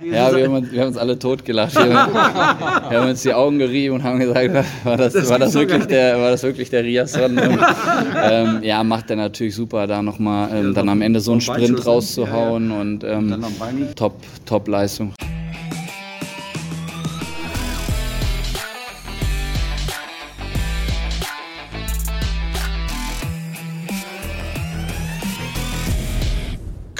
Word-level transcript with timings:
Ja, 0.00 0.34
wir 0.34 0.44
haben, 0.44 0.54
uns, 0.54 0.70
wir 0.70 0.80
haben 0.80 0.88
uns 0.88 0.96
alle 0.96 1.18
totgelacht. 1.18 1.74
Wir 1.74 1.92
haben, 1.92 2.14
wir 2.14 3.00
haben 3.00 3.10
uns 3.10 3.22
die 3.22 3.34
Augen 3.34 3.58
gerieben 3.58 3.96
und 3.96 4.04
haben 4.04 4.20
gesagt, 4.20 4.84
war 4.84 4.96
das, 4.96 5.12
das, 5.12 5.28
war 5.28 5.40
das, 5.40 5.54
wirklich, 5.54 5.86
der, 5.86 6.18
war 6.20 6.30
das 6.30 6.42
wirklich 6.44 6.70
der 6.70 6.84
Riasson? 6.84 7.36
Und, 7.36 7.58
ähm, 8.22 8.60
ja, 8.62 8.84
macht 8.84 9.10
er 9.10 9.16
natürlich 9.16 9.56
super, 9.56 9.88
da 9.88 10.00
nochmal 10.00 10.50
ähm, 10.54 10.74
dann 10.74 10.88
am 10.88 11.02
Ende 11.02 11.18
so 11.18 11.32
einen 11.32 11.40
Sprint 11.40 11.84
rauszuhauen 11.84 12.70
und 12.70 13.02
ähm, 13.02 13.44
top, 13.96 14.14
top 14.46 14.68
Leistung. 14.68 15.12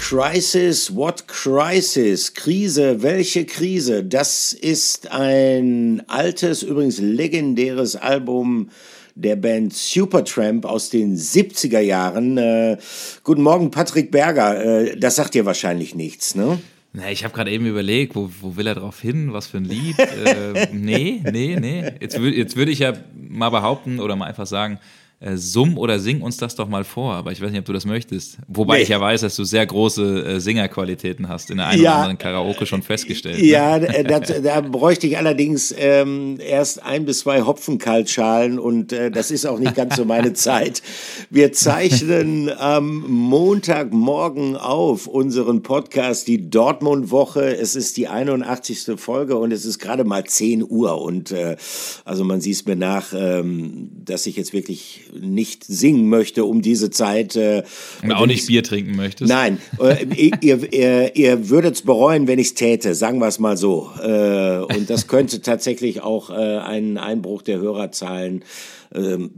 Crisis, 0.08 0.90
what 0.96 1.28
crisis? 1.28 2.32
Krise, 2.32 3.02
welche 3.02 3.44
Krise? 3.44 4.02
Das 4.02 4.54
ist 4.54 5.12
ein 5.12 6.02
altes, 6.08 6.62
übrigens 6.62 6.98
legendäres 6.98 7.94
Album 7.94 8.70
der 9.16 9.36
Band 9.36 9.74
Supertramp 9.74 10.64
aus 10.64 10.88
den 10.88 11.14
70er 11.14 11.80
Jahren. 11.80 12.38
Äh, 12.38 12.78
guten 13.22 13.42
Morgen, 13.42 13.70
Patrick 13.70 14.10
Berger. 14.10 14.86
Äh, 14.86 14.96
das 14.96 15.16
sagt 15.16 15.34
dir 15.34 15.44
wahrscheinlich 15.44 15.94
nichts, 15.94 16.34
ne? 16.34 16.58
Na, 16.94 17.10
ich 17.10 17.22
habe 17.22 17.34
gerade 17.34 17.50
eben 17.50 17.66
überlegt, 17.66 18.16
wo, 18.16 18.30
wo 18.40 18.56
will 18.56 18.66
er 18.66 18.76
drauf 18.76 18.98
hin, 18.98 19.34
was 19.34 19.48
für 19.48 19.58
ein 19.58 19.66
Lied? 19.66 19.98
äh, 20.24 20.68
nee, 20.72 21.20
nee, 21.30 21.58
nee. 21.60 21.84
Jetzt, 22.00 22.16
jetzt 22.16 22.56
würde 22.56 22.70
ich 22.70 22.78
ja 22.78 22.94
mal 23.14 23.50
behaupten 23.50 24.00
oder 24.00 24.16
mal 24.16 24.24
einfach 24.24 24.46
sagen, 24.46 24.78
äh, 25.20 25.36
summ 25.36 25.78
oder 25.78 25.98
sing 25.98 26.22
uns 26.22 26.36
das 26.36 26.54
doch 26.54 26.68
mal 26.68 26.84
vor. 26.84 27.14
Aber 27.14 27.32
ich 27.32 27.40
weiß 27.40 27.50
nicht, 27.50 27.58
ob 27.58 27.64
du 27.64 27.72
das 27.72 27.84
möchtest. 27.84 28.38
Wobei 28.46 28.76
nee. 28.76 28.82
ich 28.84 28.88
ja 28.88 29.00
weiß, 29.00 29.22
dass 29.22 29.34
du 29.34 29.42
sehr 29.42 29.66
große 29.66 30.24
äh, 30.24 30.40
Singerqualitäten 30.40 31.28
hast, 31.28 31.50
in 31.50 31.56
der 31.56 31.66
einen 31.66 31.82
ja. 31.82 31.90
oder 31.90 31.98
anderen 32.02 32.18
Karaoke 32.18 32.66
schon 32.66 32.82
festgestellt. 32.82 33.40
Ja, 33.40 33.78
ne? 33.78 34.04
da, 34.04 34.20
da, 34.20 34.60
bräuchte 34.60 35.08
ich 35.08 35.18
allerdings 35.18 35.74
ähm, 35.76 36.38
erst 36.40 36.84
ein 36.84 37.04
bis 37.04 37.20
zwei 37.20 37.42
Hopfenkaltschalen 37.42 38.60
und 38.60 38.92
äh, 38.92 39.10
das 39.10 39.32
ist 39.32 39.44
auch 39.44 39.58
nicht 39.58 39.74
ganz 39.74 39.96
so 39.96 40.04
meine 40.04 40.32
Zeit. 40.34 40.82
Wir 41.30 41.52
zeichnen 41.52 42.50
am 42.50 43.00
Montagmorgen 43.08 44.56
auf 44.56 45.08
unseren 45.08 45.62
Podcast, 45.62 46.28
die 46.28 46.48
Dortmund-Woche. 46.48 47.56
Es 47.56 47.74
ist 47.74 47.96
die 47.96 48.06
81. 48.06 48.92
Folge 48.96 49.36
und 49.36 49.50
es 49.50 49.64
ist 49.64 49.80
gerade 49.80 50.04
mal 50.04 50.22
10 50.22 50.62
Uhr. 50.62 51.02
Und 51.02 51.32
äh, 51.32 51.56
also 52.04 52.22
man 52.22 52.40
sieht 52.40 52.54
es 52.54 52.66
mir 52.66 52.76
nach, 52.76 53.12
ähm, 53.12 53.90
dass 54.04 54.26
ich 54.26 54.36
jetzt 54.36 54.52
wirklich 54.52 55.07
nicht 55.18 55.64
singen 55.64 56.08
möchte 56.08 56.44
um 56.44 56.62
diese 56.62 56.90
Zeit. 56.90 57.36
Äh, 57.36 57.62
und 58.02 58.12
auch 58.12 58.26
nicht 58.26 58.46
Bier 58.46 58.62
trinken 58.62 58.96
möchtest. 58.96 59.28
Nein, 59.28 59.58
äh, 59.80 60.04
ihr, 60.40 60.72
ihr, 60.72 61.16
ihr 61.16 61.48
würdet 61.50 61.76
es 61.76 61.82
bereuen, 61.82 62.26
wenn 62.26 62.38
ich 62.38 62.48
es 62.48 62.54
täte, 62.54 62.94
sagen 62.94 63.18
wir 63.18 63.28
es 63.28 63.38
mal 63.38 63.56
so. 63.56 63.90
Äh, 64.02 64.58
und 64.60 64.88
das 64.90 65.06
könnte 65.06 65.42
tatsächlich 65.42 66.02
auch 66.02 66.30
äh, 66.30 66.34
einen 66.34 66.98
Einbruch 66.98 67.42
der 67.42 67.58
Hörerzahlen 67.58 68.44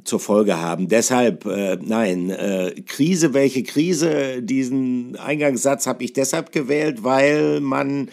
zur 0.05 0.21
Folge 0.21 0.59
haben. 0.59 0.89
Deshalb, 0.89 1.45
äh, 1.47 1.77
nein, 1.83 2.31
äh, 2.31 2.73
Krise, 2.87 3.35
welche 3.35 3.63
Krise? 3.63 4.43
Diesen 4.43 5.17
Eingangssatz 5.17 5.87
habe 5.87 6.05
ich 6.05 6.13
deshalb 6.13 6.53
gewählt, 6.53 7.03
weil 7.03 7.61
man 7.61 8.11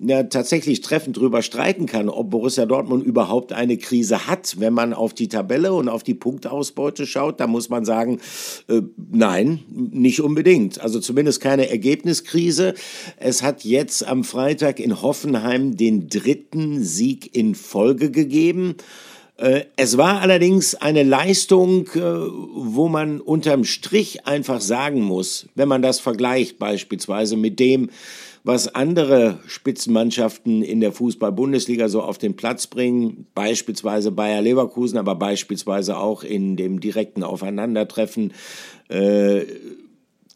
ja 0.00 0.22
tatsächlich 0.22 0.80
treffend 0.80 1.16
drüber 1.16 1.42
streiten 1.42 1.86
kann, 1.86 2.08
ob 2.08 2.30
Borussia 2.30 2.66
Dortmund 2.66 3.04
überhaupt 3.04 3.52
eine 3.52 3.76
Krise 3.76 4.26
hat. 4.26 4.56
Wenn 4.58 4.72
man 4.72 4.94
auf 4.94 5.12
die 5.12 5.28
Tabelle 5.28 5.74
und 5.74 5.88
auf 5.88 6.02
die 6.02 6.14
Punktausbeute 6.14 7.06
schaut, 7.06 7.40
da 7.40 7.46
muss 7.46 7.68
man 7.68 7.84
sagen, 7.84 8.20
äh, 8.68 8.82
nein, 9.10 9.60
nicht 9.68 10.20
unbedingt. 10.20 10.80
Also 10.80 11.00
zumindest 11.00 11.40
keine 11.40 11.68
Ergebniskrise. 11.68 12.74
Es 13.18 13.42
hat 13.42 13.64
jetzt 13.64 14.06
am 14.06 14.24
Freitag 14.24 14.80
in 14.80 15.02
Hoffenheim 15.02 15.76
den 15.76 16.08
dritten 16.08 16.82
Sieg 16.82 17.34
in 17.34 17.54
Folge 17.54 18.10
gegeben. 18.10 18.76
Äh, 19.38 19.66
es 19.76 19.96
war 19.96 20.20
allerdings 20.20 20.74
eine 20.74 21.04
Leistung, 21.04 21.86
äh, 21.94 22.00
wo 22.00 22.88
man 22.88 23.20
unterm 23.20 23.64
Strich 23.64 24.26
einfach 24.26 24.60
sagen 24.60 25.00
muss, 25.00 25.48
wenn 25.54 25.68
man 25.68 25.80
das 25.80 26.00
vergleicht 26.00 26.58
beispielsweise 26.58 27.36
mit 27.36 27.60
dem, 27.60 27.88
was 28.42 28.74
andere 28.74 29.38
Spitzenmannschaften 29.46 30.62
in 30.62 30.80
der 30.80 30.92
Fußball-Bundesliga 30.92 31.88
so 31.88 32.02
auf 32.02 32.18
den 32.18 32.34
Platz 32.34 32.66
bringen, 32.66 33.26
beispielsweise 33.34 34.10
Bayer 34.10 34.42
Leverkusen, 34.42 34.98
aber 34.98 35.14
beispielsweise 35.14 35.96
auch 35.98 36.24
in 36.24 36.56
dem 36.56 36.80
direkten 36.80 37.22
Aufeinandertreffen 37.22 38.32
äh, 38.88 39.42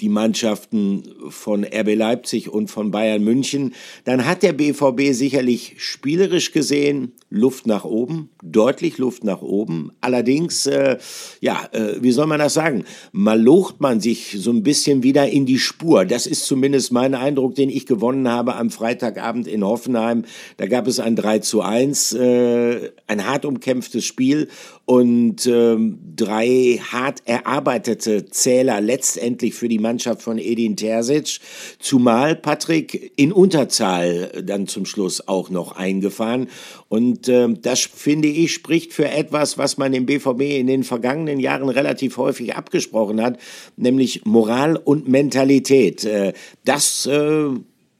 die 0.02 0.08
Mannschaften 0.08 1.04
von 1.28 1.64
RB 1.64 1.94
Leipzig 1.94 2.48
und 2.50 2.68
von 2.68 2.90
Bayern 2.90 3.22
München, 3.22 3.72
dann 4.04 4.26
hat 4.26 4.42
der 4.42 4.52
BVB 4.52 5.12
sicherlich 5.14 5.76
spielerisch 5.78 6.50
gesehen 6.50 7.12
Luft 7.30 7.66
nach 7.66 7.84
oben, 7.84 8.28
deutlich 8.42 8.98
Luft 8.98 9.24
nach 9.24 9.40
oben. 9.40 9.92
Allerdings, 10.00 10.66
äh, 10.66 10.98
ja, 11.40 11.68
äh, 11.72 12.02
wie 12.02 12.10
soll 12.10 12.26
man 12.26 12.40
das 12.40 12.54
sagen? 12.54 12.84
Malocht 13.12 13.80
man 13.80 14.00
sich 14.00 14.36
so 14.38 14.50
ein 14.50 14.64
bisschen 14.64 15.02
wieder 15.04 15.28
in 15.28 15.46
die 15.46 15.58
Spur. 15.58 16.04
Das 16.04 16.26
ist 16.26 16.44
zumindest 16.46 16.92
mein 16.92 17.14
Eindruck, 17.14 17.54
den 17.54 17.70
ich 17.70 17.86
gewonnen 17.86 18.28
habe 18.28 18.56
am 18.56 18.70
Freitagabend 18.70 19.46
in 19.46 19.64
Hoffenheim. 19.64 20.24
Da 20.56 20.66
gab 20.66 20.88
es 20.88 20.98
ein 20.98 21.16
3 21.16 21.38
zu 21.38 21.62
1, 21.62 22.12
äh, 22.14 22.90
ein 23.06 23.24
hart 23.24 23.44
umkämpftes 23.44 24.04
Spiel 24.04 24.48
und 24.84 25.46
ähm, 25.46 25.98
drei 26.16 26.80
hart 26.90 27.22
erarbeitete 27.24 28.26
Zähler 28.26 28.80
letztendlich 28.80 29.54
für 29.54 29.68
die 29.68 29.78
Mannschaft 29.78 30.22
von 30.22 30.38
Edin 30.38 30.76
Terzic, 30.76 31.38
zumal 31.78 32.34
Patrick 32.34 33.12
in 33.16 33.32
Unterzahl 33.32 34.42
dann 34.44 34.66
zum 34.66 34.84
Schluss 34.84 35.26
auch 35.28 35.50
noch 35.50 35.72
eingefahren. 35.72 36.48
Und 36.88 37.28
äh, 37.28 37.48
das, 37.60 37.80
finde 37.80 38.28
ich, 38.28 38.52
spricht 38.52 38.92
für 38.92 39.08
etwas, 39.08 39.56
was 39.56 39.78
man 39.78 39.94
im 39.94 40.06
BVB 40.06 40.40
in 40.40 40.66
den 40.66 40.82
vergangenen 40.82 41.38
Jahren 41.38 41.68
relativ 41.68 42.16
häufig 42.16 42.56
abgesprochen 42.56 43.22
hat, 43.22 43.38
nämlich 43.76 44.24
Moral 44.24 44.76
und 44.76 45.08
Mentalität. 45.08 46.04
Äh, 46.04 46.32
das 46.64 47.06
äh, 47.06 47.50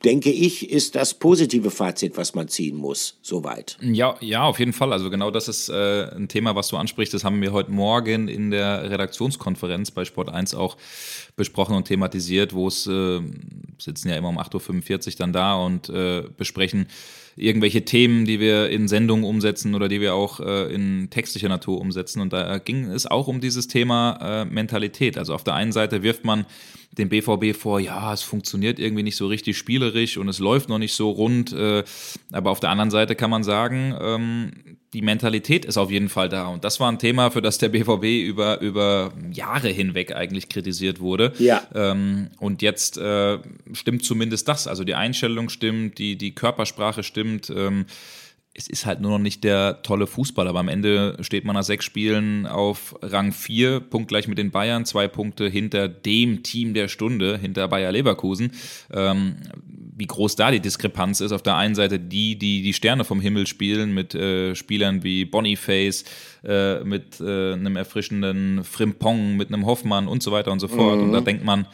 denke 0.05 0.31
ich, 0.31 0.71
ist 0.71 0.95
das 0.95 1.15
positive 1.15 1.71
Fazit, 1.71 2.17
was 2.17 2.35
man 2.35 2.49
ziehen 2.49 2.77
muss, 2.77 3.19
soweit. 3.23 3.79
Ja, 3.81 4.17
ja, 4.21 4.43
auf 4.43 4.59
jeden 4.59 4.73
Fall. 4.73 4.93
Also 4.93 5.11
genau 5.11 5.31
das 5.31 5.49
ist 5.49 5.69
äh, 5.69 6.05
ein 6.15 6.29
Thema, 6.29 6.55
was 6.55 6.69
du 6.69 6.77
ansprichst. 6.77 7.15
Das 7.15 7.25
haben 7.25 7.41
wir 7.41 7.53
heute 7.53 7.71
Morgen 7.71 8.29
in 8.29 8.51
der 8.51 8.91
Redaktionskonferenz 8.91 9.91
bei 9.91 10.05
Sport 10.05 10.29
1 10.29 10.55
auch 10.55 10.77
besprochen 11.37 11.77
und 11.77 11.87
thematisiert, 11.87 12.53
wo 12.53 12.69
es 12.69 12.87
äh, 12.87 13.21
sitzen 13.85 14.09
ja 14.09 14.17
immer 14.17 14.29
um 14.29 14.39
8.45 14.39 15.07
Uhr 15.07 15.13
dann 15.19 15.33
da 15.33 15.55
und 15.55 15.89
äh, 15.89 16.25
besprechen 16.37 16.87
irgendwelche 17.37 17.85
Themen, 17.85 18.25
die 18.25 18.41
wir 18.41 18.69
in 18.69 18.89
Sendungen 18.89 19.25
umsetzen 19.25 19.75
oder 19.75 19.89
die 19.89 20.01
wir 20.01 20.15
auch 20.15 20.41
äh, 20.41 20.73
in 20.73 21.09
textlicher 21.11 21.49
Natur 21.49 21.81
umsetzen. 21.81 22.21
Und 22.21 22.33
da 22.33 22.59
ging 22.59 22.85
es 22.91 23.07
auch 23.07 23.27
um 23.27 23.41
dieses 23.41 23.69
Thema 23.69 24.19
äh, 24.21 24.45
Mentalität. 24.45 25.17
Also 25.17 25.35
auf 25.35 25.45
der 25.45 25.55
einen 25.55 25.73
Seite 25.73 26.03
wirft 26.03 26.25
man 26.25 26.47
dem 26.93 27.09
BVB 27.09 27.57
vor, 27.57 27.81
ja, 27.81 28.13
es 28.13 28.23
funktioniert 28.23 28.79
irgendwie 28.79 29.03
nicht 29.03 29.17
so 29.17 29.27
richtig 29.27 29.57
spielerisch 29.57 30.19
und 30.19 30.29
es 30.29 30.39
läuft 30.41 30.69
noch 30.69 30.79
nicht 30.79 30.95
so 30.95 31.11
rund. 31.11 31.53
Äh, 31.53 31.85
aber 32.33 32.51
auf 32.51 32.61
der 32.61 32.71
anderen 32.71 32.91
Seite 32.91 33.15
kann 33.15 33.31
man 33.31 33.45
sagen, 33.45 33.95
ähm, 33.99 34.53
die 34.93 35.03
Mentalität 35.03 35.65
ist 35.65 35.79
auf 35.79 35.91
jeden 35.91 36.09
Fall 36.09 36.29
da. 36.29 36.49
Und 36.49 36.65
das 36.65 36.79
war 36.79 36.91
ein 36.91 36.99
Thema, 36.99 37.31
für 37.31 37.41
das 37.41 37.59
der 37.59 37.71
BVB 37.71 38.27
über, 38.27 38.61
über 38.61 39.13
Jahre 39.33 39.69
hinweg 39.69 40.15
eigentlich 40.15 40.49
kritisiert 40.51 41.01
wurde. 41.01 41.33
Ja. 41.39 41.63
Ähm, 41.75 42.29
und 42.39 42.61
jetzt 42.61 42.99
äh, 42.99 43.39
stimmt 43.73 44.05
zumindest 44.05 44.49
das. 44.49 44.67
Also 44.67 44.85
die 44.85 44.95
Einstellung 44.95 45.49
stimmt, 45.49 45.99
die, 45.99 46.17
die 46.17 46.35
Körpersprache 46.35 47.03
stimmt. 47.03 47.51
Ähm, 47.51 47.87
es 48.55 48.69
ist 48.69 48.85
halt 48.85 49.01
nur 49.01 49.13
noch 49.13 49.19
nicht 49.19 49.45
der 49.45 49.81
tolle 49.83 50.07
Fußball, 50.07 50.47
aber 50.47 50.61
am 50.61 50.69
Ende 50.69 51.17
steht 51.21 51.47
man 51.47 51.55
nach 51.55 51.63
sechs 51.63 51.87
Spielen 51.87 52.47
auf 52.47 52.95
Rang 53.01 53.33
4, 53.33 53.81
punktgleich 53.81 54.29
mit 54.29 54.37
den 54.37 54.51
Bayern, 54.51 54.85
zwei 54.85 55.09
Punkte 55.09 55.49
hinter 55.49 55.89
dem 55.89 56.43
Team 56.43 56.75
der 56.75 56.89
Stunde, 56.89 57.39
hinter 57.39 57.67
Bayer 57.69 57.93
Leverkusen. 57.93 58.53
Ähm, 58.93 59.37
wie 59.95 60.07
groß 60.07 60.37
da 60.37 60.51
die 60.51 60.61
Diskrepanz 60.61 61.21
ist. 61.21 61.33
Auf 61.33 61.43
der 61.43 61.57
einen 61.57 61.75
Seite 61.75 61.99
die, 61.99 62.37
die 62.37 62.63
die 62.63 62.73
Sterne 62.73 63.05
vom 63.05 63.21
Himmel 63.21 63.47
spielen, 63.47 63.93
mit 63.93 64.15
äh, 64.15 64.55
Spielern 64.55 65.03
wie 65.03 65.25
Boniface, 65.25 66.05
äh, 66.45 66.83
mit 66.83 67.21
äh, 67.21 67.53
einem 67.53 67.77
erfrischenden 67.77 68.65
Frimpong, 68.65 69.37
mit 69.37 69.53
einem 69.53 69.67
Hoffmann 69.67 70.09
und 70.09 70.23
so 70.23 70.33
weiter 70.33 70.51
und 70.51 70.61
so 70.61 70.69
fort. 70.69 70.99
Mhm. 70.99 71.05
Und 71.05 71.13
da 71.13 71.21
denkt 71.21 71.45
man, 71.45 71.67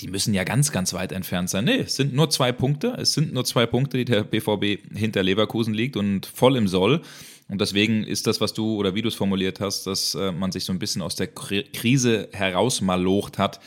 die 0.00 0.08
müssen 0.08 0.34
ja 0.34 0.42
ganz, 0.42 0.72
ganz 0.72 0.92
weit 0.92 1.12
entfernt 1.12 1.50
sein. 1.50 1.64
Nee, 1.64 1.78
es 1.78 1.94
sind 1.94 2.12
nur 2.12 2.30
zwei 2.30 2.50
Punkte. 2.50 2.96
Es 2.98 3.12
sind 3.12 3.32
nur 3.32 3.44
zwei 3.44 3.66
Punkte, 3.66 3.98
die 3.98 4.04
der 4.04 4.24
BVB 4.24 4.96
hinter 4.96 5.22
Leverkusen 5.22 5.74
liegt 5.74 5.96
und 5.96 6.26
voll 6.26 6.56
im 6.56 6.66
Soll. 6.66 7.02
Und 7.48 7.60
deswegen 7.60 8.02
ist 8.02 8.26
das, 8.26 8.40
was 8.40 8.54
du 8.54 8.76
oder 8.76 8.94
wie 8.94 9.02
du 9.02 9.08
es 9.08 9.14
formuliert 9.14 9.60
hast, 9.60 9.86
dass 9.86 10.14
äh, 10.14 10.32
man 10.32 10.50
sich 10.50 10.64
so 10.64 10.72
ein 10.72 10.78
bisschen 10.78 11.02
aus 11.02 11.14
der 11.14 11.28
Krise 11.28 12.28
herausmalocht 12.32 13.38
hat, 13.38 13.60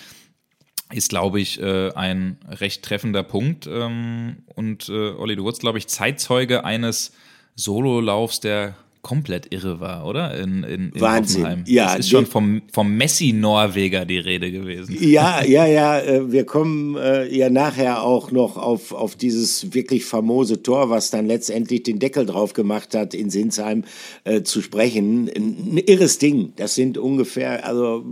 ist, 0.95 1.09
glaube 1.09 1.39
ich, 1.39 1.61
äh, 1.61 1.91
ein 1.93 2.37
recht 2.49 2.83
treffender 2.83 3.23
Punkt. 3.23 3.67
Ähm, 3.67 4.37
und 4.55 4.89
äh, 4.89 5.11
Olli, 5.11 5.35
du 5.35 5.43
wurdest, 5.43 5.61
glaube 5.61 5.77
ich, 5.77 5.87
Zeitzeuge 5.87 6.63
eines 6.63 7.11
Sololaufs 7.55 8.39
der 8.39 8.75
komplett 9.05 9.53
irre 9.53 9.79
war, 9.79 10.07
oder? 10.07 10.35
In, 10.35 10.63
in, 10.63 10.89
in 10.89 10.99
Wahnsinn. 10.99 11.43
Hoffenheim. 11.43 11.63
Ja, 11.67 11.93
es 11.93 11.99
ist 11.99 12.09
schon 12.09 12.25
vom, 12.25 12.63
vom 12.73 12.97
Messi-Norweger 12.97 14.03
die 14.03 14.17
Rede 14.17 14.51
gewesen. 14.51 14.97
Ja, 14.99 15.43
ja, 15.43 15.67
ja. 15.67 15.99
Äh, 15.99 16.31
wir 16.31 16.43
kommen 16.43 16.97
äh, 16.97 17.27
ja 17.27 17.51
nachher 17.51 18.01
auch 18.01 18.31
noch 18.31 18.57
auf, 18.57 18.93
auf 18.93 19.15
dieses 19.15 19.75
wirklich 19.75 20.05
famose 20.05 20.63
Tor, 20.63 20.89
was 20.89 21.11
dann 21.11 21.27
letztendlich 21.27 21.83
den 21.83 21.99
Deckel 21.99 22.25
drauf 22.25 22.53
gemacht 22.53 22.95
hat, 22.95 23.13
in 23.13 23.29
Sinsheim 23.29 23.83
äh, 24.23 24.41
zu 24.41 24.63
sprechen. 24.63 25.29
Ein, 25.29 25.75
ein 25.75 25.77
irres 25.77 26.17
Ding. 26.17 26.53
Das 26.55 26.73
sind 26.73 26.97
ungefähr 26.97 27.63
also 27.63 28.03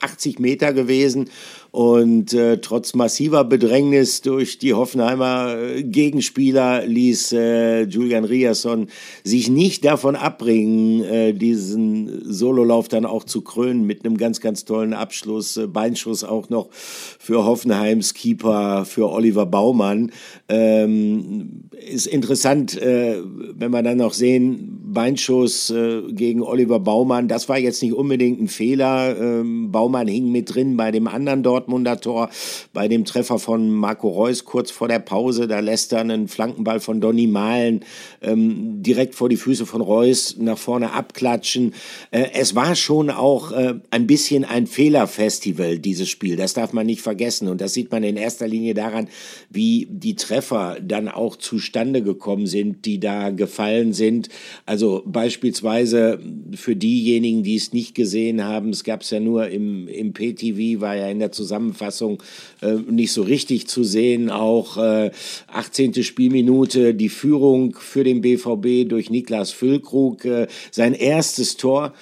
80 0.00 0.38
Meter 0.38 0.74
gewesen. 0.74 1.30
Und 1.72 2.34
äh, 2.34 2.58
trotz 2.58 2.92
massiver 2.94 3.44
Bedrängnis 3.44 4.20
durch 4.20 4.58
die 4.58 4.74
Hoffenheimer 4.74 5.56
äh, 5.56 5.82
Gegenspieler 5.82 6.84
ließ 6.84 7.32
äh, 7.32 7.84
Julian 7.84 8.24
Riasson 8.24 8.88
sich 9.24 9.48
nicht 9.48 9.82
davon 9.86 10.14
abbringen, 10.14 11.02
äh, 11.02 11.32
diesen 11.32 12.30
Sololauf 12.30 12.88
dann 12.88 13.06
auch 13.06 13.24
zu 13.24 13.40
krönen 13.40 13.86
mit 13.86 14.04
einem 14.04 14.18
ganz, 14.18 14.42
ganz 14.42 14.66
tollen 14.66 14.92
Abschluss. 14.92 15.56
Äh, 15.56 15.66
Beinschuss 15.66 16.24
auch 16.24 16.50
noch 16.50 16.68
für 16.72 17.46
Hoffenheims 17.46 18.12
Keeper, 18.12 18.84
für 18.84 19.10
Oliver 19.10 19.46
Baumann. 19.46 20.12
Ähm, 20.50 21.70
ist 21.90 22.06
interessant, 22.06 22.76
äh, 22.76 23.16
wenn 23.24 23.70
wir 23.70 23.82
dann 23.82 23.96
noch 23.96 24.12
sehen, 24.12 24.81
Beinschuss 24.92 25.70
äh, 25.70 26.02
gegen 26.12 26.42
Oliver 26.42 26.80
Baumann, 26.80 27.28
das 27.28 27.48
war 27.48 27.58
jetzt 27.58 27.82
nicht 27.82 27.94
unbedingt 27.94 28.40
ein 28.40 28.48
Fehler. 28.48 29.16
Ähm, 29.18 29.70
Baumann 29.72 30.08
hing 30.08 30.30
mit 30.30 30.54
drin 30.54 30.76
bei 30.76 30.90
dem 30.90 31.08
anderen 31.08 31.42
Dortmunder 31.42 32.00
Tor, 32.00 32.30
bei 32.72 32.88
dem 32.88 33.04
Treffer 33.04 33.38
von 33.38 33.70
Marco 33.70 34.08
Reus 34.08 34.44
kurz 34.44 34.70
vor 34.70 34.88
der 34.88 34.98
Pause. 34.98 35.48
Da 35.48 35.60
lässt 35.60 35.92
er 35.92 36.00
einen 36.00 36.28
Flankenball 36.28 36.80
von 36.80 37.00
Donny 37.00 37.26
Malen 37.26 37.80
ähm, 38.20 38.82
direkt 38.82 39.14
vor 39.14 39.28
die 39.28 39.36
Füße 39.36 39.66
von 39.66 39.80
Reus 39.80 40.36
nach 40.38 40.58
vorne 40.58 40.92
abklatschen. 40.92 41.74
Äh, 42.10 42.30
es 42.34 42.54
war 42.54 42.74
schon 42.74 43.10
auch 43.10 43.52
äh, 43.52 43.74
ein 43.90 44.06
bisschen 44.06 44.44
ein 44.44 44.66
Fehlerfestival, 44.66 45.78
dieses 45.78 46.08
Spiel. 46.08 46.36
Das 46.36 46.54
darf 46.54 46.72
man 46.72 46.86
nicht 46.86 47.00
vergessen. 47.00 47.48
Und 47.48 47.60
das 47.60 47.72
sieht 47.72 47.90
man 47.90 48.02
in 48.02 48.16
erster 48.16 48.48
Linie 48.48 48.74
daran, 48.74 49.08
wie 49.50 49.86
die 49.90 50.16
Treffer 50.16 50.78
dann 50.82 51.08
auch 51.08 51.36
zustande 51.36 52.02
gekommen 52.02 52.46
sind, 52.46 52.84
die 52.84 53.00
da 53.00 53.30
gefallen 53.30 53.92
sind. 53.92 54.28
Also 54.66 54.81
beispielsweise 55.06 56.18
für 56.54 56.76
diejenigen, 56.76 57.42
die 57.42 57.56
es 57.56 57.72
nicht 57.72 57.94
gesehen 57.94 58.44
haben, 58.44 58.70
es 58.70 58.84
gab 58.84 59.02
es 59.02 59.10
ja 59.10 59.20
nur 59.20 59.48
im, 59.48 59.88
im 59.88 60.12
PTV, 60.12 60.80
war 60.80 60.96
ja 60.96 61.08
in 61.08 61.18
der 61.18 61.32
Zusammenfassung 61.32 62.22
äh, 62.60 62.74
nicht 62.74 63.12
so 63.12 63.22
richtig 63.22 63.68
zu 63.68 63.84
sehen. 63.84 64.30
Auch 64.30 64.76
äh, 64.78 65.10
18. 65.48 66.02
Spielminute 66.02 66.94
die 66.94 67.08
Führung 67.08 67.74
für 67.78 68.04
den 68.04 68.20
BVB 68.20 68.88
durch 68.88 69.10
Niklas 69.10 69.50
Füllkrug, 69.50 70.24
äh, 70.24 70.46
sein 70.70 70.94
erstes 70.94 71.56
Tor 71.56 71.92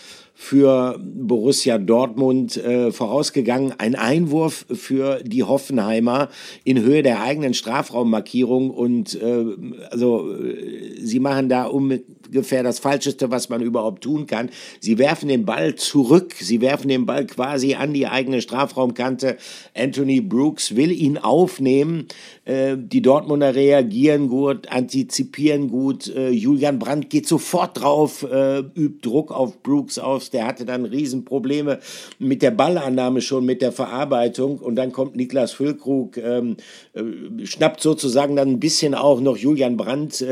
für 0.43 0.99
Borussia 0.99 1.76
Dortmund 1.76 2.56
äh, 2.56 2.93
vorausgegangen. 2.93 3.75
Ein 3.76 3.94
Einwurf 3.94 4.65
für 4.73 5.23
die 5.23 5.43
Hoffenheimer 5.43 6.31
in 6.65 6.81
Höhe 6.81 7.03
der 7.03 7.21
eigenen 7.21 7.53
Strafraummarkierung. 7.53 8.71
Und 8.71 9.21
äh, 9.21 9.44
also 9.91 10.33
äh, 10.33 10.97
sie 10.99 11.21
machen 11.21 11.50
da 11.50 11.67
ungefähr 12.31 12.62
das 12.62 12.79
Falscheste, 12.79 13.31
was 13.31 13.49
man 13.49 13.61
überhaupt 13.61 14.05
tun 14.05 14.27
kann. 14.27 14.50
Sie 14.79 14.99
werfen 14.99 15.29
den 15.29 15.44
Ball 15.44 15.75
zurück. 15.75 16.35
Sie 16.38 16.61
werfen 16.61 16.88
den 16.88 17.05
Ball 17.05 17.27
quasi 17.27 17.75
an 17.75 17.93
die 17.93 18.06
eigene 18.06 18.41
Strafraumkante. 18.41 19.37
Anthony 19.75 20.21
Brooks 20.21 20.77
will 20.77 20.93
ihn 20.93 21.19
aufnehmen. 21.19 22.06
Äh, 22.44 22.77
die 22.79 23.03
Dortmunder 23.03 23.55
reagieren 23.55 24.29
gut, 24.29 24.69
antizipieren 24.69 25.69
gut. 25.69 26.09
Äh, 26.09 26.31
Julian 26.31 26.79
Brandt 26.79 27.11
geht 27.11 27.27
sofort 27.27 27.81
drauf, 27.81 28.23
äh, 28.23 28.61
übt 28.61 29.00
Druck 29.03 29.33
auf 29.33 29.62
Brooks 29.62 29.99
aus 29.99 30.31
der 30.31 30.47
hatte 30.47 30.65
dann 30.65 30.85
Riesenprobleme 30.85 31.81
mit 32.19 32.43
der 32.43 32.53
Ballannahme 32.53 33.21
schon, 33.21 33.44
mit 33.44 33.61
der 33.61 33.73
Verarbeitung. 33.73 34.59
Und 34.59 34.76
dann 34.76 34.93
kommt 34.93 35.17
Niklas 35.17 35.53
Füllkrug, 35.53 36.17
ähm, 36.17 36.56
äh, 36.93 37.44
schnappt 37.44 37.81
sozusagen 37.81 38.37
dann 38.37 38.50
ein 38.50 38.61
bisschen 38.61 38.94
auch 38.94 39.21
noch 39.21 39.37
Julian 39.37 39.76
Brandt 39.76 40.25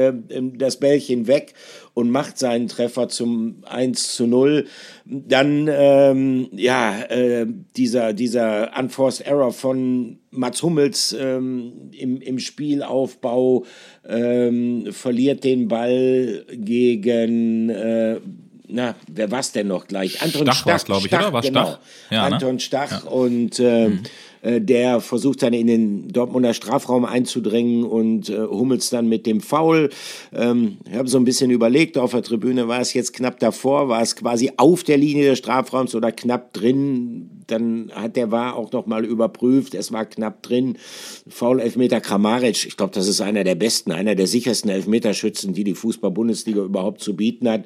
das 0.58 0.76
Bällchen 0.76 1.26
weg 1.26 1.54
und 1.98 2.10
macht 2.10 2.38
seinen 2.38 2.68
Treffer 2.68 3.08
zum 3.08 3.64
1 3.66 4.14
zu 4.14 4.28
0. 4.28 4.68
Dann, 5.04 5.68
ähm, 5.68 6.48
ja, 6.52 6.96
äh, 7.08 7.44
dieser, 7.76 8.12
dieser 8.12 8.70
Unforced 8.78 9.26
Error 9.26 9.52
von 9.52 10.20
Mats 10.30 10.62
Hummels 10.62 11.16
ähm, 11.18 11.90
im, 11.90 12.20
im 12.20 12.38
Spielaufbau 12.38 13.64
ähm, 14.08 14.92
verliert 14.92 15.42
den 15.42 15.66
Ball 15.66 16.44
gegen 16.52 17.68
äh, 17.70 18.20
na, 18.70 18.94
wer 19.10 19.30
war 19.30 19.40
es 19.40 19.52
denn 19.52 19.66
noch 19.66 19.86
gleich? 19.88 20.22
Anton 20.22 20.42
Stach, 20.42 20.60
Stach 20.60 20.84
glaube 20.84 21.00
ich, 21.00 21.08
Stach, 21.08 21.20
oder? 21.20 21.32
War 21.32 21.42
genau. 21.42 21.64
Stach? 21.64 21.78
Ja, 22.10 22.28
ne? 22.28 22.34
Anton? 22.34 22.58
Stach 22.60 23.04
ja. 23.04 23.10
und 23.10 23.58
äh, 23.58 23.88
mhm. 23.88 24.02
Äh, 24.42 24.60
der 24.60 25.00
versucht 25.00 25.42
dann 25.42 25.52
in 25.52 25.66
den 25.66 26.08
Dortmunder 26.08 26.54
Strafraum 26.54 27.04
einzudrängen 27.04 27.84
und 27.84 28.28
äh, 28.28 28.38
Hummels 28.38 28.90
dann 28.90 29.08
mit 29.08 29.26
dem 29.26 29.40
Foul. 29.40 29.90
Ähm, 30.34 30.78
ich 30.90 30.96
habe 30.96 31.08
so 31.08 31.18
ein 31.18 31.24
bisschen 31.24 31.50
überlegt, 31.50 31.98
auf 31.98 32.12
der 32.12 32.22
Tribüne 32.22 32.68
war 32.68 32.80
es 32.80 32.94
jetzt 32.94 33.12
knapp 33.14 33.38
davor, 33.38 33.88
war 33.88 34.02
es 34.02 34.16
quasi 34.16 34.52
auf 34.56 34.84
der 34.84 34.96
Linie 34.96 35.30
des 35.30 35.38
Strafraums 35.38 35.94
oder 35.94 36.12
knapp 36.12 36.52
drin. 36.52 37.30
Dann 37.46 37.90
hat 37.94 38.16
der 38.16 38.30
war 38.30 38.56
auch 38.56 38.72
noch 38.72 38.86
mal 38.86 39.04
überprüft, 39.04 39.74
es 39.74 39.90
war 39.90 40.04
knapp 40.04 40.42
drin. 40.42 40.76
Foul 41.28 41.60
Elfmeter 41.60 42.00
Kramaric, 42.00 42.66
ich 42.66 42.76
glaube, 42.76 42.92
das 42.94 43.08
ist 43.08 43.20
einer 43.20 43.44
der 43.44 43.54
besten, 43.54 43.92
einer 43.92 44.14
der 44.14 44.26
sichersten 44.26 44.70
Elfmeterschützen, 44.70 45.54
die 45.54 45.64
die 45.64 45.74
Fußball-Bundesliga 45.74 46.62
überhaupt 46.62 47.00
zu 47.00 47.16
bieten 47.16 47.48
hat. 47.48 47.64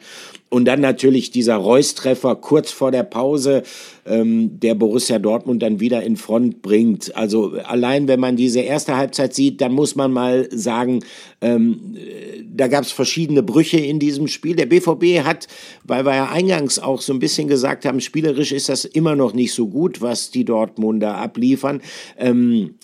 Und 0.53 0.67
dann 0.67 0.83
natürlich 0.83 1.31
dieser 1.31 1.57
Reus-Treffer 1.57 2.37
kurz 2.37 2.71
vor 2.71 2.91
der 2.91 3.05
Pause, 3.05 3.63
ähm, 4.05 4.61
der 4.61 4.75
Borussia 4.75 5.19
Dortmund 5.19 5.63
dann 5.63 5.81
wieder 5.81 6.03
in 6.03 6.19
Front 6.19 6.61
bringt. 6.61 7.17
Also 7.17 7.55
allein 7.65 8.07
wenn 8.07 8.21
man 8.21 8.37
diese 8.37 8.61
erste 8.61 8.99
Halbzeit 8.99 9.33
sieht, 9.33 9.63
dann 9.63 9.73
muss 9.73 9.97
man 9.97 10.13
mal 10.13 10.51
sagen, 10.51 11.03
ähm, 11.41 11.97
da 12.55 12.69
gab 12.69 12.85
es 12.85 12.93
verschiedene 12.93 13.43
Brüche 13.43 13.79
in 13.79 13.99
diesem 13.99 14.29
Spiel. 14.29 14.55
Der 14.55 14.67
BVB 14.67 15.25
hat, 15.25 15.49
weil 15.85 16.05
wir 16.05 16.17
ja 16.17 16.29
eingangs 16.29 16.79
auch 16.79 17.01
so 17.01 17.15
ein 17.15 17.19
bisschen 17.19 17.49
gesagt 17.49 17.87
haben, 17.87 18.03
spielerisch 18.03 18.53
ist 18.53 18.69
das 18.69 18.85
immer 18.85 19.17
noch 19.17 19.33
nicht 19.33 19.55
so 19.55 19.69
gut, 19.69 20.03
was 20.03 20.33
die 20.33 20.45
Dortmunder 20.45 21.17
abliefern. 21.17 21.81
Ähm, 22.19 22.75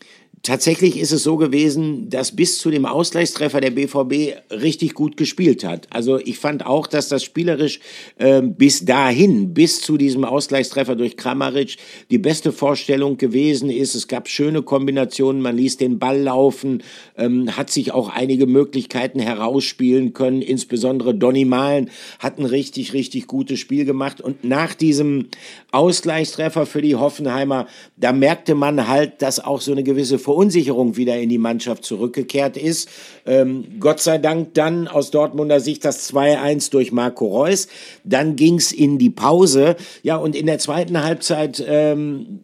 Tatsächlich 0.42 0.98
ist 0.98 1.12
es 1.12 1.22
so 1.22 1.36
gewesen, 1.36 2.10
dass 2.10 2.34
bis 2.34 2.58
zu 2.58 2.70
dem 2.70 2.86
Ausgleichstreffer 2.86 3.60
der 3.60 3.70
BVB 3.70 4.36
richtig 4.50 4.94
gut 4.94 5.16
gespielt 5.16 5.64
hat. 5.64 5.88
Also 5.90 6.18
ich 6.18 6.38
fand 6.38 6.64
auch, 6.64 6.86
dass 6.86 7.08
das 7.08 7.24
spielerisch 7.24 7.80
äh, 8.18 8.42
bis 8.42 8.84
dahin, 8.84 9.52
bis 9.52 9.80
zu 9.80 9.96
diesem 9.96 10.24
Ausgleichstreffer 10.24 10.96
durch 10.96 11.16
Kramaric, 11.16 11.76
die 12.10 12.18
beste 12.18 12.52
Vorstellung 12.52 13.16
gewesen 13.16 13.70
ist. 13.70 13.94
Es 13.94 14.06
gab 14.06 14.28
schöne 14.28 14.62
Kombinationen, 14.62 15.42
man 15.42 15.56
ließ 15.56 15.78
den 15.78 15.98
Ball 15.98 16.20
laufen, 16.20 16.82
ähm, 17.16 17.56
hat 17.56 17.70
sich 17.70 17.92
auch 17.92 18.08
einige 18.08 18.46
Möglichkeiten 18.46 19.18
herausspielen 19.20 20.12
können. 20.12 20.42
Insbesondere 20.42 21.14
Donny 21.14 21.46
Malen 21.46 21.90
hat 22.18 22.38
ein 22.38 22.44
richtig, 22.44 22.92
richtig 22.92 23.26
gutes 23.26 23.58
Spiel 23.58 23.84
gemacht. 23.84 24.20
Und 24.20 24.44
nach 24.44 24.74
diesem 24.74 25.28
Ausgleichstreffer 25.72 26.66
für 26.66 26.82
die 26.82 26.96
Hoffenheimer, 26.96 27.66
da 27.96 28.12
merkte 28.12 28.54
man 28.54 28.88
halt, 28.88 29.20
dass 29.22 29.40
auch 29.40 29.60
so 29.60 29.72
eine 29.72 29.82
gewisse 29.82 30.18
Verunsicherung 30.28 30.98
wieder 30.98 31.18
in 31.18 31.30
die 31.30 31.38
Mannschaft 31.38 31.86
zurückgekehrt 31.86 32.58
ist. 32.58 32.90
Ähm, 33.24 33.80
Gott 33.80 33.98
sei 34.00 34.18
Dank 34.18 34.52
dann 34.52 34.86
aus 34.86 35.10
Dortmunder 35.10 35.58
Sicht 35.58 35.86
das 35.86 36.12
2-1 36.12 36.70
durch 36.70 36.92
Marco 36.92 37.28
Reus. 37.28 37.66
Dann 38.04 38.36
ging's 38.36 38.70
in 38.70 38.98
die 38.98 39.08
Pause. 39.08 39.76
Ja, 40.02 40.16
und 40.16 40.36
in 40.36 40.44
der 40.44 40.58
zweiten 40.58 41.02
Halbzeit 41.02 41.64
ähm, 41.66 42.40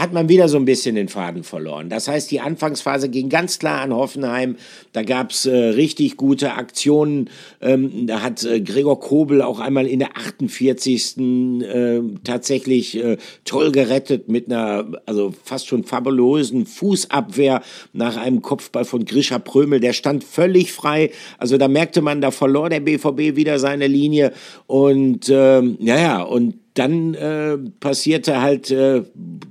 hat 0.00 0.12
man 0.12 0.28
wieder 0.28 0.48
so 0.48 0.56
ein 0.56 0.64
bisschen 0.64 0.94
den 0.94 1.08
Faden 1.08 1.44
verloren. 1.44 1.88
Das 1.88 2.08
heißt, 2.08 2.30
die 2.30 2.40
Anfangsphase 2.40 3.08
ging 3.08 3.28
ganz 3.28 3.58
klar 3.58 3.80
an 3.80 3.94
Hoffenheim. 3.94 4.56
Da 4.92 5.02
gab's 5.02 5.46
äh, 5.46 5.54
richtig 5.54 6.16
gute 6.16 6.54
Aktionen. 6.54 7.30
Ähm, 7.60 8.06
da 8.06 8.22
hat 8.22 8.44
äh, 8.44 8.60
Gregor 8.60 9.00
Kobel 9.00 9.42
auch 9.42 9.60
einmal 9.60 9.86
in 9.86 9.98
der 9.98 10.16
48. 10.16 11.18
Äh, 11.18 12.00
tatsächlich 12.24 12.96
äh, 12.96 13.16
toll 13.44 13.72
gerettet 13.72 14.28
mit 14.28 14.46
einer, 14.46 14.86
also 15.06 15.34
fast 15.44 15.66
schon 15.66 15.84
fabulosen 15.84 16.66
Fußabwehr 16.66 17.62
nach 17.92 18.16
einem 18.16 18.42
Kopfball 18.42 18.84
von 18.84 19.04
Grisha 19.04 19.38
Prömel. 19.38 19.80
Der 19.80 19.92
stand 19.92 20.24
völlig 20.24 20.72
frei. 20.72 21.10
Also 21.38 21.58
da 21.58 21.68
merkte 21.68 22.02
man, 22.02 22.20
da 22.20 22.30
verlor 22.30 22.68
der 22.68 22.80
BVB 22.80 23.36
wieder 23.36 23.58
seine 23.58 23.86
Linie. 23.86 24.32
Und 24.66 25.28
ähm, 25.28 25.76
ja, 25.80 25.98
ja, 25.98 26.22
und 26.22 26.54
dann 26.78 27.14
äh, 27.14 27.58
passierte 27.80 28.40
halt 28.40 28.70
äh, 28.70 29.02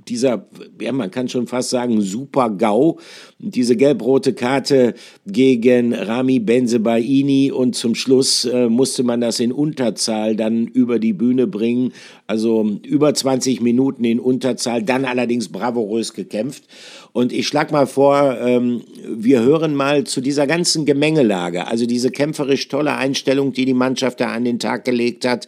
dieser, 0.08 0.46
ja, 0.80 0.92
man 0.92 1.10
kann 1.10 1.28
schon 1.28 1.46
fast 1.46 1.70
sagen, 1.70 2.00
super 2.00 2.50
GAU, 2.50 2.98
diese 3.40 3.76
gelb-rote 3.76 4.32
Karte 4.32 4.94
gegen 5.24 5.94
Rami 5.94 6.40
Benzebaini 6.40 7.52
und 7.52 7.76
zum 7.76 7.94
Schluss 7.94 8.44
äh, 8.44 8.68
musste 8.68 9.04
man 9.04 9.20
das 9.20 9.38
in 9.38 9.52
Unterzahl 9.52 10.34
dann 10.34 10.66
über 10.66 10.98
die 10.98 11.12
Bühne 11.12 11.46
bringen, 11.46 11.92
also 12.26 12.78
über 12.84 13.14
20 13.14 13.60
Minuten 13.60 14.02
in 14.02 14.18
Unterzahl, 14.18 14.82
dann 14.82 15.04
allerdings 15.04 15.50
bravourös 15.50 16.14
gekämpft. 16.14 16.64
Und 17.12 17.32
ich 17.32 17.46
schlage 17.46 17.72
mal 17.72 17.86
vor, 17.86 18.36
ähm, 18.40 18.82
wir 19.08 19.40
hören 19.40 19.74
mal 19.74 20.04
zu 20.04 20.20
dieser 20.20 20.48
ganzen 20.48 20.84
Gemengelage, 20.84 21.68
also 21.68 21.86
diese 21.86 22.10
kämpferisch 22.10 22.66
tolle 22.66 22.96
Einstellung, 22.96 23.52
die 23.52 23.64
die 23.64 23.74
Mannschaft 23.74 24.20
da 24.20 24.32
an 24.32 24.44
den 24.44 24.58
Tag 24.58 24.84
gelegt 24.84 25.24
hat, 25.24 25.46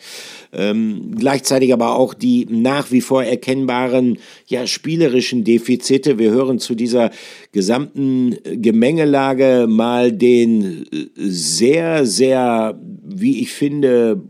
ähm, 0.53 1.13
gleichzeitig 1.19 1.73
aber 1.73 1.97
auch 1.97 2.15
die 2.15 2.47
nach 2.49 2.93
wie 2.93 3.01
vor 3.01 3.25
erkennbaren 3.25 4.19
ja, 4.47 4.67
spielerischen 4.67 5.43
Defizite. 5.43 6.19
Wir 6.19 6.31
hören 6.31 6.61
zu 6.61 6.75
dieser 6.75 7.11
gesamten 7.53 7.80
Gemengelage 8.45 9.67
mal 9.69 10.13
den 10.13 10.87
sehr, 11.15 12.07
sehr, 12.07 12.79
wie 13.05 13.41
ich 13.41 13.53
finde, 13.53 14.23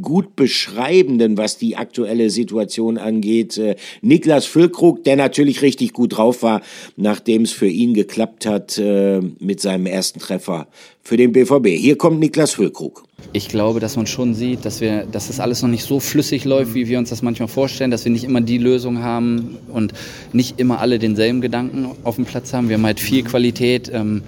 gut 0.00 0.36
beschreibenden, 0.36 1.36
was 1.36 1.58
die 1.58 1.76
aktuelle 1.76 2.30
Situation 2.30 2.96
angeht. 2.96 3.58
Äh, 3.58 3.76
Niklas 4.00 4.46
Füllkrug, 4.46 5.04
der 5.04 5.16
natürlich 5.16 5.60
richtig 5.60 5.92
gut 5.92 6.16
drauf 6.16 6.42
war, 6.42 6.62
nachdem 6.96 7.42
es 7.42 7.52
für 7.52 7.68
ihn 7.68 7.92
geklappt 7.92 8.46
hat 8.46 8.78
äh, 8.78 9.20
mit 9.38 9.60
seinem 9.60 9.86
ersten 9.86 10.18
Treffer 10.18 10.66
für 11.02 11.18
den 11.18 11.32
BVB. 11.32 11.68
Hier 11.68 11.98
kommt 11.98 12.20
Niklas 12.20 12.52
Füllkrug. 12.52 13.04
Ich 13.32 13.48
glaube, 13.48 13.78
dass 13.80 13.96
man 13.96 14.06
schon 14.06 14.34
sieht, 14.34 14.64
dass 14.64 14.80
wir, 14.80 15.04
dass 15.04 15.26
das 15.28 15.40
alles 15.40 15.60
noch 15.62 15.68
nicht 15.68 15.84
so 15.84 16.00
flüssig 16.00 16.44
läuft, 16.44 16.74
wie 16.74 16.88
wir 16.88 16.98
uns 16.98 17.10
das 17.10 17.22
manchmal 17.22 17.48
vorstellen, 17.48 17.90
dass 17.90 18.04
wir 18.04 18.12
nicht 18.12 18.24
immer 18.24 18.40
die 18.40 18.58
Lösung 18.58 19.02
haben 19.02 19.58
und 19.72 19.92
nicht 20.32 20.58
immer 20.58 20.80
alle 20.80 20.98
denselben 20.98 21.40
Gedanken 21.42 21.90
auf 22.02 22.16
dem 22.16 22.24
Platz 22.24 22.52
haben. 22.54 22.68
Wir 22.68 22.76
haben 22.76 22.86
halt 22.86 23.00
viel 23.00 23.24
Qualität. 23.24 23.90
Ähm, 23.92 24.22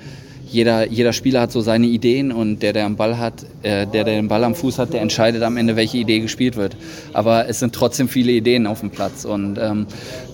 jeder, 0.51 0.89
jeder 0.91 1.13
Spieler 1.13 1.43
hat 1.43 1.53
so 1.53 1.61
seine 1.61 1.87
Ideen 1.87 2.33
und 2.33 2.63
der, 2.63 2.73
der 2.73 2.87
am 2.87 2.97
Ball 2.97 3.19
hat, 3.19 3.45
äh, 3.63 3.87
der, 3.87 4.05
der 4.05 4.17
den 4.17 4.29
Ball 4.29 4.45
am 4.45 4.55
Fuß 4.55 4.79
hat, 4.79 4.93
der 4.93 5.03
entscheidet 5.03 5.43
am 5.43 5.57
Ende, 5.57 5.77
welche 5.77 5.99
Idee 5.99 6.21
gespielt 6.21 6.57
wird. 6.57 6.77
Aber 7.13 7.49
es 7.49 7.59
sind 7.59 7.75
trotzdem 7.75 8.09
viele 8.09 8.33
Ideen 8.33 8.67
auf 8.67 8.81
dem 8.81 8.91
Platz 8.91 9.25
und 9.25 9.59
ähm, 9.59 9.87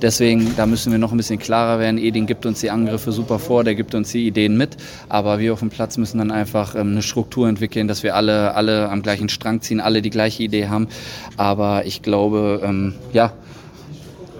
deswegen, 0.02 0.54
da 0.56 0.66
müssen 0.66 0.92
wir 0.92 0.99
noch 0.99 1.12
ein 1.12 1.16
bisschen 1.16 1.38
klarer 1.38 1.78
werden. 1.78 1.99
Edin 1.99 2.26
gibt 2.26 2.47
uns 2.47 2.61
die 2.61 2.71
Angriffe 2.71 3.12
super 3.12 3.38
vor, 3.38 3.64
der 3.64 3.75
gibt 3.75 3.94
uns 3.94 4.12
die 4.12 4.26
Ideen 4.26 4.56
mit, 4.56 4.76
aber 5.09 5.38
wir 5.38 5.52
auf 5.52 5.61
dem 5.61 5.71
Platz 5.71 5.97
müssen 5.97 6.18
dann 6.18 6.30
einfach 6.30 6.75
ähm, 6.75 6.92
eine 6.92 7.02
Struktur 7.02 7.49
entwickeln, 7.49 7.88
dass 7.88 8.02
wir 8.02 8.14
alle, 8.14 8.54
alle 8.54 8.88
am 8.88 9.02
gleichen 9.02 9.28
Strang 9.28 9.61
ziehen, 9.61 9.80
alle 9.80 10.02
die 10.02 10.11
gleiche 10.11 10.42
Idee 10.42 10.68
haben. 10.68 10.88
Aber 11.37 11.87
ich 11.87 12.02
glaube, 12.02 12.61
ähm, 12.64 12.94
ja, 13.12 13.33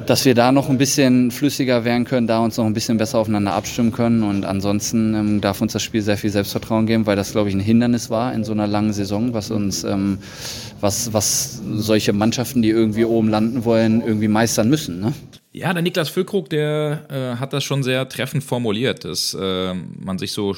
dass 0.07 0.25
wir 0.25 0.35
da 0.35 0.53
noch 0.53 0.69
ein 0.69 0.79
bisschen 0.79 1.31
flüssiger 1.31 1.85
werden 1.85 2.05
können, 2.05 2.27
da 2.27 2.39
uns 2.39 2.57
noch 2.57 2.67
ein 2.67 2.75
bisschen 2.75 2.99
besser 2.99 3.19
aufeinander 3.19 3.53
abstimmen 3.55 3.93
können. 3.93 4.23
Und 4.23 4.45
ansonsten 4.45 5.15
ähm, 5.15 5.41
darf 5.41 5.61
uns 5.61 5.73
das 5.73 5.83
Spiel 5.83 6.03
sehr 6.03 6.17
viel 6.17 6.31
Selbstvertrauen 6.31 6.87
geben, 6.87 7.07
weil 7.07 7.17
das, 7.17 7.33
glaube 7.33 7.49
ich, 7.49 7.55
ein 7.55 7.61
Hindernis 7.61 8.11
war 8.11 8.33
in 8.33 8.45
so 8.45 8.53
einer 8.53 8.67
langen 8.67 8.93
Saison, 8.93 9.35
was 9.35 9.51
uns, 9.51 9.85
ähm, 9.85 10.19
was, 10.81 11.13
was 11.13 11.63
solche 11.75 12.13
Mannschaften, 12.13 12.63
die 12.63 12.71
irgendwie 12.71 13.05
oben 13.05 13.29
landen 13.29 13.65
wollen, 13.65 14.01
irgendwie 14.01 14.29
meistern 14.29 14.69
müssen. 14.69 15.01
Ne? 15.01 15.13
Ja, 15.53 15.73
der 15.73 15.83
Niklas 15.83 16.09
Füllkrug, 16.09 16.51
der 16.51 17.05
äh, 17.09 17.41
hat 17.41 17.53
das 17.53 17.65
schon 17.65 17.83
sehr 17.83 18.09
treffend 18.09 18.43
formuliert, 18.43 19.05
dass 19.05 19.35
äh, 19.41 19.75
man 19.75 20.19
sich 20.19 20.33
so 20.33 20.57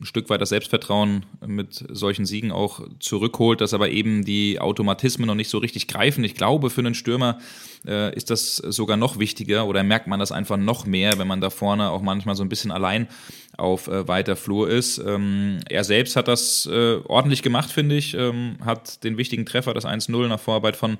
ein 0.00 0.04
Stück 0.04 0.30
weit 0.30 0.40
das 0.40 0.50
Selbstvertrauen 0.50 1.26
mit 1.46 1.84
solchen 1.90 2.24
Siegen 2.24 2.52
auch 2.52 2.80
zurückholt, 3.00 3.60
dass 3.60 3.74
aber 3.74 3.90
eben 3.90 4.24
die 4.24 4.60
Automatismen 4.60 5.26
noch 5.26 5.34
nicht 5.34 5.48
so 5.48 5.58
richtig 5.58 5.88
greifen. 5.88 6.22
Ich 6.24 6.34
glaube, 6.34 6.70
für 6.70 6.80
einen 6.80 6.94
Stürmer 6.94 7.38
äh, 7.86 8.14
ist 8.14 8.30
das 8.30 8.56
sogar 8.56 8.96
noch 8.96 9.18
wichtiger 9.18 9.66
oder 9.66 9.82
merkt 9.82 10.06
man 10.06 10.20
das 10.20 10.32
einfach 10.32 10.56
noch 10.56 10.86
mehr, 10.86 11.18
wenn 11.18 11.26
man 11.26 11.40
da 11.40 11.50
vorne 11.50 11.90
auch 11.90 12.02
manchmal 12.02 12.36
so 12.36 12.44
ein 12.44 12.48
bisschen 12.48 12.70
allein 12.70 13.08
auf 13.56 13.88
äh, 13.88 14.06
weiter 14.06 14.36
Flur 14.36 14.70
ist. 14.70 14.98
Ähm, 14.98 15.58
er 15.68 15.82
selbst 15.82 16.14
hat 16.14 16.28
das 16.28 16.66
äh, 16.66 16.98
ordentlich 17.04 17.42
gemacht, 17.42 17.70
finde 17.70 17.96
ich, 17.96 18.14
ähm, 18.14 18.56
hat 18.64 19.02
den 19.02 19.16
wichtigen 19.18 19.46
Treffer, 19.46 19.74
das 19.74 19.84
1-0 19.84 20.28
nach 20.28 20.40
Vorarbeit 20.40 20.76
von 20.76 20.98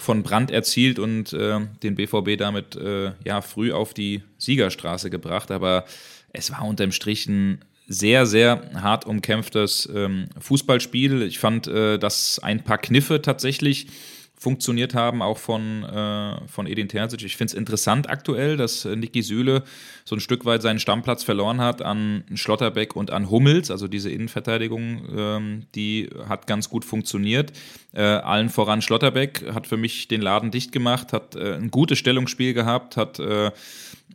von 0.00 0.22
Brand 0.22 0.50
erzielt 0.50 0.98
und 0.98 1.34
äh, 1.34 1.60
den 1.82 1.94
BVB 1.94 2.38
damit 2.38 2.74
äh, 2.74 3.12
ja 3.22 3.42
früh 3.42 3.70
auf 3.70 3.92
die 3.92 4.22
Siegerstraße 4.38 5.10
gebracht. 5.10 5.50
Aber 5.50 5.84
es 6.32 6.50
war 6.50 6.64
unterm 6.64 6.90
Strich 6.92 7.26
ein 7.26 7.60
sehr, 7.92 8.24
sehr 8.24 8.70
hart 8.80 9.04
umkämpftes 9.04 9.88
ähm, 9.92 10.28
Fußballspiel. 10.38 11.22
Ich 11.22 11.40
fand, 11.40 11.66
äh, 11.66 11.98
dass 11.98 12.38
ein 12.38 12.62
paar 12.62 12.78
Kniffe 12.78 13.20
tatsächlich 13.20 13.88
funktioniert 14.40 14.94
haben, 14.94 15.20
auch 15.20 15.36
von, 15.36 15.84
äh, 15.84 16.48
von 16.48 16.66
Edin 16.66 16.88
Terzic. 16.88 17.22
Ich 17.22 17.36
finde 17.36 17.52
es 17.52 17.54
interessant 17.54 18.08
aktuell, 18.08 18.56
dass 18.56 18.86
äh, 18.86 18.96
Niki 18.96 19.20
Süle 19.20 19.64
so 20.06 20.16
ein 20.16 20.20
Stück 20.20 20.46
weit 20.46 20.62
seinen 20.62 20.78
Stammplatz 20.78 21.22
verloren 21.22 21.60
hat 21.60 21.82
an 21.82 22.24
Schlotterbeck 22.34 22.96
und 22.96 23.10
an 23.10 23.28
Hummels. 23.28 23.70
Also 23.70 23.86
diese 23.86 24.10
Innenverteidigung, 24.10 25.02
ähm, 25.14 25.66
die 25.74 26.08
hat 26.26 26.46
ganz 26.46 26.70
gut 26.70 26.86
funktioniert. 26.86 27.52
Äh, 27.92 28.00
allen 28.00 28.48
voran 28.48 28.80
Schlotterbeck 28.80 29.44
hat 29.52 29.66
für 29.66 29.76
mich 29.76 30.08
den 30.08 30.22
Laden 30.22 30.50
dicht 30.50 30.72
gemacht, 30.72 31.12
hat 31.12 31.36
äh, 31.36 31.56
ein 31.56 31.70
gutes 31.70 31.98
Stellungsspiel 31.98 32.54
gehabt, 32.54 32.96
hat 32.96 33.18
äh, 33.18 33.50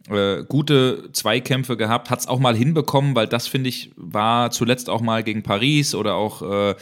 äh, 0.10 0.44
gute 0.48 1.12
Zweikämpfe 1.13 1.77
gehabt, 1.77 2.10
hat 2.10 2.22
es 2.22 2.27
auch 2.27 2.39
mal 2.39 2.55
hinbekommen, 2.55 3.15
weil 3.15 3.27
das, 3.27 3.48
finde 3.48 3.70
ich, 3.70 3.91
war 3.96 4.50
zuletzt 4.50 4.89
auch 4.89 5.01
mal 5.01 5.24
gegen 5.24 5.44
Paris 5.44 5.94
oder 5.94 6.15
auch 6.15 6.41
äh, 6.41 6.75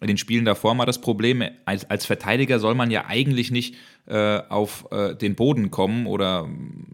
in 0.00 0.06
den 0.06 0.16
Spielen 0.16 0.44
davor 0.44 0.74
mal 0.74 0.86
das 0.86 1.00
Problem. 1.00 1.42
Als, 1.64 1.88
als 1.90 2.06
Verteidiger 2.06 2.58
soll 2.58 2.74
man 2.74 2.90
ja 2.90 3.04
eigentlich 3.06 3.50
nicht 3.50 3.74
äh, 4.06 4.40
auf 4.48 4.86
äh, 4.90 5.14
den 5.14 5.34
Boden 5.34 5.70
kommen 5.70 6.06
oder 6.06 6.48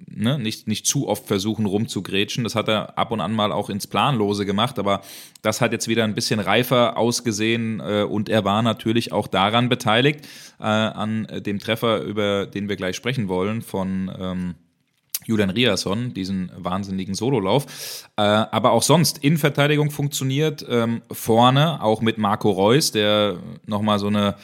ne, 0.06 0.38
nicht, 0.38 0.66
nicht 0.66 0.86
zu 0.86 1.08
oft 1.08 1.26
versuchen 1.26 1.66
rumzugrätschen. 1.66 2.44
Das 2.44 2.54
hat 2.54 2.68
er 2.68 2.98
ab 2.98 3.12
und 3.12 3.20
an 3.20 3.32
mal 3.32 3.52
auch 3.52 3.70
ins 3.70 3.86
Planlose 3.86 4.44
gemacht, 4.44 4.78
aber 4.78 5.02
das 5.42 5.60
hat 5.60 5.72
jetzt 5.72 5.88
wieder 5.88 6.04
ein 6.04 6.14
bisschen 6.14 6.40
reifer 6.40 6.96
ausgesehen 6.96 7.80
äh, 7.80 8.02
und 8.02 8.28
er 8.28 8.44
war 8.44 8.62
natürlich 8.62 9.12
auch 9.12 9.28
daran 9.28 9.68
beteiligt, 9.68 10.26
äh, 10.58 10.64
an 10.64 11.26
dem 11.30 11.58
Treffer, 11.58 12.00
über 12.02 12.46
den 12.46 12.68
wir 12.68 12.76
gleich 12.76 12.96
sprechen 12.96 13.28
wollen, 13.28 13.62
von 13.62 14.10
ähm, 14.18 14.54
Julian 15.26 15.50
Riasson, 15.50 16.14
diesen 16.14 16.50
wahnsinnigen 16.56 17.14
Sololauf. 17.14 17.66
Äh, 18.16 18.22
aber 18.22 18.70
auch 18.72 18.82
sonst, 18.82 19.18
Innenverteidigung 19.18 19.90
funktioniert, 19.90 20.64
ähm, 20.68 21.02
vorne 21.10 21.82
auch 21.82 22.00
mit 22.00 22.16
Marco 22.16 22.50
Reus, 22.50 22.92
der 22.92 23.36
nochmal 23.66 23.98
so 23.98 24.06
eine 24.06 24.36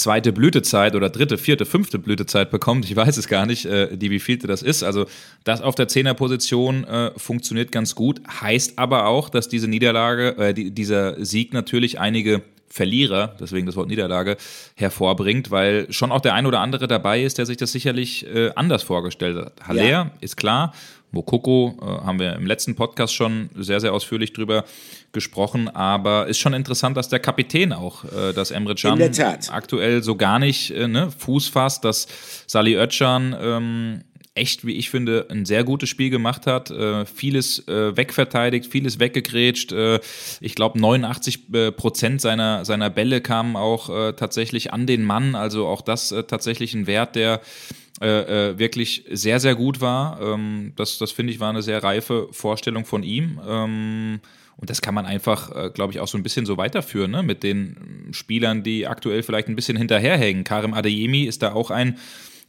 zweite 0.00 0.32
Blütezeit 0.32 0.94
oder 0.94 1.10
dritte, 1.10 1.36
vierte, 1.36 1.66
fünfte 1.66 1.98
Blütezeit 1.98 2.50
bekommt. 2.50 2.86
Ich 2.86 2.96
weiß 2.96 3.18
es 3.18 3.28
gar 3.28 3.44
nicht, 3.44 3.66
äh, 3.66 3.96
die 3.96 4.10
wievielte 4.10 4.46
das 4.46 4.62
ist. 4.62 4.82
Also 4.82 5.04
das 5.44 5.60
auf 5.60 5.74
der 5.74 5.88
Zehnerposition 5.88 6.84
äh, 6.84 7.12
funktioniert 7.18 7.70
ganz 7.70 7.94
gut. 7.94 8.22
Heißt 8.40 8.78
aber 8.78 9.06
auch, 9.06 9.28
dass 9.28 9.48
diese 9.48 9.68
Niederlage, 9.68 10.38
äh, 10.38 10.54
die, 10.54 10.70
dieser 10.70 11.22
Sieg 11.22 11.52
natürlich 11.52 12.00
einige 12.00 12.42
Verlierer, 12.72 13.34
deswegen 13.40 13.66
das 13.66 13.74
Wort 13.74 13.88
Niederlage, 13.88 14.36
hervorbringt, 14.76 15.50
weil 15.50 15.92
schon 15.92 16.12
auch 16.12 16.20
der 16.20 16.34
ein 16.34 16.46
oder 16.46 16.60
andere 16.60 16.86
dabei 16.86 17.22
ist, 17.22 17.38
der 17.38 17.46
sich 17.46 17.56
das 17.56 17.72
sicherlich 17.72 18.26
äh, 18.32 18.52
anders 18.54 18.84
vorgestellt 18.84 19.36
hat. 19.36 19.66
Haller 19.66 19.84
ja. 19.84 20.10
ist 20.20 20.36
klar, 20.36 20.72
Mokoko 21.12 21.76
äh, 21.80 21.84
haben 22.06 22.20
wir 22.20 22.34
im 22.34 22.46
letzten 22.46 22.76
Podcast 22.76 23.14
schon 23.14 23.50
sehr, 23.56 23.80
sehr 23.80 23.92
ausführlich 23.92 24.32
drüber 24.32 24.64
gesprochen, 25.12 25.68
aber 25.68 26.28
ist 26.28 26.38
schon 26.38 26.52
interessant, 26.52 26.96
dass 26.96 27.08
der 27.08 27.18
Kapitän 27.18 27.72
auch, 27.72 28.04
äh, 28.04 28.32
dass 28.32 28.52
Emre 28.52 28.76
Can 28.76 29.00
aktuell 29.50 30.02
so 30.02 30.14
gar 30.16 30.38
nicht 30.38 30.70
äh, 30.70 30.86
ne, 30.86 31.10
Fuß 31.10 31.48
fasst, 31.48 31.84
dass 31.84 32.06
Sali 32.46 32.76
Özcan 32.76 33.36
ähm, 33.40 34.00
echt, 34.34 34.64
wie 34.64 34.74
ich 34.74 34.90
finde, 34.90 35.26
ein 35.30 35.44
sehr 35.44 35.64
gutes 35.64 35.88
Spiel 35.88 36.10
gemacht 36.10 36.46
hat. 36.46 36.70
Äh, 36.70 37.04
vieles 37.04 37.66
äh, 37.66 37.96
wegverteidigt, 37.96 38.70
vieles 38.70 39.00
weggegrätscht. 39.00 39.72
Äh, 39.72 40.00
ich 40.40 40.54
glaube, 40.54 40.78
89 40.78 41.52
äh, 41.52 41.72
Prozent 41.72 42.20
seiner, 42.20 42.64
seiner 42.64 42.90
Bälle 42.90 43.20
kamen 43.20 43.56
auch 43.56 43.90
äh, 43.90 44.12
tatsächlich 44.12 44.72
an 44.72 44.86
den 44.86 45.04
Mann. 45.04 45.34
Also 45.34 45.66
auch 45.66 45.82
das 45.82 46.12
äh, 46.12 46.22
tatsächlich 46.24 46.74
ein 46.74 46.86
Wert, 46.86 47.16
der 47.16 47.40
wirklich 48.02 49.04
sehr, 49.10 49.40
sehr 49.40 49.54
gut 49.54 49.82
war. 49.82 50.18
Ähm, 50.22 50.72
das, 50.76 50.96
das 50.96 51.12
finde 51.12 51.34
ich, 51.34 51.40
war 51.40 51.50
eine 51.50 51.60
sehr 51.60 51.82
reife 51.82 52.28
Vorstellung 52.30 52.86
von 52.86 53.02
ihm. 53.02 53.38
Ähm, 53.46 54.20
und 54.56 54.70
das 54.70 54.80
kann 54.80 54.94
man 54.94 55.04
einfach, 55.04 55.74
glaube 55.74 55.92
ich, 55.92 56.00
auch 56.00 56.08
so 56.08 56.16
ein 56.16 56.22
bisschen 56.22 56.46
so 56.46 56.56
weiterführen, 56.56 57.10
ne? 57.10 57.22
mit 57.22 57.42
den 57.42 58.08
Spielern, 58.12 58.62
die 58.62 58.86
aktuell 58.86 59.22
vielleicht 59.22 59.48
ein 59.48 59.56
bisschen 59.56 59.76
hinterherhängen. 59.76 60.44
Karim 60.44 60.72
Adeyemi 60.72 61.24
ist 61.24 61.42
da 61.42 61.52
auch 61.52 61.70
ein 61.70 61.98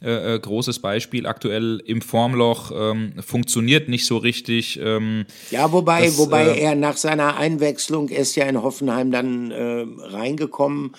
äh, 0.02 0.34
äh, 0.34 0.38
großes 0.38 0.80
Beispiel 0.80 1.26
aktuell 1.26 1.82
im 1.84 2.00
Formloch, 2.00 2.72
ähm, 2.74 3.12
funktioniert 3.24 3.88
nicht 3.88 4.06
so 4.06 4.16
richtig. 4.16 4.80
Ähm, 4.82 5.26
ja, 5.50 5.70
wobei, 5.72 6.06
das, 6.06 6.18
wobei 6.18 6.46
äh, 6.46 6.60
er 6.60 6.74
nach 6.74 6.96
seiner 6.96 7.36
Einwechslung 7.36 8.08
ist 8.08 8.34
ja 8.34 8.46
in 8.46 8.62
Hoffenheim 8.62 9.10
dann 9.10 9.50
äh, 9.50 9.86
reingekommen 10.00 10.92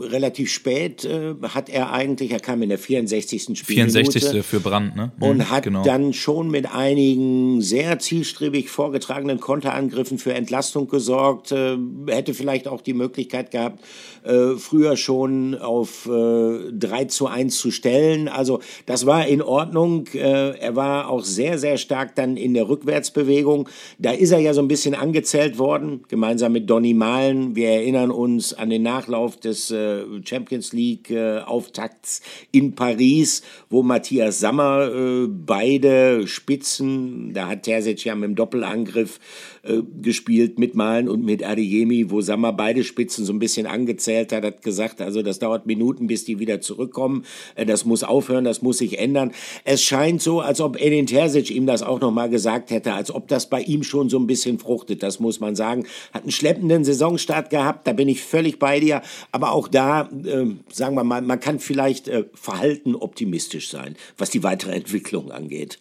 relativ 0.00 0.50
spät 0.50 1.04
äh, 1.04 1.34
hat 1.42 1.68
er 1.68 1.92
eigentlich, 1.92 2.32
er 2.32 2.40
kam 2.40 2.62
in 2.62 2.68
der 2.68 2.78
64. 2.78 3.58
Spielminute. 3.58 4.02
64. 4.20 4.44
für 4.44 4.60
Brand, 4.60 4.96
ne? 4.96 5.12
Mhm, 5.16 5.22
und 5.22 5.50
hat 5.50 5.64
genau. 5.64 5.82
dann 5.82 6.12
schon 6.12 6.50
mit 6.50 6.72
einigen 6.72 7.60
sehr 7.60 7.98
zielstrebig 7.98 8.70
vorgetragenen 8.70 9.40
Konterangriffen 9.40 10.18
für 10.18 10.34
Entlastung 10.34 10.88
gesorgt, 10.88 11.52
äh, 11.52 11.76
hätte 12.08 12.34
vielleicht 12.34 12.68
auch 12.68 12.80
die 12.80 12.94
Möglichkeit 12.94 13.50
gehabt, 13.50 13.84
äh, 14.24 14.56
früher 14.56 14.96
schon 14.96 15.56
auf 15.56 16.06
äh, 16.06 16.72
3 16.72 17.04
zu 17.06 17.26
1 17.26 17.58
zu 17.58 17.70
stellen. 17.70 18.28
Also 18.28 18.60
das 18.86 19.06
war 19.06 19.26
in 19.26 19.42
Ordnung. 19.42 20.06
Äh, 20.14 20.58
er 20.58 20.76
war 20.76 21.08
auch 21.08 21.24
sehr, 21.24 21.58
sehr 21.58 21.76
stark 21.78 22.14
dann 22.14 22.36
in 22.36 22.54
der 22.54 22.68
Rückwärtsbewegung. 22.68 23.68
Da 23.98 24.10
ist 24.12 24.30
er 24.30 24.38
ja 24.38 24.54
so 24.54 24.60
ein 24.60 24.68
bisschen 24.68 24.94
angezählt 24.94 25.58
worden, 25.58 26.04
gemeinsam 26.08 26.52
mit 26.52 26.68
Donny 26.68 26.94
Malen. 26.94 27.56
Wir 27.56 27.70
erinnern 27.70 28.10
uns 28.10 28.52
an 28.54 28.70
den 28.70 28.82
Nachlauf 28.82 29.36
des 29.36 29.61
des 29.62 29.70
äh, 29.70 30.04
Champions 30.24 30.72
League 30.72 31.10
äh, 31.10 31.40
Auftakts 31.40 32.22
in 32.50 32.74
Paris, 32.74 33.42
wo 33.70 33.82
Matthias 33.82 34.40
Sammer 34.40 34.90
äh, 34.92 35.26
beide 35.28 36.26
Spitzen, 36.26 37.32
da 37.34 37.48
hat 37.48 37.64
Terzic 37.64 38.04
ja 38.04 38.14
mit 38.14 38.24
dem 38.24 38.34
Doppelangriff 38.34 39.20
äh, 39.64 39.82
gespielt 40.00 40.58
mit 40.58 40.74
Malen 40.74 41.08
und 41.08 41.24
mit 41.24 41.44
Adeyemi, 41.44 42.10
wo 42.10 42.20
Sammer 42.20 42.52
beide 42.52 42.82
Spitzen 42.82 43.24
so 43.24 43.32
ein 43.32 43.38
bisschen 43.38 43.66
angezählt 43.66 44.32
hat, 44.32 44.42
hat 44.42 44.62
gesagt, 44.62 45.00
also 45.00 45.22
das 45.22 45.38
dauert 45.38 45.66
Minuten, 45.66 46.08
bis 46.08 46.24
die 46.24 46.40
wieder 46.40 46.60
zurückkommen. 46.60 47.24
Äh, 47.54 47.64
das 47.64 47.84
muss 47.84 48.02
aufhören, 48.02 48.42
das 48.42 48.62
muss 48.62 48.78
sich 48.78 48.98
ändern. 48.98 49.30
Es 49.64 49.82
scheint 49.82 50.20
so, 50.20 50.40
als 50.40 50.60
ob 50.60 50.80
Edin 50.80 51.06
Terzic 51.06 51.50
ihm 51.50 51.66
das 51.66 51.84
auch 51.84 52.00
nochmal 52.00 52.28
gesagt 52.28 52.72
hätte, 52.72 52.92
als 52.92 53.14
ob 53.14 53.28
das 53.28 53.48
bei 53.48 53.60
ihm 53.60 53.84
schon 53.84 54.08
so 54.08 54.18
ein 54.18 54.26
bisschen 54.26 54.58
fruchtet, 54.58 55.02
das 55.04 55.20
muss 55.20 55.38
man 55.38 55.54
sagen. 55.54 55.86
Hat 56.12 56.22
einen 56.22 56.32
schleppenden 56.32 56.82
Saisonstart 56.82 57.50
gehabt, 57.50 57.86
da 57.86 57.92
bin 57.92 58.08
ich 58.08 58.20
völlig 58.20 58.58
bei 58.58 58.80
dir. 58.80 59.02
Aber 59.30 59.52
auch 59.52 59.68
da, 59.68 60.10
äh, 60.24 60.46
sagen 60.72 60.96
wir 60.96 61.04
mal, 61.04 61.22
man 61.22 61.38
kann 61.38 61.60
vielleicht 61.60 62.08
äh, 62.08 62.24
verhalten 62.34 62.96
optimistisch 62.96 63.70
sein, 63.70 63.94
was 64.18 64.30
die 64.30 64.42
weitere 64.42 64.72
Entwicklung 64.74 65.30
angeht. 65.30 65.78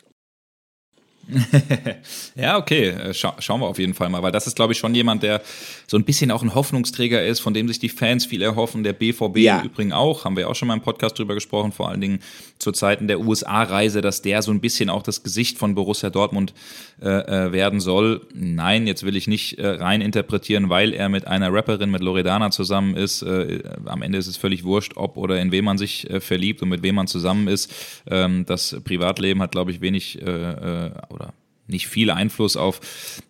ja, 2.36 2.58
okay, 2.58 2.90
äh, 2.90 3.14
Scha 3.14 3.36
schauen 3.40 3.62
wir 3.62 3.68
auf 3.68 3.80
jeden 3.80 3.94
Fall 3.94 4.10
mal, 4.10 4.22
weil 4.22 4.32
das 4.32 4.48
ist, 4.48 4.56
glaube 4.56 4.74
ich, 4.74 4.80
schon 4.80 4.94
jemand, 4.96 5.24
der 5.24 5.42
so 5.88 5.98
ein 5.98 6.04
bisschen 6.04 6.32
auch 6.32 6.42
ein 6.42 6.56
Hoffnungsträger 6.56 7.26
ist, 7.26 7.40
von 7.40 7.54
dem 7.54 7.68
sich 7.68 7.80
die 7.80 7.90
Fans 7.90 8.26
viel 8.26 8.42
erhoffen, 8.42 8.84
der 8.84 8.94
BVB 8.94 9.38
ja. 9.38 9.60
im 9.60 9.66
Übrigen 9.68 9.94
auch, 9.94 10.26
haben 10.26 10.36
wir 10.36 10.50
auch 10.50 10.56
schon 10.56 10.68
mal 10.68 10.76
im 10.76 10.82
Podcast 10.82 11.18
drüber 11.18 11.34
gesprochen, 11.34 11.72
vor 11.72 11.90
allen 11.90 12.02
Dingen 12.02 12.20
zu 12.60 12.72
Zeiten 12.72 13.08
der 13.08 13.20
USA-Reise, 13.20 14.02
dass 14.02 14.22
der 14.22 14.42
so 14.42 14.52
ein 14.52 14.62
bisschen 14.62 14.90
auch 14.90 15.04
das 15.04 15.24
Gesicht 15.24 15.58
von 15.58 15.76
Borussia 15.76 16.10
Dortmund 16.10 16.54
äh, 17.02 17.08
äh, 17.10 17.52
werden 17.52 17.80
soll. 17.80 18.22
Nein, 18.34 18.88
jetzt 18.88 19.04
will 19.04 19.16
ich 19.16 19.28
nicht 19.28 19.58
äh, 19.58 19.68
rein 19.68 20.02
interpretieren, 20.02 20.70
weil 20.70 20.94
er 20.94 21.10
mit 21.10 21.28
einer 21.28 21.52
Rapperin, 21.52 21.90
mit 21.90 22.02
Loredana 22.02 22.52
zusammen 22.52 22.96
ist. 22.96 23.24
Äh, 23.24 23.64
am 23.86 24.02
Ende 24.02 24.18
ist 24.18 24.28
es 24.28 24.38
völlig 24.38 24.64
wurscht, 24.64 24.94
ob 24.96 25.18
oder 25.18 25.42
in 25.42 25.52
wem 25.52 25.66
man 25.66 25.78
sich 25.78 26.10
äh, 26.10 26.20
verliebt 26.20 26.62
und 26.62 26.70
mit 26.70 26.84
wem 26.84 26.96
man 26.96 27.08
zusammen 27.08 27.48
ist. 27.48 27.74
Ähm, 28.08 28.46
das 28.46 28.78
Privatleben 28.84 29.42
hat, 29.42 29.52
glaube 29.52 29.72
ich, 29.72 29.82
wenig 29.82 30.22
äh, 30.22 30.92
nicht 31.72 31.88
viel 31.88 32.12
Einfluss 32.12 32.56
auf 32.56 32.80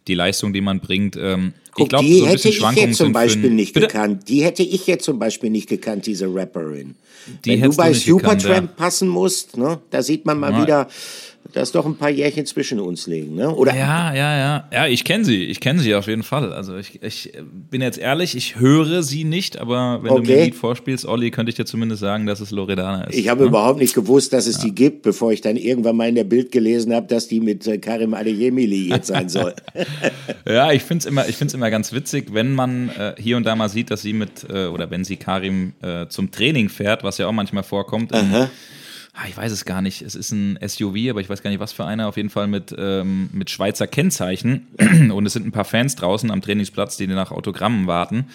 die 0.08 0.14
Leistung, 0.14 0.54
die 0.54 0.62
man 0.62 0.80
bringt. 0.80 1.16
Ähm, 1.16 1.54
Guck, 1.74 1.86
ich 1.86 1.90
glaube, 1.90 2.06
die 2.06 2.20
so 2.20 2.28
hätte 2.28 2.50
ich 2.50 2.60
jetzt 2.60 2.98
zum 2.98 3.14
Beispiel 3.14 3.50
nicht 3.50 3.74
Bitte? 3.74 3.88
gekannt. 3.88 4.28
Die 4.28 4.44
hätte 4.44 4.64
ich 4.64 4.88
jetzt 4.88 5.06
zum 5.06 5.20
Beispiel 5.20 5.50
nicht 5.50 5.70
gekannt, 5.70 6.06
diese 6.06 6.28
Rapperin. 6.34 6.96
Die 7.46 7.62
Wenn 7.62 7.70
du 7.70 7.76
bei 7.78 7.94
Supertramp 7.94 8.72
ja. 8.72 8.76
passen 8.76 9.08
musst, 9.08 9.56
ne, 9.56 9.80
da 9.90 10.02
sieht 10.02 10.26
man 10.26 10.40
mal 10.40 10.52
ja. 10.52 10.62
wieder, 10.62 10.88
dass 11.54 11.72
doch 11.72 11.86
ein 11.86 11.96
paar 11.96 12.10
Jährchen 12.10 12.46
zwischen 12.46 12.80
uns 12.80 13.08
liegen, 13.08 13.36
ne? 13.36 13.54
Oder? 13.54 13.76
Ja, 13.76 14.14
ja, 14.14 14.38
ja. 14.38 14.70
Ja, 14.72 14.88
ich 14.88 15.04
kenne 15.04 15.26
sie. 15.26 15.44
Ich 15.46 15.60
kenne 15.60 15.80
sie 15.82 15.94
auf 15.96 16.08
jeden 16.08 16.24
Fall. 16.24 16.54
Also 16.54 16.78
ich, 16.78 17.02
ich 17.04 17.34
bin 17.70 17.82
jetzt 17.82 17.98
ehrlich, 17.98 18.36
ich 18.36 18.60
höre 18.60 19.04
sie 19.04 19.24
nicht, 19.24 19.60
aber 19.60 20.00
wenn 20.02 20.12
okay. 20.12 20.22
du 20.22 20.32
mir 20.32 20.38
ein 20.38 20.46
Lied 20.46 20.56
vorspielst, 20.56 21.06
Olli, 21.06 21.32
könnte 21.32 21.50
ich 21.50 21.56
dir 21.56 21.66
zumindest 21.66 22.02
sagen, 22.02 22.26
dass 22.26 22.40
es 22.40 22.52
Loredana 22.52 23.06
ist. 23.06 23.18
Ich 23.18 23.28
habe 23.28 23.42
ne? 23.42 23.48
überhaupt 23.48 23.80
nicht 23.80 23.94
gewusst, 23.94 24.34
dass 24.34 24.48
es 24.48 24.58
ja. 24.58 24.66
die 24.66 24.76
gibt, 24.76 25.02
bevor 25.02 25.34
ich 25.34 25.42
dann 25.42 25.58
irgendwann 25.58 25.98
mal 25.98 26.08
in 26.08 26.16
der 26.16 26.24
Bild 26.24 26.52
gelesen 26.52 26.94
habe, 26.94 27.08
dass 27.08 27.28
die 27.28 27.40
mit 27.40 27.68
äh, 27.68 27.78
Karim 27.78 28.14
Adeyemi 28.14 28.66
liiert 28.66 29.06
sein 29.06 29.28
soll. 29.30 29.54
ja, 30.48 30.72
ich 30.72 30.84
finde 30.84 31.00
es 31.00 31.06
immer, 31.06 31.54
immer 31.54 31.72
ganz 31.72 31.92
witzig, 31.92 32.34
wenn 32.34 32.54
man 32.54 32.90
äh, 32.90 33.16
hier 33.18 33.38
und 33.38 33.46
da 33.46 33.56
mal 33.56 33.70
sieht, 33.70 33.92
dass 33.92 34.02
sie 34.02 34.14
mit, 34.14 34.46
äh, 34.50 34.68
oder 34.68 34.90
wenn 34.90 35.04
sie 35.04 35.18
Karim 35.18 35.74
äh, 35.82 36.08
zum 36.08 36.32
Training 36.32 36.70
fährt, 36.70 37.04
was 37.04 37.18
ja 37.18 37.28
auch 37.28 37.34
manchmal 37.34 37.64
vorkommt. 37.64 38.14
Aha 38.14 38.50
ah, 39.22 39.28
ich 39.28 39.38
weiß 39.38 39.52
es 39.52 39.66
gar 39.66 39.82
nicht, 39.82 40.02
es 40.02 40.16
ist 40.16 40.32
ein 40.32 40.58
SUV, 40.66 41.10
aber 41.10 41.22
ich 41.22 41.30
weiß 41.30 41.42
gar 41.42 41.50
nicht, 41.50 41.60
was 41.60 41.74
für 41.74 41.86
einer, 41.86 42.08
auf 42.08 42.18
jeden 42.18 42.30
Fall 42.30 42.48
mit, 42.48 42.74
ähm, 42.78 43.30
mit 43.34 43.50
Schweizer 43.50 43.88
Kennzeichen. 43.88 44.68
Und 45.12 45.26
es 45.26 45.34
sind 45.34 45.46
ein 45.46 45.52
paar 45.52 45.66
Fans 45.66 45.96
draußen 45.96 46.32
am 46.32 46.42
Trainingsplatz, 46.42 46.98
die 46.98 47.08
nach 47.08 47.32
Autogrammen 47.32 47.88
warten. 47.88 48.28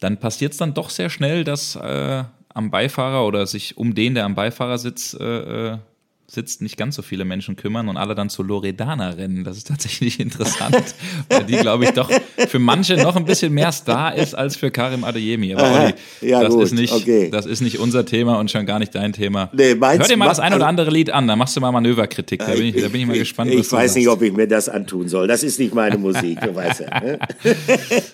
Dann 0.00 0.18
passiert 0.18 0.52
es 0.52 0.58
dann 0.58 0.74
doch 0.74 0.90
sehr 0.90 1.10
schnell, 1.10 1.44
dass 1.44 1.76
äh, 1.76 2.24
am 2.48 2.70
Beifahrer 2.70 3.26
oder 3.26 3.46
sich 3.46 3.76
um 3.76 3.94
den, 3.94 4.14
der 4.14 4.24
am 4.24 4.34
Beifahrer 4.34 4.78
sitzt, 4.78 5.18
äh, 5.20 5.72
äh 5.72 5.78
sitzt, 6.26 6.62
nicht 6.62 6.76
ganz 6.76 6.96
so 6.96 7.02
viele 7.02 7.24
Menschen 7.24 7.56
kümmern 7.56 7.88
und 7.88 7.96
alle 7.96 8.14
dann 8.14 8.30
zu 8.30 8.42
Loredana 8.42 9.10
rennen. 9.10 9.44
Das 9.44 9.56
ist 9.56 9.68
tatsächlich 9.68 10.20
interessant, 10.20 10.94
weil 11.28 11.44
die, 11.44 11.56
glaube 11.56 11.84
ich, 11.84 11.90
doch 11.90 12.10
für 12.48 12.58
manche 12.58 12.96
noch 12.96 13.16
ein 13.16 13.24
bisschen 13.24 13.52
mehr 13.52 13.72
Star 13.72 14.14
ist 14.14 14.34
als 14.34 14.56
für 14.56 14.70
Karim 14.70 15.04
Adeyemi. 15.04 15.54
Aber 15.54 15.84
Olli, 15.84 15.94
ja, 16.20 16.42
das, 16.42 16.54
ist 16.54 16.72
nicht, 16.72 16.92
okay. 16.92 17.28
das 17.30 17.46
ist 17.46 17.60
nicht 17.60 17.78
unser 17.78 18.04
Thema 18.04 18.38
und 18.38 18.50
schon 18.50 18.66
gar 18.66 18.78
nicht 18.78 18.94
dein 18.94 19.12
Thema. 19.12 19.50
Nee, 19.52 19.74
meinst, 19.74 20.00
Hör 20.00 20.08
dir 20.08 20.16
mal 20.16 20.26
das 20.26 20.40
ein 20.40 20.52
oder 20.52 20.64
also 20.64 20.66
andere 20.66 20.90
Lied 20.90 21.10
an, 21.10 21.28
da 21.28 21.36
machst 21.36 21.56
du 21.56 21.60
mal 21.60 21.72
Manöverkritik. 21.72 22.40
Da 22.40 22.52
bin 22.52 22.66
ich, 22.66 22.80
da 22.80 22.88
bin 22.88 23.02
ich 23.02 23.06
mal 23.06 23.18
gespannt. 23.18 23.50
Ich, 23.50 23.60
ich 23.60 23.72
weiß 23.72 23.94
nicht, 23.96 24.08
ob 24.08 24.22
ich 24.22 24.32
mir 24.32 24.48
das 24.48 24.68
antun 24.68 25.08
soll. 25.08 25.28
Das 25.28 25.42
ist 25.42 25.58
nicht 25.58 25.74
meine 25.74 25.98
Musik, 25.98 26.40
du 26.40 26.54
weißt 26.54 26.80
ja. 26.80 27.00
Ne? 27.00 27.18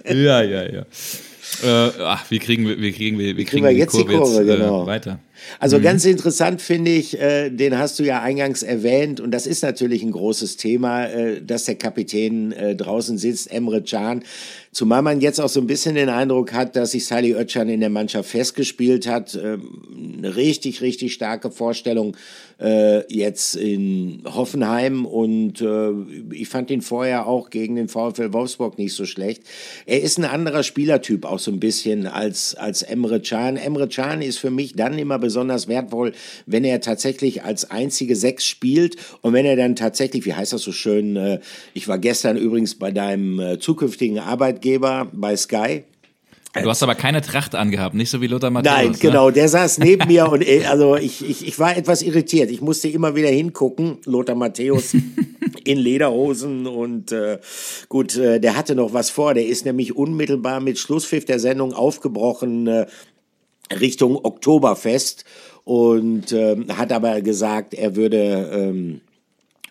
ja, 0.24 0.42
ja, 0.42 0.62
ja. 0.64 0.84
Äh, 1.62 1.90
ach, 2.04 2.24
wie 2.30 2.38
kriegen 2.38 2.66
wir, 2.66 2.80
wie 2.80 2.92
kriegen 2.92 3.18
wir, 3.18 3.36
wie 3.36 3.44
kriegen, 3.44 3.64
kriegen 3.64 3.64
wir 3.64 3.72
jetzt 3.72 3.96
die 3.96 4.04
Kurve, 4.04 4.42
jetzt, 4.42 4.48
äh, 4.48 4.56
genau. 4.56 4.86
weiter? 4.86 5.18
Also 5.58 5.78
mhm. 5.78 5.82
ganz 5.82 6.04
interessant 6.04 6.62
finde 6.62 6.90
ich, 6.90 7.18
äh, 7.18 7.50
den 7.50 7.78
hast 7.78 7.98
du 7.98 8.04
ja 8.04 8.22
eingangs 8.22 8.62
erwähnt 8.62 9.20
und 9.20 9.30
das 9.30 9.46
ist 9.46 9.62
natürlich 9.62 10.02
ein 10.02 10.12
großes 10.12 10.56
Thema, 10.56 11.06
äh, 11.06 11.42
dass 11.42 11.64
der 11.64 11.76
Kapitän 11.76 12.52
äh, 12.52 12.76
draußen 12.76 13.18
sitzt, 13.18 13.50
Emre 13.50 13.82
Can. 13.82 14.22
Zumal 14.72 15.02
man 15.02 15.20
jetzt 15.20 15.40
auch 15.40 15.48
so 15.48 15.60
ein 15.60 15.66
bisschen 15.66 15.96
den 15.96 16.08
Eindruck 16.08 16.52
hat, 16.52 16.76
dass 16.76 16.92
sich 16.92 17.04
Sally 17.04 17.32
Özcan 17.34 17.68
in 17.68 17.80
der 17.80 17.90
Mannschaft 17.90 18.30
festgespielt 18.30 19.08
hat. 19.08 19.34
Ähm, 19.34 20.18
eine 20.18 20.36
richtig, 20.36 20.80
richtig 20.80 21.12
starke 21.12 21.50
Vorstellung 21.50 22.16
äh, 22.60 23.02
jetzt 23.12 23.56
in 23.56 24.22
Hoffenheim 24.26 25.06
und 25.06 25.60
äh, 25.60 25.90
ich 26.32 26.48
fand 26.48 26.70
ihn 26.70 26.82
vorher 26.82 27.26
auch 27.26 27.50
gegen 27.50 27.76
den 27.76 27.88
VfL 27.88 28.32
Wolfsburg 28.32 28.78
nicht 28.78 28.94
so 28.94 29.06
schlecht. 29.06 29.42
Er 29.86 30.02
ist 30.02 30.18
ein 30.18 30.24
anderer 30.24 30.62
Spielertyp 30.62 31.24
auch 31.24 31.38
so 31.38 31.50
ein 31.50 31.58
bisschen 31.58 32.06
als, 32.06 32.54
als 32.54 32.82
Emre 32.82 33.20
Can. 33.20 33.56
Emre 33.56 33.88
Can 33.88 34.22
ist 34.22 34.38
für 34.38 34.50
mich 34.50 34.74
dann 34.74 34.98
immer 34.98 35.18
besonders 35.18 35.39
wertvoll, 35.48 36.12
wenn 36.46 36.64
er 36.64 36.80
tatsächlich 36.80 37.44
als 37.44 37.70
einzige 37.70 38.14
Sechs 38.14 38.46
spielt 38.46 38.96
und 39.22 39.32
wenn 39.32 39.46
er 39.46 39.56
dann 39.56 39.74
tatsächlich, 39.74 40.26
wie 40.26 40.34
heißt 40.34 40.52
das 40.52 40.62
so 40.62 40.72
schön, 40.72 41.16
äh, 41.16 41.40
ich 41.72 41.88
war 41.88 41.98
gestern 41.98 42.36
übrigens 42.36 42.74
bei 42.74 42.90
deinem 42.90 43.40
äh, 43.40 43.58
zukünftigen 43.58 44.18
Arbeit 44.18 44.50
Arbeitgeber 44.50 45.08
bei 45.12 45.36
Sky. 45.36 45.84
Du 46.52 46.68
hast 46.68 46.82
aber 46.82 46.96
keine 46.96 47.20
Tracht 47.20 47.54
angehabt, 47.54 47.94
nicht 47.94 48.10
so 48.10 48.20
wie 48.20 48.26
Lothar 48.26 48.50
Matthäus. 48.50 48.74
Nein, 48.74 48.90
ne? 48.90 48.98
genau, 48.98 49.30
der 49.30 49.48
saß 49.48 49.78
neben 49.78 50.08
mir 50.08 50.28
und 50.28 50.42
äh, 50.42 50.64
also 50.64 50.96
ich, 50.96 51.24
ich, 51.28 51.46
ich 51.46 51.58
war 51.60 51.76
etwas 51.76 52.02
irritiert. 52.02 52.50
Ich 52.50 52.60
musste 52.60 52.88
immer 52.88 53.14
wieder 53.14 53.28
hingucken, 53.28 53.98
Lothar 54.04 54.34
Matthäus 54.34 54.96
in 55.64 55.78
Lederhosen 55.78 56.66
und 56.66 57.12
äh, 57.12 57.38
gut, 57.88 58.16
äh, 58.16 58.40
der 58.40 58.56
hatte 58.56 58.74
noch 58.74 58.92
was 58.92 59.10
vor. 59.10 59.34
Der 59.34 59.46
ist 59.46 59.64
nämlich 59.64 59.94
unmittelbar 59.94 60.58
mit 60.58 60.80
Schlusspfiff 60.80 61.24
der 61.24 61.38
Sendung 61.38 61.72
aufgebrochen 61.72 62.66
äh, 62.66 62.86
Richtung 63.78 64.16
Oktoberfest 64.16 65.24
und 65.64 66.32
äh, 66.32 66.56
hat 66.70 66.92
aber 66.92 67.20
gesagt, 67.20 67.74
er 67.74 67.96
würde 67.96 68.50
ähm, 68.52 69.00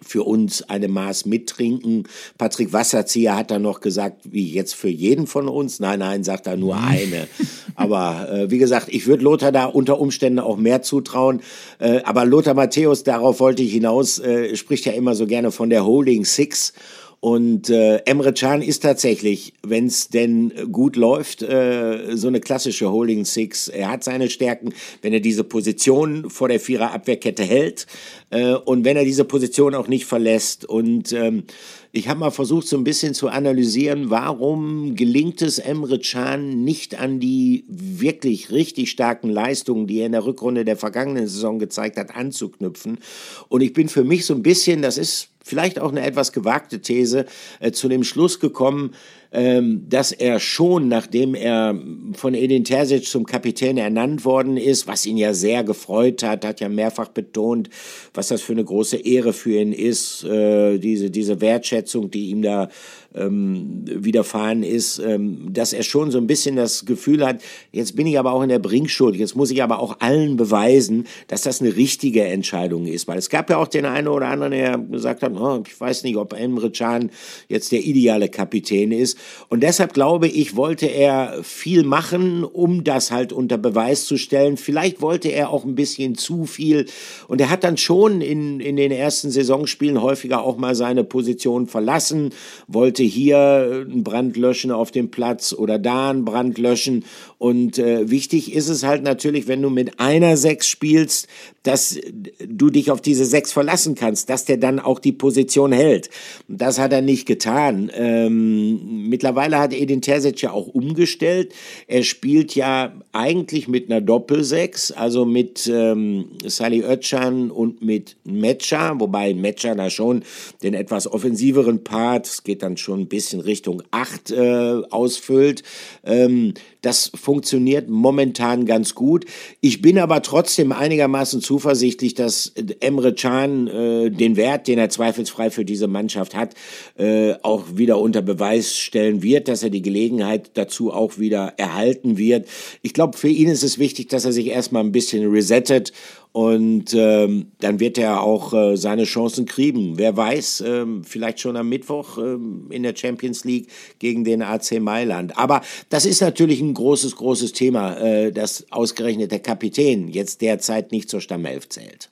für 0.01 0.23
uns 0.23 0.61
eine 0.63 0.87
Maß 0.87 1.25
mittrinken. 1.25 2.07
Patrick 2.37 2.73
Wasserzieher 2.73 3.35
hat 3.35 3.51
dann 3.51 3.61
noch 3.61 3.81
gesagt, 3.81 4.21
wie 4.23 4.49
jetzt 4.49 4.73
für 4.73 4.89
jeden 4.89 5.27
von 5.27 5.47
uns. 5.47 5.79
Nein, 5.79 5.99
nein, 5.99 6.23
sagt 6.23 6.47
er 6.47 6.57
nur 6.57 6.75
mhm. 6.75 6.87
eine. 6.87 7.27
aber 7.75 8.29
äh, 8.31 8.51
wie 8.51 8.57
gesagt, 8.57 8.87
ich 8.89 9.07
würde 9.07 9.23
Lothar 9.23 9.51
da 9.51 9.65
unter 9.65 9.99
Umständen 9.99 10.39
auch 10.39 10.57
mehr 10.57 10.81
zutrauen. 10.81 11.41
Äh, 11.79 12.01
aber 12.03 12.25
Lothar 12.25 12.53
Matthäus, 12.53 13.03
darauf 13.03 13.39
wollte 13.39 13.63
ich 13.63 13.73
hinaus, 13.73 14.19
äh, 14.19 14.55
spricht 14.55 14.85
ja 14.85 14.93
immer 14.93 15.15
so 15.15 15.27
gerne 15.27 15.51
von 15.51 15.69
der 15.69 15.85
Holding 15.85 16.25
Six. 16.25 16.73
Und 17.21 17.69
äh, 17.69 17.97
Emre 18.05 18.33
Can 18.33 18.61
ist 18.61 18.81
tatsächlich, 18.81 19.53
wenn 19.61 19.87
es 19.87 20.07
denn 20.07 20.53
gut 20.71 20.95
läuft, 20.95 21.41
äh, 21.41 22.15
so 22.15 22.29
eine 22.29 22.39
klassische 22.39 22.91
Holding 22.91 23.25
Six. 23.25 23.67
Er 23.67 23.91
hat 23.91 24.05
seine 24.05 24.29
Stärken, 24.29 24.73
wenn 25.01 25.11
er 25.11 25.19
diese 25.19 25.43
Position 25.43 26.29
vor 26.29 26.47
der 26.47 26.61
Vierer 26.61 26.93
Abwehrkette 26.93 27.43
hält 27.43 27.87
äh, 28.29 28.53
und 28.53 28.85
wenn 28.85 28.95
er 28.95 29.03
diese 29.03 29.25
Position 29.25 29.75
auch 29.75 29.89
nicht 29.89 30.05
verlässt. 30.05 30.63
Und 30.63 31.11
ähm, 31.11 31.43
ich 31.91 32.07
habe 32.07 32.19
mal 32.19 32.29
versucht, 32.29 32.67
so 32.67 32.77
ein 32.77 32.83
bisschen 32.83 33.15
zu 33.15 33.29
analysieren, 33.29 34.11
warum 34.11 34.95
gelingt 34.95 35.41
es 35.41 35.57
Emre 35.57 35.99
Can 35.99 36.63
nicht 36.63 36.99
an 36.99 37.19
die 37.19 37.65
wirklich 37.67 38.51
richtig 38.51 38.91
starken 38.91 39.29
Leistungen, 39.29 39.87
die 39.87 39.99
er 39.99 40.05
in 40.05 40.11
der 40.11 40.25
Rückrunde 40.25 40.65
der 40.65 40.77
vergangenen 40.77 41.27
Saison 41.27 41.57
gezeigt 41.57 41.97
hat, 41.97 42.15
anzuknüpfen. 42.15 42.99
Und 43.47 43.61
ich 43.61 43.73
bin 43.73 43.89
für 43.89 44.03
mich 44.03 44.25
so 44.25 44.35
ein 44.35 44.43
bisschen, 44.43 44.83
das 44.83 44.99
ist 44.99 45.29
vielleicht 45.43 45.79
auch 45.79 45.89
eine 45.89 46.05
etwas 46.05 46.31
gewagte 46.31 46.79
These, 46.79 47.25
äh, 47.59 47.71
zu 47.71 47.89
dem 47.89 48.03
Schluss 48.03 48.39
gekommen, 48.39 48.93
dass 49.31 50.11
er 50.11 50.39
schon, 50.39 50.87
nachdem 50.87 51.35
er 51.35 51.79
von 52.13 52.33
Edin 52.33 52.63
Terzic 52.63 53.05
zum 53.05 53.27
Kapitän 53.27 53.77
ernannt 53.77 54.25
worden 54.25 54.57
ist, 54.57 54.87
was 54.87 55.05
ihn 55.05 55.17
ja 55.17 55.35
sehr 55.35 55.63
gefreut 55.63 56.23
hat, 56.23 56.43
hat 56.43 56.61
ja 56.61 56.67
mehrfach 56.67 57.09
betont, 57.09 57.69
was 58.11 58.29
das 58.29 58.41
für 58.41 58.53
eine 58.53 58.63
große 58.63 58.97
Ehre 58.97 59.33
für 59.33 59.59
ihn 59.61 59.71
ist, 59.71 60.23
äh, 60.23 60.79
diese, 60.79 61.11
diese 61.11 61.41
Wertschätzung, 61.41 62.09
die 62.09 62.31
ihm 62.31 62.41
da 62.41 62.69
ähm, 63.15 63.83
widerfahren 63.85 64.63
ist, 64.63 64.99
ähm, 64.99 65.49
dass 65.51 65.73
er 65.73 65.83
schon 65.83 66.11
so 66.11 66.17
ein 66.17 66.27
bisschen 66.27 66.55
das 66.55 66.85
Gefühl 66.85 67.25
hat, 67.25 67.41
jetzt 67.71 67.95
bin 67.95 68.07
ich 68.07 68.19
aber 68.19 68.33
auch 68.33 68.43
in 68.43 68.49
der 68.49 68.59
Bringschuld, 68.59 69.15
jetzt 69.15 69.35
muss 69.35 69.51
ich 69.51 69.63
aber 69.63 69.79
auch 69.79 69.97
allen 69.99 70.37
beweisen, 70.37 71.07
dass 71.27 71.41
das 71.41 71.61
eine 71.61 71.75
richtige 71.75 72.23
Entscheidung 72.23 72.85
ist. 72.85 73.07
Weil 73.07 73.17
es 73.17 73.29
gab 73.29 73.49
ja 73.49 73.57
auch 73.57 73.67
den 73.67 73.85
einen 73.85 74.07
oder 74.07 74.27
anderen, 74.27 74.51
der 74.51 74.77
gesagt 74.77 75.23
hat, 75.23 75.33
oh, 75.35 75.63
ich 75.65 75.79
weiß 75.79 76.03
nicht, 76.03 76.17
ob 76.17 76.33
Emre 76.33 76.71
Can 76.71 77.09
jetzt 77.47 77.71
der 77.71 77.83
ideale 77.83 78.29
Kapitän 78.29 78.91
ist. 78.91 79.17
Und 79.49 79.63
deshalb 79.63 79.93
glaube 79.93 80.27
ich, 80.27 80.55
wollte 80.55 80.85
er 80.85 81.43
viel 81.43 81.83
machen, 81.83 82.43
um 82.43 82.83
das 82.83 83.11
halt 83.11 83.33
unter 83.33 83.57
Beweis 83.57 84.05
zu 84.05 84.17
stellen. 84.17 84.57
Vielleicht 84.57 85.01
wollte 85.01 85.29
er 85.29 85.49
auch 85.49 85.65
ein 85.65 85.75
bisschen 85.75 86.15
zu 86.15 86.45
viel. 86.45 86.85
Und 87.27 87.41
er 87.41 87.49
hat 87.49 87.63
dann 87.63 87.77
schon 87.77 88.21
in, 88.21 88.59
in 88.59 88.75
den 88.75 88.91
ersten 88.91 89.31
Saisonspielen 89.31 90.01
häufiger 90.01 90.43
auch 90.43 90.57
mal 90.57 90.75
seine 90.75 91.03
Position 91.03 91.67
verlassen, 91.67 92.29
wollte 92.67 92.98
hier 93.03 93.85
einen 93.87 94.03
Brand 94.03 94.37
löschen 94.37 94.71
auf 94.71 94.91
dem 94.91 95.11
Platz 95.11 95.53
oder 95.53 95.79
da 95.79 96.09
einen 96.09 96.25
Brand 96.25 96.57
löschen. 96.57 97.05
Und 97.39 97.79
äh, 97.79 98.09
wichtig 98.09 98.53
ist 98.53 98.67
es 98.67 98.83
halt 98.83 99.01
natürlich, 99.01 99.47
wenn 99.47 99.61
du 99.61 99.69
mit 99.69 99.97
einer 99.99 100.35
Sechs 100.35 100.67
spielst, 100.67 101.27
dass 101.63 101.97
du 102.45 102.69
dich 102.69 102.91
auf 102.91 102.99
diese 103.01 103.23
Sechs 103.23 103.53
verlassen 103.53 103.95
kannst, 103.95 104.29
dass 104.29 104.43
der 104.43 104.57
dann 104.57 104.79
auch 104.79 104.99
die 104.99 105.13
Position 105.13 105.71
hält. 105.71 106.09
Das 106.49 106.79
hat 106.79 106.91
er 106.91 107.01
nicht 107.01 107.25
getan. 107.25 107.89
Ähm, 107.93 109.07
mittlerweile 109.07 109.57
hat 109.57 109.73
Edin 109.73 110.01
Terzic 110.01 110.41
ja 110.41 110.51
auch 110.51 110.67
umgestellt. 110.67 111.53
Er 111.87 112.03
spielt 112.03 112.55
ja 112.55 112.93
eigentlich 113.13 113.69
mit 113.69 113.89
einer 113.89 114.01
Doppelsechs, 114.01 114.91
also 114.91 115.23
mit 115.25 115.65
ähm, 115.73 116.25
Sally 116.45 116.83
Özcan 116.83 117.51
und 117.51 117.81
mit 117.81 118.17
Metscher, 118.25 118.95
wobei 118.99 119.33
Metscher 119.33 119.75
da 119.75 119.89
schon 119.89 120.23
den 120.61 120.73
etwas 120.73 121.07
offensiveren 121.07 121.85
Part, 121.85 122.27
es 122.27 122.43
geht 122.43 122.63
dann 122.63 122.75
schon 122.75 123.01
ein 123.01 123.07
bisschen 123.07 123.39
Richtung 123.39 123.81
acht 123.91 124.31
äh, 124.31 124.81
ausfüllt. 124.89 125.63
Ähm, 126.03 126.53
das 126.81 127.11
funktioniert 127.13 127.89
momentan 127.89 128.65
ganz 128.65 128.95
gut. 128.95 129.25
Ich 129.61 129.81
bin 129.81 129.99
aber 129.99 130.21
trotzdem 130.21 130.71
einigermaßen 130.71 131.41
zuversichtlich, 131.41 132.13
dass 132.13 132.53
Emre 132.79 133.13
Can 133.13 133.67
äh, 133.67 134.09
den 134.09 134.37
Wert, 134.37 134.67
den 134.67 134.79
er 134.79 134.89
zweifelsfrei 134.89 135.51
für 135.51 135.65
diese 135.65 135.87
Mannschaft 135.87 136.35
hat, 136.35 136.55
äh, 136.97 137.33
auch 137.43 137.65
wieder 137.75 137.99
unter 137.99 138.21
Beweis 138.21 138.77
stellen 138.77 139.21
wird, 139.23 139.47
dass 139.47 139.63
er 139.63 139.69
die 139.69 139.81
Gelegenheit 139.81 140.51
dazu 140.53 140.93
auch 140.93 141.17
wieder 141.17 141.53
erhalten 141.57 142.17
wird. 142.17 142.47
Ich 142.81 142.93
glaube, 142.93 143.17
für 143.17 143.29
ihn 143.29 143.49
ist 143.49 143.63
es 143.63 143.77
wichtig, 143.77 144.07
dass 144.09 144.25
er 144.25 144.31
sich 144.31 144.47
erstmal 144.47 144.83
ein 144.83 144.91
bisschen 144.91 145.29
resettet 145.29 145.91
und 146.31 146.93
ähm, 146.93 147.51
dann 147.59 147.79
wird 147.79 147.97
er 147.97 148.21
auch 148.21 148.53
äh, 148.53 148.77
seine 148.77 149.05
Chancen 149.05 149.45
kriegen. 149.45 149.97
Wer 149.97 150.15
weiß, 150.15 150.63
ähm, 150.65 151.03
vielleicht 151.03 151.39
schon 151.39 151.57
am 151.57 151.69
Mittwoch 151.69 152.19
ähm, 152.19 152.67
in 152.69 152.83
der 152.83 152.95
Champions 152.95 153.45
League 153.45 153.67
gegen 153.97 154.23
den 154.23 154.43
AC 154.43 154.79
Mailand. 154.79 155.37
Aber 155.37 155.61
das 155.89 156.05
ist 156.05 156.21
natürlich 156.21 156.61
ein 156.61 156.75
großes, 156.75 157.15
großes 157.15 157.53
Thema, 157.53 157.97
äh, 157.97 158.31
dass 158.31 158.71
ausgerechnet 158.71 159.31
der 159.31 159.39
Kapitän 159.39 160.07
jetzt 160.07 160.41
derzeit 160.41 160.91
nicht 160.91 161.09
zur 161.09 161.19
Stammelf 161.19 161.67
zählt. 161.67 162.09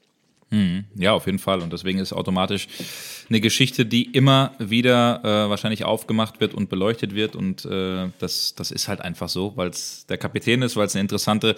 Hm, 0.50 0.86
ja, 0.96 1.12
auf 1.12 1.26
jeden 1.26 1.40
Fall. 1.40 1.62
Und 1.62 1.74
deswegen 1.74 2.00
ist 2.00 2.14
automatisch 2.14 2.68
eine 3.30 3.42
Geschichte, 3.42 3.86
die 3.86 4.04
immer 4.04 4.54
wieder 4.60 5.20
äh, 5.24 5.50
wahrscheinlich 5.50 5.84
aufgemacht 5.84 6.40
wird 6.40 6.54
und 6.54 6.70
beleuchtet 6.70 7.14
wird. 7.14 7.36
Und 7.36 7.66
äh, 7.66 8.08
das, 8.18 8.56
das 8.56 8.72
ist 8.72 8.88
halt 8.88 9.02
einfach 9.02 9.30
so, 9.30 9.54
weil 9.56 9.70
es 9.70 10.06
der 10.08 10.18
Kapitän 10.18 10.62
ist, 10.62 10.76
weil 10.78 10.88
es 10.88 10.96
eine 10.96 11.02
interessante 11.02 11.56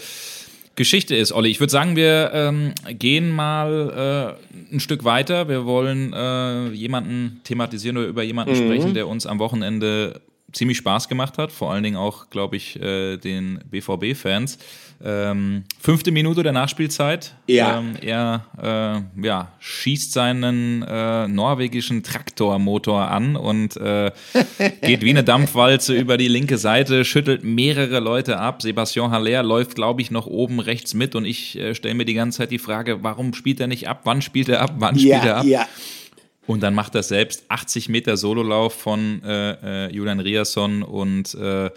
Geschichte 0.79 1.13
ist, 1.13 1.33
Olli. 1.33 1.49
Ich 1.49 1.59
würde 1.59 1.71
sagen, 1.71 1.97
wir 1.97 2.31
ähm, 2.33 2.73
gehen 2.87 3.29
mal 3.29 4.37
äh, 4.71 4.73
ein 4.73 4.79
Stück 4.79 5.03
weiter. 5.03 5.49
Wir 5.49 5.65
wollen 5.65 6.13
äh, 6.13 6.69
jemanden 6.69 7.41
thematisieren 7.43 7.97
oder 7.97 8.07
über 8.07 8.23
jemanden 8.23 8.53
mhm. 8.53 8.65
sprechen, 8.65 8.93
der 8.93 9.09
uns 9.09 9.25
am 9.25 9.39
Wochenende 9.39 10.21
ziemlich 10.53 10.77
Spaß 10.77 11.07
gemacht 11.07 11.37
hat. 11.37 11.51
Vor 11.51 11.71
allen 11.71 11.83
Dingen 11.83 11.97
auch, 11.97 12.29
glaube 12.29 12.55
ich, 12.55 12.81
äh, 12.81 13.17
den 13.17 13.59
BVB-Fans. 13.69 14.57
Ähm, 15.01 15.63
fünfte 15.79 16.11
Minute 16.11 16.43
der 16.43 16.51
Nachspielzeit. 16.51 17.33
Ja. 17.47 17.79
Ähm, 17.79 17.95
er 18.01 18.45
äh, 19.17 19.25
ja, 19.25 19.53
schießt 19.59 20.11
seinen 20.11 20.83
äh, 20.83 21.27
norwegischen 21.27 22.03
Traktormotor 22.03 23.09
an 23.09 23.37
und 23.37 23.77
äh, 23.77 24.11
geht 24.81 25.01
wie 25.01 25.11
eine 25.11 25.23
Dampfwalze 25.23 25.95
über 25.95 26.17
die 26.17 26.27
linke 26.27 26.57
Seite, 26.57 27.05
schüttelt 27.05 27.45
mehrere 27.45 28.01
Leute 28.01 28.39
ab. 28.39 28.61
Sebastian 28.61 29.11
Haller 29.11 29.41
läuft, 29.41 29.75
glaube 29.75 30.01
ich, 30.01 30.11
noch 30.11 30.27
oben 30.27 30.59
rechts 30.59 30.93
mit 30.93 31.15
und 31.15 31.23
ich 31.23 31.57
äh, 31.57 31.75
stelle 31.75 31.95
mir 31.95 32.05
die 32.05 32.13
ganze 32.13 32.39
Zeit 32.39 32.51
die 32.51 32.59
Frage, 32.59 33.01
warum 33.01 33.33
spielt 33.33 33.61
er 33.61 33.67
nicht 33.67 33.87
ab? 33.87 34.01
Wann 34.03 34.21
spielt 34.21 34.49
er 34.49 34.61
ab? 34.61 34.73
Wann 34.79 34.95
spielt 34.95 35.23
ja, 35.23 35.25
er 35.25 35.37
ab? 35.37 35.45
Ja. 35.45 35.67
Und 36.49 36.63
dann 36.63 36.73
macht 36.73 36.95
er 36.95 37.03
selbst 37.03 37.45
80 37.49 37.89
Meter 37.89 38.17
Sololauf 38.17 38.73
von 38.73 39.21
äh, 39.23 39.85
äh, 39.85 39.93
Julian 39.93 40.19
Riasson 40.19 40.81
und 40.81 41.35
äh, 41.35 41.69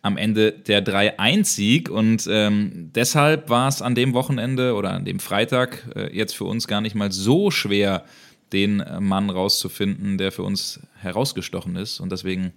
am 0.00 0.16
Ende 0.16 0.52
der 0.52 0.82
3-1-Sieg. 0.82 1.90
Und 1.90 2.26
ähm, 2.30 2.92
deshalb 2.94 3.50
war 3.50 3.68
es 3.68 3.82
an 3.82 3.94
dem 3.94 4.14
Wochenende 4.14 4.72
oder 4.72 4.92
an 4.92 5.04
dem 5.04 5.20
Freitag 5.20 5.86
äh, 5.94 6.16
jetzt 6.16 6.34
für 6.34 6.44
uns 6.44 6.66
gar 6.66 6.80
nicht 6.80 6.94
mal 6.94 7.12
so 7.12 7.50
schwer, 7.50 8.06
den 8.54 8.82
Mann 9.00 9.28
rauszufinden, 9.28 10.16
der 10.16 10.32
für 10.32 10.44
uns 10.44 10.80
herausgestochen 10.94 11.76
ist. 11.76 12.00
Und 12.00 12.10
deswegen 12.10 12.54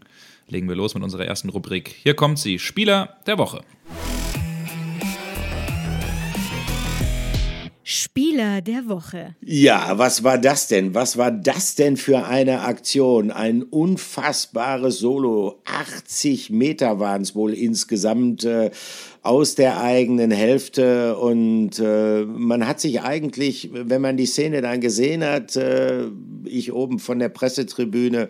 legen 0.48 0.69
wir 0.69 0.78
los 0.78 0.93
mit 0.93 1.04
unserer 1.04 1.26
ersten 1.26 1.50
Rubrik. 1.50 1.93
Hier 2.04 2.13
kommt 2.13 2.39
sie, 2.39 2.58
Spieler 2.58 3.17
der 3.28 3.38
Woche. 3.38 3.63
Spieler 7.91 8.62
der 8.62 8.88
Woche. 8.88 9.36
Ja, 9.41 9.97
was 9.97 10.23
war 10.23 10.38
das 10.38 10.67
denn? 10.67 10.93
Was 10.93 11.17
war 11.17 11.32
das 11.32 11.73
denn 11.73 11.97
für 11.97 12.23
eine 12.23 12.62
Aktion? 12.62 13.32
Ein 13.32 13.63
unfassbares 13.63 14.99
Solo. 14.99 15.60
80 15.65 16.52
Meter 16.52 16.99
waren 16.99 17.23
es 17.23 17.34
wohl 17.34 17.52
insgesamt. 17.52 18.43
Äh, 18.43 18.69
aus 19.21 19.55
der 19.55 19.82
eigenen 19.82 20.32
Hälfte 20.32 21.17
und 21.17 21.77
äh, 21.77 22.23
man 22.23 22.65
hat 22.65 22.79
sich 22.79 23.01
eigentlich, 23.01 23.69
wenn 23.73 24.01
man 24.01 24.15
die 24.15 24.25
Szene 24.25 24.62
dann 24.62 24.79
gesehen 24.79 25.25
hat, 25.25 25.58
äh, 25.58 26.05
ich 26.45 26.71
oben 26.71 26.99
von 26.99 27.19
der 27.19 27.27
Pressetribüne 27.27 28.29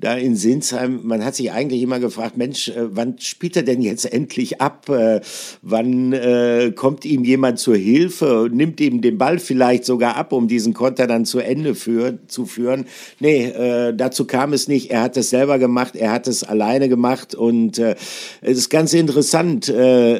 da 0.00 0.14
in 0.14 0.34
Sinsheim, 0.34 1.00
man 1.04 1.24
hat 1.24 1.36
sich 1.36 1.52
eigentlich 1.52 1.82
immer 1.82 2.00
gefragt, 2.00 2.36
Mensch, 2.36 2.68
äh, 2.68 2.96
wann 2.96 3.16
spielt 3.20 3.56
er 3.56 3.62
denn 3.62 3.80
jetzt 3.80 4.12
endlich 4.12 4.60
ab? 4.60 4.88
Äh, 4.88 5.20
wann 5.62 6.12
äh, 6.12 6.72
kommt 6.74 7.04
ihm 7.04 7.22
jemand 7.22 7.60
zur 7.60 7.76
Hilfe 7.76 8.48
nimmt 8.52 8.80
ihm 8.80 9.00
den 9.02 9.18
Ball 9.18 9.38
vielleicht 9.38 9.84
sogar 9.84 10.16
ab, 10.16 10.32
um 10.32 10.48
diesen 10.48 10.74
Konter 10.74 11.06
dann 11.06 11.26
zu 11.26 11.38
Ende 11.38 11.76
für, 11.76 12.18
zu 12.26 12.44
führen? 12.44 12.86
Nee, 13.20 13.44
äh, 13.44 13.94
dazu 13.94 14.24
kam 14.24 14.52
es 14.52 14.66
nicht. 14.66 14.90
Er 14.90 15.02
hat 15.02 15.16
es 15.16 15.30
selber 15.30 15.60
gemacht, 15.60 15.94
er 15.94 16.10
hat 16.10 16.26
es 16.26 16.42
alleine 16.42 16.88
gemacht 16.88 17.36
und 17.36 17.78
es 17.78 17.98
ist 18.40 18.68
ganz 18.68 18.92
interessant. 18.94 19.72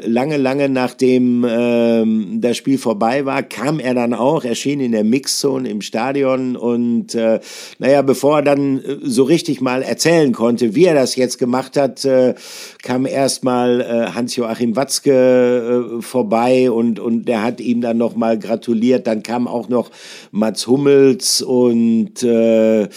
Lange, 0.07 0.37
lange 0.37 0.69
nachdem 0.69 1.45
ähm, 1.49 2.41
das 2.41 2.57
Spiel 2.57 2.79
vorbei 2.79 3.25
war, 3.25 3.43
kam 3.43 3.81
er 3.81 3.95
dann 3.95 4.15
auch, 4.15 4.45
erschien 4.45 4.81
in 4.81 4.93
der 4.93 5.05
Mixzone 5.05 5.69
im 5.69 5.81
Stadion 5.81 6.57
und 6.57 7.15
äh, 7.15 7.41
naja, 7.79 8.03
bevor 8.03 8.39
er 8.39 8.43
dann 8.43 8.79
äh, 8.79 8.97
so 9.03 9.25
richtig 9.25 9.61
mal 9.61 9.83
erzählen 9.83 10.33
konnte, 10.33 10.75
wie 10.75 10.85
er 10.85 10.95
das 10.95 11.17
jetzt 11.17 11.39
gemacht 11.39 11.77
hat, 11.77 12.05
äh, 12.05 12.35
kam 12.83 13.07
erstmal 13.07 13.81
äh, 13.81 14.13
Hans-Joachim 14.13 14.77
Watzke 14.77 15.99
äh, 15.99 16.03
vorbei 16.03 16.71
und, 16.71 17.01
und 17.01 17.27
der 17.27 17.43
hat 17.43 17.61
ihm 17.61 17.81
dann 17.81 17.99
nochmal 17.99 18.39
gratuliert. 18.39 19.07
Dann 19.07 19.23
kam 19.23 19.49
auch 19.49 19.69
noch 19.69 19.91
Mats 20.31 20.67
Hummels 20.67 21.43
und 21.43 22.23
äh, 22.23 22.89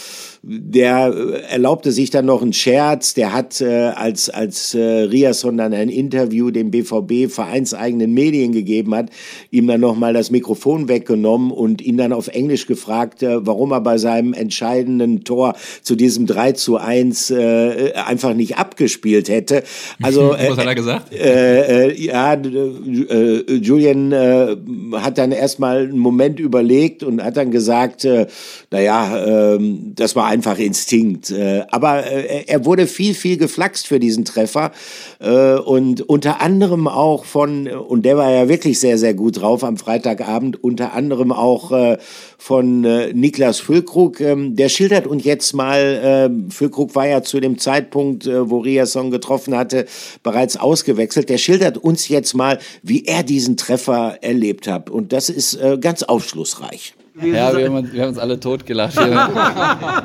der 0.42 1.14
äh, 1.14 1.52
erlaubte 1.52 1.92
sich 1.92 2.10
dann 2.10 2.26
noch 2.26 2.42
einen 2.42 2.52
Scherz. 2.52 3.14
Der 3.14 3.32
hat 3.32 3.60
äh, 3.60 3.88
als, 3.94 4.30
als 4.30 4.74
äh, 4.74 4.80
Riasson 4.80 5.56
dann 5.56 5.72
ein 5.74 5.88
Interview 5.88 6.50
dem 6.50 6.70
BVB 6.70 6.97
vereinseigenen 7.28 8.12
Medien 8.12 8.52
gegeben 8.52 8.94
hat, 8.94 9.10
ihm 9.50 9.66
dann 9.66 9.80
nochmal 9.80 10.12
das 10.12 10.30
Mikrofon 10.30 10.88
weggenommen 10.88 11.50
und 11.50 11.80
ihn 11.82 11.96
dann 11.96 12.12
auf 12.12 12.28
Englisch 12.28 12.66
gefragt, 12.66 13.22
äh, 13.22 13.46
warum 13.46 13.72
er 13.72 13.80
bei 13.80 13.98
seinem 13.98 14.32
entscheidenden 14.32 15.24
Tor 15.24 15.54
zu 15.82 15.96
diesem 15.96 16.26
3 16.26 16.52
zu 16.52 16.76
1 16.76 17.30
äh, 17.30 17.92
einfach 17.94 18.34
nicht 18.34 18.56
abgespielt 18.58 19.28
hätte. 19.28 19.62
Also, 20.02 20.34
äh, 20.34 20.50
Was 20.50 20.58
hat 20.58 20.66
er 20.66 20.74
gesagt? 20.74 21.12
Äh, 21.12 21.88
äh, 21.88 22.00
ja, 22.00 22.34
äh, 22.34 23.54
Julian 23.54 24.12
äh, 24.12 24.56
hat 24.94 25.18
dann 25.18 25.32
erstmal 25.32 25.82
einen 25.82 25.98
Moment 25.98 26.40
überlegt 26.40 27.02
und 27.02 27.22
hat 27.22 27.36
dann 27.36 27.50
gesagt, 27.50 28.04
äh, 28.04 28.26
naja, 28.70 29.54
äh, 29.54 29.58
das 29.94 30.16
war 30.16 30.26
einfach 30.26 30.58
Instinkt. 30.58 31.30
Äh, 31.30 31.64
aber 31.70 32.06
äh, 32.06 32.44
er 32.46 32.64
wurde 32.64 32.86
viel, 32.86 33.14
viel 33.14 33.36
geflaxt 33.36 33.86
für 33.86 33.98
diesen 34.00 34.24
Treffer 34.24 34.72
äh, 35.20 35.54
und 35.54 36.02
unter 36.02 36.40
anderem 36.40 36.87
auch 36.88 37.24
von, 37.24 37.68
und 37.68 38.04
der 38.04 38.16
war 38.16 38.30
ja 38.30 38.48
wirklich 38.48 38.80
sehr, 38.80 38.98
sehr 38.98 39.14
gut 39.14 39.40
drauf 39.40 39.64
am 39.64 39.76
Freitagabend, 39.76 40.62
unter 40.62 40.92
anderem 40.92 41.32
auch 41.32 41.96
von 42.38 42.80
Niklas 42.80 43.60
Füllkrug. 43.60 44.20
Ähm, 44.20 44.56
der 44.56 44.68
schildert 44.68 45.06
uns 45.06 45.24
jetzt 45.24 45.52
mal, 45.54 46.30
Füllkrug 46.50 46.94
war 46.94 47.06
ja 47.06 47.22
zu 47.22 47.40
dem 47.40 47.58
Zeitpunkt, 47.58 48.26
wo 48.26 48.58
Riasson 48.58 49.10
getroffen 49.10 49.56
hatte, 49.56 49.86
bereits 50.22 50.56
ausgewechselt. 50.56 51.28
Der 51.28 51.38
schildert 51.38 51.78
uns 51.78 52.08
jetzt 52.08 52.34
mal, 52.34 52.58
wie 52.82 53.04
er 53.04 53.22
diesen 53.22 53.56
Treffer 53.56 54.18
erlebt 54.20 54.68
hat. 54.68 54.90
Und 54.90 55.12
das 55.12 55.30
ist 55.30 55.58
ganz 55.80 56.02
aufschlussreich. 56.02 56.94
Ja, 57.22 57.56
wir 57.56 57.66
haben, 57.66 57.76
uns, 57.76 57.92
wir 57.92 58.02
haben 58.02 58.08
uns 58.10 58.18
alle 58.18 58.38
totgelacht. 58.38 58.96
Wir 58.96 59.14
haben, 59.14 59.34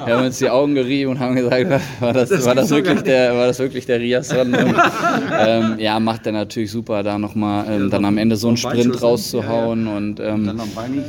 wir 0.06 0.18
haben 0.18 0.26
uns 0.26 0.40
die 0.40 0.50
Augen 0.50 0.76
gerieben 0.76 1.12
und 1.12 1.20
haben 1.20 1.36
gesagt, 1.36 1.82
war 2.00 2.14
das, 2.14 2.30
das 2.30 2.46
war 2.46 2.56
das, 2.56 2.70
wirklich, 2.70 3.02
der, 3.02 3.36
war 3.36 3.48
das 3.48 3.60
wirklich 3.60 3.86
der 3.86 4.00
Riasson? 4.00 4.54
Und, 4.64 4.76
ähm, 5.40 5.76
ja, 5.80 6.00
macht 6.00 6.26
er 6.26 6.32
natürlich 6.32 6.72
super, 6.72 7.04
da 7.04 7.18
nochmal 7.18 7.66
ähm, 7.70 7.90
dann 7.90 8.06
am 8.06 8.18
Ende 8.18 8.36
so 8.36 8.48
einen 8.48 8.58
Sprint 8.58 9.02
rauszuhauen 9.02 9.88
und 9.88 10.20
ähm, 10.20 10.60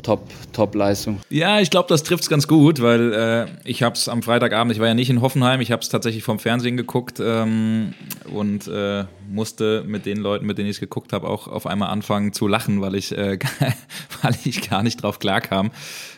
top, 0.03 0.23
top 0.53 0.75
Leistung. 0.75 1.21
Ja, 1.31 1.61
ich 1.61 1.71
glaube, 1.71 1.88
das 1.88 2.03
trifft 2.03 2.25
es 2.25 2.31
ganz 2.31 2.47
gut, 2.49 2.83
weil 2.83 3.12
äh, 3.12 3.47
ich 3.64 3.83
habe 3.83 3.95
es 3.95 4.09
am 4.09 4.23
Freitagabend, 4.23 4.73
ich 4.73 4.81
war 4.81 4.88
ja 4.88 4.95
nicht 4.95 5.11
in 5.11 5.21
Hoffenheim, 5.21 5.61
ich 5.61 5.71
habe 5.73 5.83
es 5.83 5.88
tatsächlich 5.88 6.25
vom 6.25 6.38
Fernsehen 6.38 6.77
geguckt 6.77 7.21
ähm, 7.21 7.95
und 8.33 8.69
äh, 8.69 9.05
musste 9.29 9.85
mit 9.87 10.07
den 10.07 10.19
Leuten, 10.19 10.47
mit 10.47 10.59
denen 10.59 10.69
ich 10.69 10.77
es 10.77 10.81
geguckt 10.81 11.13
habe, 11.13 11.29
auch 11.29 11.49
auf 11.49 11.67
einmal 11.67 11.91
anfangen 11.91 12.33
zu 12.33 12.49
lachen, 12.49 12.81
weil 12.81 12.95
ich, 12.95 13.13
äh, 13.13 13.39
weil 14.23 14.37
ich 14.45 14.69
gar 14.69 14.83
nicht 14.83 15.03
drauf 15.03 15.19
klarkam 15.19 15.71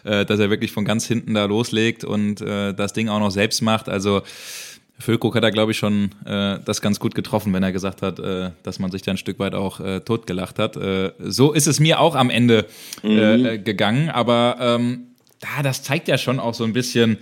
äh, 0.07 0.25
dass 0.25 0.39
er 0.41 0.51
wirklich 0.51 0.73
von 0.73 0.85
ganz 0.85 1.07
hinten 1.07 1.35
da 1.35 1.45
loslegt 1.45 2.05
und 2.05 2.41
äh, 2.41 2.73
das 2.73 2.93
Ding 2.93 3.09
auch 3.09 3.19
noch 3.19 3.31
selbst 3.31 3.61
macht. 3.61 3.89
Also 3.89 4.23
Füllkrug 4.99 5.35
hat 5.35 5.43
da, 5.43 5.51
glaube 5.51 5.73
ich, 5.73 5.79
schon 5.79 6.11
äh, 6.25 6.59
das 6.65 6.81
ganz 6.81 6.99
gut 7.01 7.15
getroffen, 7.15 7.53
wenn 7.53 7.63
er 7.63 7.73
gesagt 7.73 8.01
hat, 8.01 8.19
äh, 8.19 8.51
dass 8.63 8.79
man 8.79 8.91
sich 8.91 9.03
da 9.03 9.11
ein 9.11 9.19
Stück 9.19 9.39
weit 9.39 9.55
auch 9.55 9.81
äh, 9.81 10.01
totgelacht 10.01 10.59
hat. 10.59 10.77
Äh, 10.77 11.13
so 11.19 11.53
ist 11.53 11.67
es 11.67 11.81
mir 11.81 12.01
auch 12.01 12.15
am 12.15 12.31
Ende 12.31 12.67
äh, 13.03 13.37
mhm. 13.37 13.65
gegangen, 13.65 14.09
aber 14.09 14.57
ähm, 14.61 15.09
da, 15.41 15.63
das 15.63 15.83
zeigt 15.83 16.09
ja 16.09 16.17
schon 16.17 16.41
auch 16.41 16.55
so 16.55 16.65
ein 16.65 16.73
bisschen, 16.73 17.19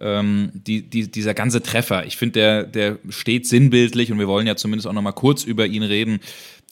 ähm, 0.00 0.50
die, 0.54 0.82
die, 0.82 1.10
dieser 1.10 1.34
ganze 1.34 1.62
Treffer. 1.62 2.06
Ich 2.06 2.16
finde, 2.16 2.32
der, 2.32 2.62
der 2.64 2.98
steht 3.08 3.46
sinnbildlich 3.46 4.12
und 4.12 4.18
wir 4.18 4.28
wollen 4.28 4.46
ja 4.46 4.56
zumindest 4.56 4.86
auch 4.86 4.92
noch 4.92 5.02
mal 5.02 5.12
kurz 5.12 5.44
über 5.44 5.66
ihn 5.66 5.82
reden 5.82 6.20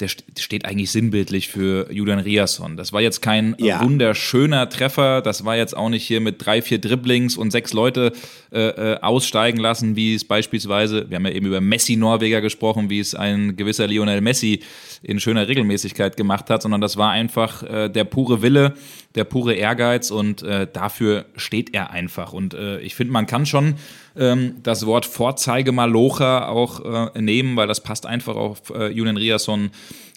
der 0.01 0.09
steht 0.09 0.65
eigentlich 0.65 0.91
sinnbildlich 0.91 1.47
für 1.47 1.87
Julian 1.93 2.19
Riasson. 2.19 2.77
Das 2.77 2.93
war 2.93 3.01
jetzt 3.01 3.23
kein 3.23 3.55
ja. 3.59 3.81
wunderschöner 3.81 4.69
Treffer, 4.69 5.23
das 5.23 5.45
war 5.45 5.57
jetzt 5.57 5.77
auch 5.77 5.89
nicht 5.89 6.05
hier 6.05 6.21
mit 6.21 6.45
drei, 6.45 6.63
vier 6.63 6.81
Dribblings 6.81 7.37
und 7.37 7.53
sechs 7.53 7.73
Leute 7.73 8.13
äh, 8.53 8.95
äh, 8.95 9.01
aussteigen 9.01 9.59
lassen, 9.59 9.95
wie 9.95 10.17
es 10.17 10.25
beispielsweise, 10.25 11.09
wir 11.09 11.17
haben 11.17 11.27
ja 11.27 11.33
eben 11.33 11.47
über 11.47 11.61
Messi-Norweger 11.61 12.41
gesprochen, 12.41 12.91
wie 12.91 12.99
es 12.99 13.15
ein 13.15 13.55
gewisser 13.55 13.87
Lionel 13.87 14.21
Messi 14.21 14.63
in 15.03 15.21
schöner 15.21 15.47
Regelmäßigkeit 15.47 16.17
gemacht 16.17 16.51
hat, 16.51 16.63
sondern 16.63 16.81
das 16.81 16.97
war 16.97 17.13
einfach 17.13 17.63
äh, 17.63 17.89
der 17.89 18.03
pure 18.05 18.43
Wille, 18.43 18.75
der 19.15 19.23
pure 19.23 19.55
Ehrgeiz 19.55 20.11
und 20.11 20.43
äh, 20.43 20.67
dafür 20.73 21.27
steht 21.37 21.73
er 21.73 21.91
einfach. 21.91 22.33
Und 22.33 22.55
äh, 22.55 22.81
ich 22.81 22.97
finde, 22.97 23.13
man 23.13 23.27
kann 23.27 23.47
schon 23.47 23.77
ähm, 24.17 24.57
das 24.63 24.87
Wort 24.87 25.07
Vorzeigemalocher 25.07 26.49
auch 26.49 27.13
äh, 27.15 27.21
nehmen, 27.21 27.57
weil 27.57 27.67
das 27.67 27.83
passt 27.83 28.07
einfach 28.07 28.37
auf 28.37 28.71
äh, 28.71 28.89
Julian 28.89 29.17
Riasson 29.17 29.71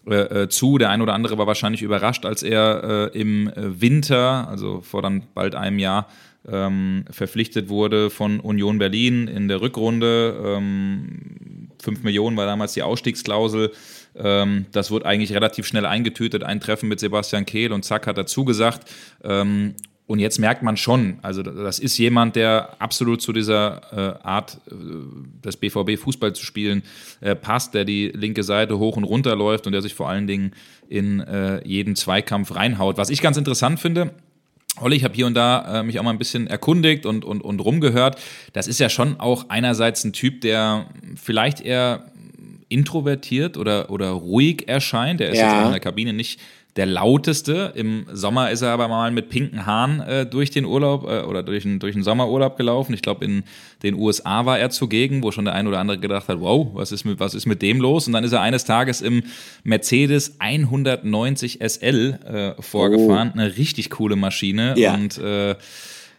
äh, 0.07 0.43
äh, 0.43 0.49
zu. 0.49 0.77
Der 0.77 0.89
ein 0.89 1.01
oder 1.01 1.13
andere 1.13 1.37
war 1.37 1.47
wahrscheinlich 1.47 1.81
überrascht, 1.81 2.25
als 2.25 2.43
er 2.43 3.11
äh, 3.13 3.19
im 3.19 3.51
Winter, 3.55 4.47
also 4.47 4.81
vor 4.81 5.01
dann 5.01 5.23
bald 5.33 5.55
einem 5.55 5.79
Jahr, 5.79 6.07
ähm, 6.49 7.05
verpflichtet 7.11 7.69
wurde 7.69 8.09
von 8.09 8.39
Union 8.39 8.77
Berlin 8.77 9.27
in 9.27 9.47
der 9.47 9.61
Rückrunde. 9.61 10.57
Ähm, 10.57 11.69
5 11.81 12.03
Millionen 12.03 12.37
war 12.37 12.45
damals 12.45 12.73
die 12.73 12.83
Ausstiegsklausel. 12.83 13.71
Ähm, 14.15 14.65
das 14.71 14.89
wurde 14.89 15.05
eigentlich 15.05 15.33
relativ 15.33 15.67
schnell 15.67 15.85
eingetütet. 15.85 16.43
Ein 16.43 16.59
Treffen 16.59 16.89
mit 16.89 16.99
Sebastian 16.99 17.45
Kehl 17.45 17.71
und 17.71 17.83
zack 17.83 18.07
hat 18.07 18.17
er 18.17 18.25
zugesagt. 18.25 18.89
Ähm, 19.23 19.75
und 20.07 20.19
jetzt 20.19 20.39
merkt 20.39 20.63
man 20.63 20.77
schon, 20.77 21.19
also 21.21 21.43
das 21.43 21.79
ist 21.79 21.97
jemand, 21.97 22.37
der 22.37 22.81
absolut 22.81 23.21
zu 23.21 23.33
dieser 23.33 23.81
äh, 23.91 24.25
Art 24.25 24.57
äh, 24.71 24.73
des 25.43 25.57
BVB 25.57 25.99
Fußball 25.99 26.33
zu 26.33 26.45
spielen 26.45 26.83
äh, 27.19 27.35
passt, 27.35 27.73
der 27.73 27.83
die 27.83 28.07
linke 28.07 28.43
Seite 28.43 28.79
hoch 28.79 28.95
und 28.95 29.03
runter 29.03 29.35
läuft 29.35 29.67
und 29.67 29.73
der 29.73 29.81
sich 29.81 29.93
vor 29.93 30.07
allen 30.07 30.25
Dingen 30.25 30.53
in 30.87 31.19
äh, 31.19 31.61
jeden 31.67 31.97
Zweikampf 31.97 32.55
reinhaut. 32.55 32.97
Was 32.97 33.09
ich 33.09 33.21
ganz 33.21 33.35
interessant 33.35 33.81
finde, 33.81 34.11
Olli, 34.79 34.95
ich 34.95 35.03
habe 35.03 35.13
hier 35.13 35.25
und 35.25 35.33
da 35.33 35.79
äh, 35.79 35.83
mich 35.83 35.99
auch 35.99 36.03
mal 36.03 36.11
ein 36.11 36.19
bisschen 36.19 36.47
erkundigt 36.47 37.05
und, 37.05 37.25
und, 37.25 37.41
und 37.41 37.59
rumgehört. 37.59 38.17
Das 38.53 38.67
ist 38.67 38.79
ja 38.79 38.89
schon 38.89 39.19
auch 39.19 39.49
einerseits 39.49 40.05
ein 40.05 40.13
Typ, 40.13 40.39
der 40.41 40.87
vielleicht 41.21 41.59
eher 41.59 42.11
introvertiert 42.69 43.57
oder, 43.57 43.89
oder 43.89 44.09
ruhig 44.11 44.67
erscheint. 44.67 45.19
Der 45.19 45.31
ist 45.31 45.39
ja. 45.39 45.47
jetzt 45.47 45.61
auch 45.61 45.65
in 45.65 45.71
der 45.71 45.79
Kabine 45.79 46.13
nicht 46.13 46.39
der 46.77 46.85
lauteste. 46.85 47.73
Im 47.75 48.05
Sommer 48.13 48.51
ist 48.51 48.61
er 48.61 48.69
aber 48.69 48.87
mal 48.87 49.11
mit 49.11 49.29
pinken 49.29 49.65
Haaren 49.65 49.99
äh, 49.99 50.25
durch 50.25 50.51
den 50.51 50.65
Urlaub 50.65 51.03
äh, 51.03 51.21
oder 51.21 51.43
durch, 51.43 51.65
ein, 51.65 51.79
durch 51.79 51.93
den 51.93 52.03
Sommerurlaub 52.03 52.55
gelaufen. 52.55 52.93
Ich 52.93 53.01
glaube, 53.01 53.25
in 53.25 53.43
den 53.83 53.95
USA 53.95 54.45
war 54.45 54.59
er 54.59 54.69
zugegen, 54.69 55.23
wo 55.23 55.31
schon 55.31 55.45
der 55.45 55.55
ein 55.55 55.67
oder 55.67 55.79
andere 55.79 55.97
gedacht 55.97 56.27
hat, 56.27 56.39
wow, 56.39 56.67
was 56.73 56.91
ist 56.91 57.03
mit, 57.03 57.19
was 57.19 57.33
ist 57.33 57.47
mit 57.47 57.61
dem 57.61 57.81
los? 57.81 58.07
Und 58.07 58.13
dann 58.13 58.23
ist 58.23 58.31
er 58.31 58.41
eines 58.41 58.63
Tages 58.65 59.01
im 59.01 59.23
Mercedes 59.63 60.35
190 60.39 61.59
SL 61.65 62.55
äh, 62.57 62.61
vorgefahren. 62.61 63.31
Oh. 63.35 63.39
Eine 63.39 63.57
richtig 63.57 63.89
coole 63.89 64.15
Maschine. 64.15 64.75
Ja. 64.77 64.93
Und 64.93 65.17
äh, 65.17 65.55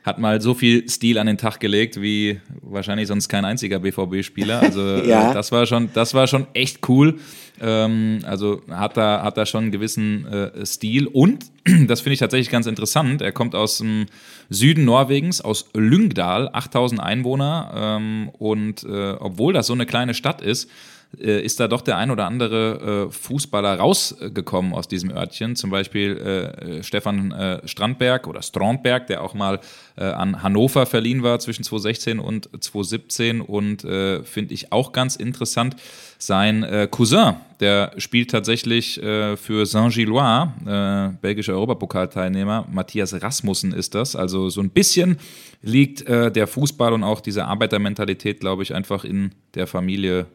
hat 0.04 0.18
mal 0.18 0.40
so 0.40 0.54
viel 0.54 0.88
Stil 0.88 1.18
an 1.18 1.26
den 1.26 1.38
Tag 1.38 1.60
gelegt 1.60 2.00
wie 2.00 2.40
wahrscheinlich 2.62 3.08
sonst 3.08 3.28
kein 3.28 3.44
einziger 3.44 3.78
BVB-Spieler. 3.78 4.60
Also 4.60 4.80
ja. 5.04 5.30
äh, 5.30 5.34
das 5.34 5.52
war 5.52 5.66
schon, 5.66 5.90
das 5.92 6.14
war 6.14 6.26
schon 6.26 6.46
echt 6.54 6.88
cool. 6.88 7.18
Ähm, 7.60 8.20
also 8.24 8.62
hat 8.70 8.96
da, 8.96 9.22
hat 9.22 9.36
da 9.36 9.44
schon 9.44 9.64
einen 9.64 9.72
gewissen 9.72 10.26
äh, 10.26 10.64
Stil. 10.64 11.06
Und, 11.06 11.46
das 11.86 12.00
finde 12.00 12.14
ich 12.14 12.20
tatsächlich 12.20 12.50
ganz 12.50 12.66
interessant, 12.66 13.20
er 13.22 13.32
kommt 13.32 13.54
aus 13.54 13.78
dem 13.78 14.06
Süden 14.48 14.84
Norwegens, 14.84 15.40
aus 15.40 15.68
Lyngdal, 15.74 16.48
8000 16.52 17.00
Einwohner. 17.00 17.72
Ähm, 17.74 18.30
und 18.38 18.84
äh, 18.84 19.12
obwohl 19.18 19.52
das 19.52 19.66
so 19.66 19.72
eine 19.72 19.86
kleine 19.86 20.14
Stadt 20.14 20.40
ist, 20.40 20.70
äh, 21.16 21.40
ist 21.42 21.58
da 21.58 21.68
doch 21.68 21.80
der 21.80 21.96
ein 21.96 22.10
oder 22.10 22.26
andere 22.26 23.06
äh, 23.08 23.12
Fußballer 23.12 23.78
rausgekommen 23.78 24.74
aus 24.74 24.88
diesem 24.88 25.10
Örtchen. 25.10 25.56
Zum 25.56 25.70
Beispiel 25.70 26.16
äh, 26.18 26.82
Stefan 26.82 27.32
äh, 27.32 27.66
Strandberg 27.66 28.26
oder 28.26 28.42
Strandberg, 28.42 29.06
der 29.06 29.22
auch 29.22 29.32
mal 29.32 29.58
äh, 29.96 30.04
an 30.04 30.42
Hannover 30.42 30.84
verliehen 30.84 31.22
war 31.22 31.38
zwischen 31.38 31.64
2016 31.64 32.18
und 32.18 32.50
2017 32.62 33.40
und 33.40 33.84
äh, 33.84 34.22
finde 34.22 34.52
ich 34.52 34.70
auch 34.70 34.92
ganz 34.92 35.16
interessant. 35.16 35.76
Sein 36.20 36.88
Cousin, 36.90 37.36
der 37.60 37.92
spielt 37.98 38.32
tatsächlich 38.32 39.00
für 39.00 39.66
Saint-Gilloise, 39.66 41.16
belgischer 41.22 41.52
Europapokalteilnehmer. 41.52 42.66
Matthias 42.68 43.22
Rasmussen 43.22 43.72
ist 43.72 43.94
das. 43.94 44.16
Also 44.16 44.48
so 44.48 44.60
ein 44.60 44.70
bisschen 44.70 45.18
liegt 45.62 46.08
der 46.08 46.48
Fußball 46.48 46.92
und 46.92 47.04
auch 47.04 47.20
diese 47.20 47.44
Arbeitermentalität, 47.44 48.40
glaube 48.40 48.64
ich, 48.64 48.74
einfach 48.74 49.04
in 49.04 49.30
der 49.54 49.68
Familie 49.68 50.26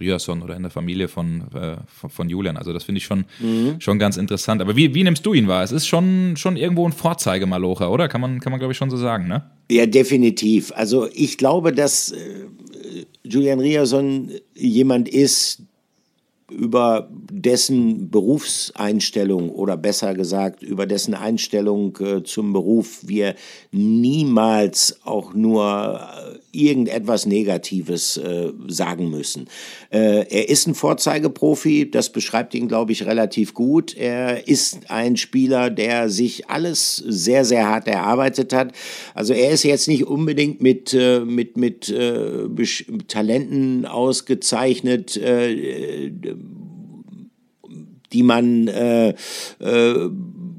Ryerson 0.00 0.42
oder 0.42 0.56
in 0.56 0.62
der 0.62 0.70
Familie 0.70 1.08
von, 1.08 1.44
äh, 1.54 1.76
von, 1.86 2.28
Julian. 2.28 2.56
Also 2.56 2.72
das 2.72 2.84
finde 2.84 2.98
ich 2.98 3.04
schon, 3.04 3.24
mhm. 3.40 3.80
schon 3.80 3.98
ganz 3.98 4.16
interessant. 4.16 4.60
Aber 4.60 4.76
wie, 4.76 4.94
wie 4.94 5.04
nimmst 5.04 5.24
du 5.26 5.34
ihn 5.34 5.48
wahr? 5.48 5.62
Es 5.62 5.72
ist 5.72 5.86
schon, 5.86 6.36
schon 6.36 6.56
irgendwo 6.56 6.86
ein 6.86 6.92
Vorzeigemalocher, 6.92 7.90
oder? 7.90 8.08
Kann 8.08 8.20
man, 8.20 8.40
kann 8.40 8.50
man 8.50 8.58
glaube 8.58 8.72
ich, 8.72 8.78
schon 8.78 8.90
so 8.90 8.96
sagen, 8.96 9.28
ne? 9.28 9.50
Ja, 9.70 9.86
definitiv. 9.86 10.72
Also 10.74 11.08
ich 11.12 11.38
glaube, 11.38 11.72
dass 11.72 12.12
äh, 12.12 12.46
Julian 13.24 13.60
Ryerson 13.60 14.30
jemand 14.54 15.08
ist, 15.08 15.62
über 16.50 17.08
dessen 17.10 18.10
Berufseinstellung 18.10 19.50
oder 19.50 19.76
besser 19.76 20.14
gesagt 20.14 20.62
über 20.62 20.86
dessen 20.86 21.14
Einstellung 21.14 21.96
äh, 21.98 22.22
zum 22.22 22.52
Beruf 22.52 23.00
wir 23.06 23.34
niemals 23.70 24.98
auch 25.04 25.34
nur 25.34 26.00
äh, 26.00 26.38
irgendetwas 26.58 27.26
Negatives 27.26 28.16
äh, 28.16 28.52
sagen 28.66 29.10
müssen. 29.10 29.48
Äh, 29.90 30.26
er 30.28 30.48
ist 30.48 30.66
ein 30.66 30.74
Vorzeigeprofi, 30.74 31.90
das 31.90 32.10
beschreibt 32.10 32.54
ihn, 32.54 32.68
glaube 32.68 32.92
ich, 32.92 33.06
relativ 33.06 33.54
gut. 33.54 33.96
Er 33.96 34.48
ist 34.48 34.90
ein 34.90 35.16
Spieler, 35.16 35.70
der 35.70 36.10
sich 36.10 36.50
alles 36.50 36.96
sehr, 36.96 37.44
sehr 37.44 37.68
hart 37.68 37.86
erarbeitet 37.86 38.52
hat. 38.52 38.72
Also 39.14 39.32
er 39.32 39.50
ist 39.50 39.62
jetzt 39.62 39.88
nicht 39.88 40.06
unbedingt 40.06 40.60
mit, 40.60 40.92
äh, 40.94 41.20
mit, 41.20 41.56
mit 41.56 41.88
äh, 41.88 42.48
Talenten 43.06 43.86
ausgezeichnet, 43.86 45.16
äh, 45.16 46.10
die 48.12 48.22
man 48.22 48.68
äh, 48.68 49.14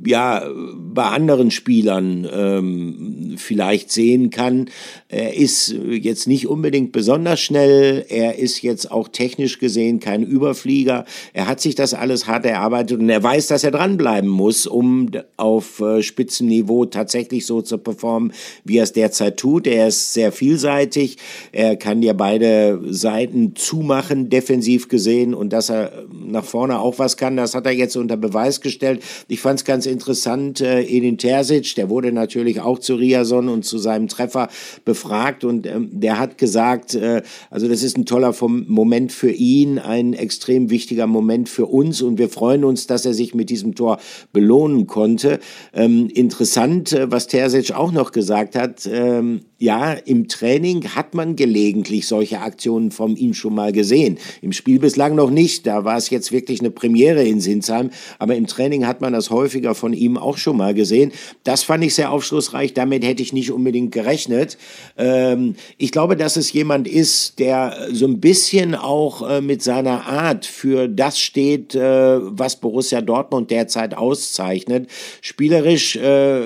ja 0.05 0.47
bei 0.75 1.03
anderen 1.03 1.51
Spielern 1.51 2.27
ähm, 2.31 3.35
vielleicht 3.37 3.91
sehen 3.91 4.29
kann. 4.29 4.69
Er 5.07 5.35
ist 5.35 5.75
jetzt 5.89 6.27
nicht 6.27 6.47
unbedingt 6.47 6.91
besonders 6.91 7.39
schnell, 7.39 8.05
er 8.09 8.37
ist 8.37 8.61
jetzt 8.61 8.91
auch 8.91 9.07
technisch 9.07 9.59
gesehen 9.59 9.99
kein 9.99 10.23
Überflieger. 10.23 11.05
Er 11.33 11.47
hat 11.47 11.59
sich 11.59 11.75
das 11.75 11.93
alles 11.93 12.27
hart 12.27 12.45
erarbeitet 12.45 12.99
und 12.99 13.09
er 13.09 13.21
weiß, 13.21 13.47
dass 13.47 13.63
er 13.63 13.71
dranbleiben 13.71 14.29
muss, 14.29 14.67
um 14.67 15.09
auf 15.37 15.79
äh, 15.79 16.01
Spitzenniveau 16.01 16.85
tatsächlich 16.85 17.45
so 17.45 17.61
zu 17.61 17.77
performen, 17.77 18.33
wie 18.63 18.77
er 18.77 18.83
es 18.83 18.93
derzeit 18.93 19.37
tut. 19.37 19.67
Er 19.67 19.87
ist 19.87 20.13
sehr 20.13 20.31
vielseitig, 20.31 21.17
er 21.51 21.75
kann 21.75 22.01
dir 22.01 22.13
beide 22.13 22.79
Seiten 22.89 23.55
zumachen, 23.55 24.29
defensiv 24.29 24.87
gesehen 24.87 25.33
und 25.33 25.53
dass 25.53 25.69
er 25.69 26.05
nach 26.11 26.45
vorne 26.45 26.79
auch 26.79 26.99
was 26.99 27.17
kann, 27.17 27.37
das 27.37 27.55
hat 27.55 27.65
er 27.65 27.73
jetzt 27.73 27.95
unter 27.95 28.17
Beweis 28.17 28.61
gestellt. 28.61 29.03
Ich 29.27 29.39
fand 29.39 29.59
es 29.59 29.65
ganz 29.65 29.85
interessant, 29.89 30.61
äh, 30.61 30.81
Edin 30.81 31.17
Terzic, 31.17 31.75
der 31.75 31.89
wurde 31.89 32.11
natürlich 32.11 32.61
auch 32.61 32.79
zu 32.79 32.95
Riason 32.95 33.49
und 33.49 33.65
zu 33.65 33.77
seinem 33.77 34.07
Treffer 34.07 34.49
befragt 34.85 35.43
und 35.43 35.65
ähm, 35.65 35.89
der 35.91 36.19
hat 36.19 36.37
gesagt, 36.37 36.95
äh, 36.95 37.21
also 37.49 37.67
das 37.67 37.83
ist 37.83 37.97
ein 37.97 38.05
toller 38.05 38.33
Moment 38.39 39.11
für 39.11 39.31
ihn, 39.31 39.79
ein 39.79 40.13
extrem 40.13 40.69
wichtiger 40.69 41.07
Moment 41.07 41.49
für 41.49 41.65
uns 41.65 42.01
und 42.01 42.17
wir 42.17 42.29
freuen 42.29 42.63
uns, 42.63 42.87
dass 42.87 43.05
er 43.05 43.13
sich 43.13 43.33
mit 43.33 43.49
diesem 43.49 43.75
Tor 43.75 43.99
belohnen 44.31 44.87
konnte. 44.87 45.39
Ähm, 45.73 46.07
interessant, 46.13 46.93
äh, 46.93 47.11
was 47.11 47.27
Terzic 47.27 47.71
auch 47.71 47.91
noch 47.91 48.11
gesagt 48.11 48.55
hat, 48.55 48.87
ähm, 48.91 49.41
ja, 49.59 49.91
im 49.91 50.29
Training 50.29 50.95
hat 50.95 51.13
man 51.13 51.35
gelegentlich 51.35 52.07
solche 52.07 52.39
Aktionen 52.39 52.91
von 52.91 53.17
ihm 53.17 53.33
schon 53.33 53.53
mal 53.53 53.73
gesehen. 53.73 54.17
Im 54.41 54.53
Spiel 54.53 54.79
bislang 54.79 55.15
noch 55.15 55.29
nicht. 55.29 55.67
Da 55.67 55.83
war 55.83 55.97
es 55.97 56.09
jetzt 56.09 56.31
wirklich 56.31 56.61
eine 56.61 56.71
Premiere 56.71 57.23
in 57.23 57.41
Sinsheim. 57.41 57.89
Aber 58.19 58.35
im 58.35 58.47
Training 58.47 58.87
hat 58.87 59.01
man 59.01 59.11
das 59.11 59.29
häufiger 59.29 59.75
von 59.79 59.93
ihm 59.93 60.17
auch 60.17 60.37
schon 60.37 60.57
mal 60.57 60.73
gesehen. 60.73 61.11
Das 61.43 61.63
fand 61.63 61.83
ich 61.83 61.95
sehr 61.95 62.11
aufschlussreich. 62.11 62.73
Damit 62.73 63.03
hätte 63.03 63.23
ich 63.23 63.33
nicht 63.33 63.51
unbedingt 63.51 63.91
gerechnet. 63.91 64.57
Ähm, 64.97 65.55
ich 65.77 65.91
glaube, 65.91 66.15
dass 66.15 66.37
es 66.37 66.53
jemand 66.53 66.87
ist, 66.87 67.39
der 67.39 67.87
so 67.91 68.05
ein 68.05 68.19
bisschen 68.19 68.75
auch 68.75 69.27
äh, 69.27 69.41
mit 69.41 69.63
seiner 69.63 70.05
Art 70.05 70.45
für 70.45 70.87
das 70.87 71.19
steht, 71.19 71.75
äh, 71.75 71.79
was 72.21 72.59
Borussia 72.59 73.01
Dortmund 73.01 73.51
derzeit 73.51 73.95
auszeichnet. 73.95 74.89
Spielerisch 75.21 75.95
äh, 75.95 76.41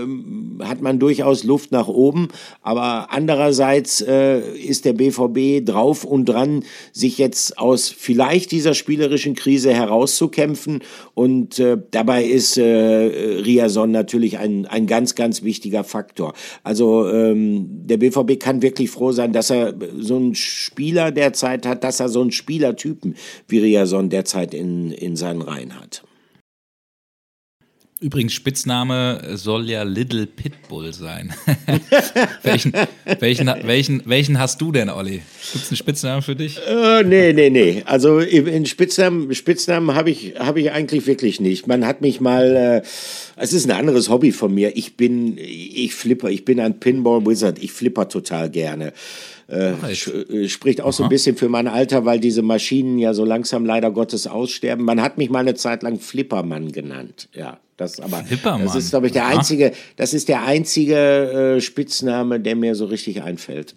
hat 0.61 0.81
man 0.81 0.99
durchaus 0.99 1.43
Luft 1.43 1.71
nach 1.71 1.87
oben, 1.87 2.29
aber 2.61 3.07
andererseits 3.11 4.01
äh, 4.01 4.39
ist 4.55 4.85
der 4.85 4.93
BVB 4.93 5.65
drauf 5.65 6.03
und 6.03 6.25
dran, 6.25 6.63
sich 6.91 7.17
jetzt 7.17 7.57
aus 7.57 7.89
vielleicht 7.89 8.51
dieser 8.51 8.73
spielerischen 8.73 9.35
Krise 9.35 9.73
herauszukämpfen. 9.73 10.81
Und 11.13 11.59
äh, 11.59 11.77
dabei 11.91 12.23
ist 12.23 12.57
äh, 12.57 13.22
Riason 13.25 13.91
natürlich 13.91 14.37
ein, 14.37 14.65
ein 14.65 14.87
ganz, 14.87 15.15
ganz 15.15 15.43
wichtiger 15.43 15.83
Faktor. 15.83 16.33
Also 16.63 17.09
ähm, 17.09 17.67
der 17.69 17.97
BVB 17.97 18.39
kann 18.39 18.61
wirklich 18.61 18.89
froh 18.89 19.11
sein, 19.11 19.33
dass 19.33 19.49
er 19.49 19.73
so 19.97 20.15
einen 20.15 20.35
Spieler 20.35 21.11
derzeit 21.11 21.65
hat, 21.65 21.83
dass 21.83 21.99
er 21.99 22.09
so 22.09 22.21
einen 22.21 22.31
Spielertypen 22.31 23.15
wie 23.47 23.59
Riason 23.59 24.09
derzeit 24.09 24.53
in, 24.53 24.91
in 24.91 25.15
seinen 25.15 25.41
Reihen 25.41 25.79
hat. 25.79 26.03
Übrigens, 28.03 28.33
Spitzname 28.33 29.37
soll 29.37 29.69
ja 29.69 29.83
Little 29.83 30.27
Pitbull 30.27 30.91
sein. 30.91 31.33
welchen, 32.43 32.73
welchen, 33.19 33.47
welchen, 33.63 34.01
welchen 34.03 34.39
hast 34.39 34.59
du 34.59 34.73
denn, 34.73 34.89
Olli? 34.89 35.21
Gibt 35.53 35.63
es 35.63 35.69
einen 35.69 35.77
Spitznamen 35.77 36.21
für 36.21 36.35
dich? 36.35 36.59
Äh, 36.67 37.03
nee, 37.03 37.31
nee, 37.31 37.49
nee. 37.49 37.81
Also 37.85 38.19
in 38.19 38.65
Spitznamen, 38.65 39.33
Spitznamen 39.33 39.95
habe 39.95 40.09
ich, 40.09 40.33
hab 40.37 40.57
ich 40.57 40.71
eigentlich 40.71 41.07
wirklich 41.07 41.39
nicht. 41.39 41.65
Man 41.67 41.85
hat 41.87 42.01
mich 42.01 42.19
mal, 42.19 42.83
äh, 42.83 42.87
es 43.37 43.53
ist 43.53 43.65
ein 43.65 43.71
anderes 43.71 44.09
Hobby 44.09 44.33
von 44.33 44.53
mir. 44.53 44.75
Ich 44.75 44.97
bin, 44.97 45.37
ich 45.37 45.95
flipper, 45.95 46.29
ich 46.29 46.43
bin 46.43 46.59
ein 46.59 46.81
Pinball 46.81 47.25
Wizard. 47.25 47.57
Ich 47.63 47.71
flipper 47.71 48.09
total 48.09 48.49
gerne. 48.49 48.91
Äh, 49.47 49.71
äh, 49.71 50.47
spricht 50.47 50.81
auch 50.81 50.85
Aha. 50.85 50.91
so 50.91 51.03
ein 51.03 51.09
bisschen 51.09 51.35
für 51.35 51.49
mein 51.49 51.67
Alter, 51.67 52.05
weil 52.05 52.19
diese 52.19 52.41
Maschinen 52.41 52.97
ja 52.97 53.13
so 53.13 53.25
langsam 53.25 53.65
leider 53.65 53.91
Gottes 53.91 54.27
aussterben. 54.27 54.85
Man 54.85 55.01
hat 55.01 55.17
mich 55.17 55.29
mal 55.29 55.39
eine 55.39 55.55
Zeit 55.55 55.83
lang 55.83 55.99
Flippermann 55.99 56.71
genannt, 56.71 57.29
ja. 57.33 57.59
Das, 57.75 57.99
aber 57.99 58.23
Flippermann. 58.23 58.65
das 58.65 58.75
ist, 58.75 58.91
glaube 58.91 59.07
ich, 59.07 59.13
der 59.13 59.25
einzige, 59.25 59.71
das 59.95 60.13
ist 60.13 60.29
der 60.29 60.43
einzige 60.45 61.55
äh, 61.55 61.61
Spitzname, 61.61 62.39
der 62.39 62.55
mir 62.55 62.75
so 62.75 62.85
richtig 62.85 63.23
einfällt. 63.23 63.73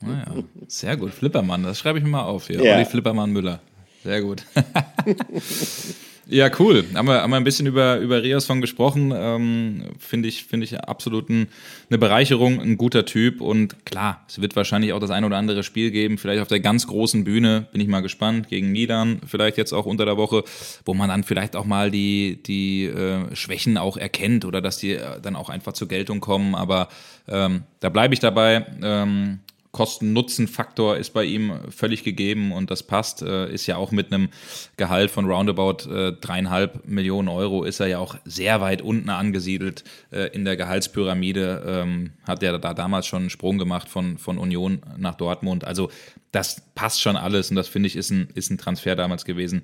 Naja, 0.00 0.24
ah 0.26 0.42
sehr 0.66 0.96
gut. 0.96 1.12
Flippermann, 1.12 1.62
das 1.62 1.78
schreibe 1.78 1.98
ich 1.98 2.04
mir 2.04 2.10
mal 2.10 2.24
auf 2.24 2.46
hier. 2.46 2.62
Ja. 2.62 2.74
Olli 2.74 2.84
Flippermann 2.84 3.30
Müller. 3.30 3.60
Sehr 4.04 4.20
gut. 4.22 4.44
Ja, 6.32 6.50
cool. 6.58 6.86
Haben 6.94 7.08
wir, 7.08 7.20
haben 7.20 7.30
wir 7.30 7.36
ein 7.36 7.44
bisschen 7.44 7.66
über, 7.66 7.98
über 7.98 8.22
Riasson 8.22 8.62
gesprochen. 8.62 9.12
Ähm, 9.14 9.84
Finde 9.98 10.30
ich, 10.30 10.44
find 10.44 10.64
ich 10.64 10.80
absolut 10.80 11.28
ein, 11.28 11.48
eine 11.90 11.98
Bereicherung, 11.98 12.58
ein 12.58 12.78
guter 12.78 13.04
Typ. 13.04 13.42
Und 13.42 13.84
klar, 13.84 14.24
es 14.26 14.40
wird 14.40 14.56
wahrscheinlich 14.56 14.94
auch 14.94 14.98
das 14.98 15.10
ein 15.10 15.24
oder 15.24 15.36
andere 15.36 15.62
Spiel 15.62 15.90
geben, 15.90 16.16
vielleicht 16.16 16.40
auf 16.40 16.48
der 16.48 16.60
ganz 16.60 16.86
großen 16.86 17.24
Bühne, 17.24 17.68
bin 17.72 17.82
ich 17.82 17.86
mal 17.86 18.00
gespannt, 18.00 18.48
gegen 18.48 18.72
Milan, 18.72 19.20
vielleicht 19.26 19.58
jetzt 19.58 19.74
auch 19.74 19.84
unter 19.84 20.06
der 20.06 20.16
Woche, 20.16 20.42
wo 20.86 20.94
man 20.94 21.10
dann 21.10 21.22
vielleicht 21.22 21.54
auch 21.54 21.66
mal 21.66 21.90
die, 21.90 22.42
die 22.42 22.86
äh, 22.86 23.36
Schwächen 23.36 23.76
auch 23.76 23.98
erkennt 23.98 24.46
oder 24.46 24.62
dass 24.62 24.78
die 24.78 24.92
äh, 24.92 25.20
dann 25.20 25.36
auch 25.36 25.50
einfach 25.50 25.74
zur 25.74 25.88
Geltung 25.88 26.20
kommen. 26.20 26.54
Aber 26.54 26.88
ähm, 27.28 27.64
da 27.80 27.90
bleibe 27.90 28.14
ich 28.14 28.20
dabei. 28.20 28.64
Ähm, 28.82 29.40
Kosten-Nutzen-Faktor 29.72 30.98
ist 30.98 31.10
bei 31.10 31.24
ihm 31.24 31.54
völlig 31.70 32.04
gegeben 32.04 32.52
und 32.52 32.70
das 32.70 32.82
passt. 32.82 33.22
Äh, 33.22 33.50
ist 33.52 33.66
ja 33.66 33.76
auch 33.76 33.90
mit 33.90 34.12
einem 34.12 34.28
Gehalt 34.76 35.10
von 35.10 35.24
roundabout 35.24 35.90
äh, 35.90 36.12
dreieinhalb 36.12 36.86
Millionen 36.86 37.28
Euro 37.28 37.64
ist 37.64 37.80
er 37.80 37.86
ja 37.86 37.98
auch 37.98 38.16
sehr 38.24 38.60
weit 38.60 38.82
unten 38.82 39.08
angesiedelt 39.08 39.82
äh, 40.10 40.28
in 40.34 40.44
der 40.44 40.58
Gehaltspyramide. 40.58 41.64
Ähm, 41.66 42.10
hat 42.24 42.42
er 42.42 42.58
da 42.58 42.74
damals 42.74 43.06
schon 43.06 43.20
einen 43.20 43.30
Sprung 43.30 43.56
gemacht 43.56 43.88
von, 43.88 44.18
von 44.18 44.36
Union 44.36 44.82
nach 44.98 45.14
Dortmund. 45.14 45.64
Also 45.64 45.90
das 46.32 46.62
passt 46.74 47.00
schon 47.00 47.16
alles 47.16 47.48
und 47.50 47.56
das 47.56 47.68
finde 47.68 47.86
ich 47.86 47.96
ist 47.96 48.10
ein, 48.10 48.28
ist 48.34 48.50
ein 48.50 48.58
Transfer 48.58 48.94
damals 48.94 49.24
gewesen, 49.24 49.62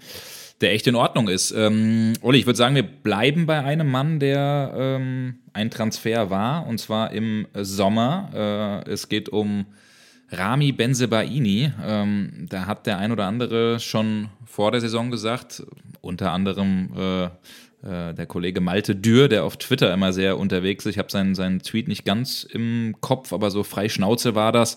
der 0.63 0.73
echt 0.73 0.87
in 0.87 0.95
Ordnung 0.95 1.29
ist. 1.29 1.51
Ähm, 1.51 2.15
Olli, 2.23 2.39
ich 2.39 2.47
würde 2.47 2.57
sagen, 2.57 2.75
wir 2.75 2.83
bleiben 2.83 3.45
bei 3.45 3.63
einem 3.63 3.91
Mann, 3.91 4.21
der 4.21 4.73
ähm, 4.75 5.41
ein 5.53 5.71
Transfer 5.71 6.31
war 6.31 6.67
und 6.67 6.79
zwar 6.79 7.13
im 7.13 7.47
Sommer. 7.55 8.85
Äh, 8.87 8.91
es 8.91 9.11
geht 9.11 9.29
um 9.29 9.67
Rami 10.31 10.73
Benzebaini, 10.73 11.73
ähm, 11.85 12.47
da 12.49 12.67
hat 12.67 12.87
der 12.87 12.99
ein 12.99 13.13
oder 13.13 13.27
andere 13.27 13.81
schon 13.81 14.29
vor 14.45 14.73
der 14.73 14.81
Saison 14.81 15.11
gesagt, 15.11 15.63
unter 16.01 16.33
anderem 16.33 16.91
äh, 16.97 17.29
der 17.81 18.27
Kollege 18.27 18.61
Malte 18.61 18.97
Dürr, 18.97 19.29
der 19.29 19.45
auf 19.45 19.57
Twitter 19.57 19.93
immer 19.95 20.13
sehr 20.13 20.37
unterwegs 20.37 20.85
ist. 20.85 20.95
Ich 20.95 20.99
habe 20.99 21.13
seinen, 21.13 21.37
seinen 21.37 21.61
Tweet 21.61 21.87
nicht 21.87 22.05
ganz 22.05 22.43
im 22.43 22.97
Kopf, 23.01 23.33
aber 23.33 23.53
so 23.53 23.63
frei 23.63 23.89
Schnauze 23.89 24.35
war 24.35 24.51
das. 24.51 24.77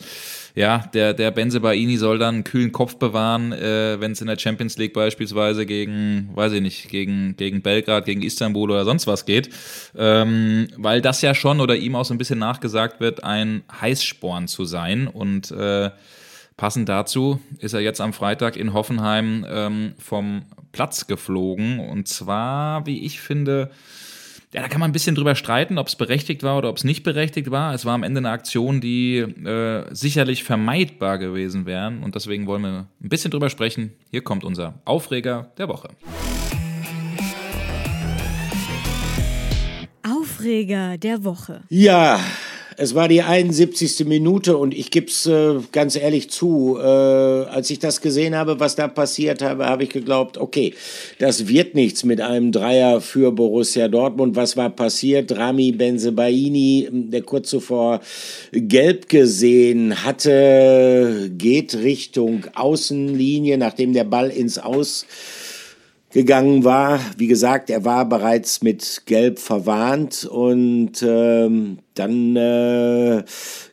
Ja, 0.53 0.89
der, 0.93 1.15
der 1.15 1.31
Benzebaini 1.31 1.97
soll 1.97 2.19
dann 2.19 2.35
einen 2.35 2.43
kühlen 2.43 2.71
Kopf 2.71 2.97
bewahren, 2.97 3.53
äh, 3.53 3.99
wenn 3.99 4.11
es 4.11 4.21
in 4.21 4.27
der 4.27 4.37
Champions 4.37 4.77
League 4.77 4.93
beispielsweise 4.93 5.65
gegen, 5.65 6.29
weiß 6.35 6.53
ich 6.53 6.61
nicht, 6.61 6.89
gegen, 6.89 7.35
gegen 7.37 7.63
Belgrad, 7.63 8.05
gegen 8.05 8.21
Istanbul 8.21 8.69
oder 8.69 8.85
sonst 8.85 9.07
was 9.07 9.25
geht. 9.25 9.49
Ähm, 9.97 10.67
weil 10.77 11.01
das 11.01 11.23
ja 11.23 11.33
schon 11.33 11.59
oder 11.59 11.75
ihm 11.75 11.95
auch 11.95 12.05
so 12.05 12.13
ein 12.13 12.19
bisschen 12.19 12.39
nachgesagt 12.39 12.99
wird, 12.99 13.23
ein 13.23 13.63
Heißsporn 13.81 14.47
zu 14.47 14.65
sein 14.65 15.07
und 15.07 15.49
äh, 15.49 15.89
Passend 16.61 16.87
dazu 16.89 17.39
ist 17.57 17.73
er 17.73 17.79
jetzt 17.79 17.99
am 18.01 18.13
Freitag 18.13 18.55
in 18.55 18.71
Hoffenheim 18.73 19.43
ähm, 19.49 19.93
vom 19.97 20.43
Platz 20.71 21.07
geflogen. 21.07 21.79
Und 21.79 22.07
zwar, 22.07 22.85
wie 22.85 23.03
ich 23.03 23.19
finde, 23.19 23.71
ja, 24.53 24.61
da 24.61 24.67
kann 24.67 24.79
man 24.79 24.91
ein 24.91 24.93
bisschen 24.93 25.15
drüber 25.15 25.33
streiten, 25.33 25.79
ob 25.79 25.87
es 25.87 25.95
berechtigt 25.95 26.43
war 26.43 26.59
oder 26.59 26.69
ob 26.69 26.77
es 26.77 26.83
nicht 26.83 27.01
berechtigt 27.01 27.49
war. 27.49 27.73
Es 27.73 27.83
war 27.83 27.95
am 27.95 28.03
Ende 28.03 28.19
eine 28.19 28.29
Aktion, 28.29 28.79
die 28.79 29.17
äh, 29.17 29.85
sicherlich 29.89 30.43
vermeidbar 30.43 31.17
gewesen 31.17 31.65
wäre. 31.65 31.93
Und 32.03 32.13
deswegen 32.13 32.45
wollen 32.45 32.61
wir 32.61 32.85
ein 33.03 33.09
bisschen 33.09 33.31
drüber 33.31 33.49
sprechen. 33.49 33.93
Hier 34.11 34.21
kommt 34.21 34.43
unser 34.43 34.75
Aufreger 34.85 35.51
der 35.57 35.67
Woche. 35.67 35.89
Aufreger 40.03 40.99
der 40.99 41.23
Woche. 41.23 41.63
Ja, 41.69 42.19
es 42.77 42.95
war 42.95 43.07
die 43.07 43.21
71. 43.21 44.05
Minute 44.05 44.57
und 44.57 44.73
ich 44.73 44.91
gebe 44.91 45.07
es 45.07 45.25
äh, 45.25 45.55
ganz 45.71 45.95
ehrlich 45.95 46.29
zu, 46.29 46.77
äh, 46.79 46.81
als 46.81 47.69
ich 47.69 47.79
das 47.79 48.01
gesehen 48.01 48.35
habe, 48.35 48.59
was 48.59 48.75
da 48.75 48.87
passiert 48.87 49.41
habe, 49.41 49.65
habe 49.65 49.83
ich 49.83 49.89
geglaubt, 49.89 50.37
okay, 50.37 50.73
das 51.19 51.47
wird 51.47 51.75
nichts 51.75 52.03
mit 52.03 52.21
einem 52.21 52.51
Dreier 52.51 53.01
für 53.01 53.31
Borussia 53.31 53.87
Dortmund. 53.87 54.35
Was 54.35 54.55
war 54.55 54.69
passiert? 54.69 55.35
Rami 55.35 55.71
Benzebaini, 55.71 56.87
der 56.91 57.23
kurz 57.23 57.49
zuvor 57.49 57.99
gelb 58.51 59.09
gesehen 59.09 60.03
hatte, 60.03 61.29
geht 61.37 61.75
Richtung 61.75 62.45
Außenlinie, 62.55 63.57
nachdem 63.57 63.93
der 63.93 64.05
Ball 64.05 64.29
ins 64.29 64.57
Aus 64.57 65.05
gegangen 66.11 66.63
war. 66.63 66.99
Wie 67.17 67.27
gesagt, 67.27 67.69
er 67.69 67.85
war 67.85 68.07
bereits 68.07 68.61
mit 68.61 69.03
Gelb 69.05 69.39
verwarnt 69.39 70.25
und 70.25 71.03
ähm, 71.03 71.79
dann 72.01 72.35
äh, 72.35 73.23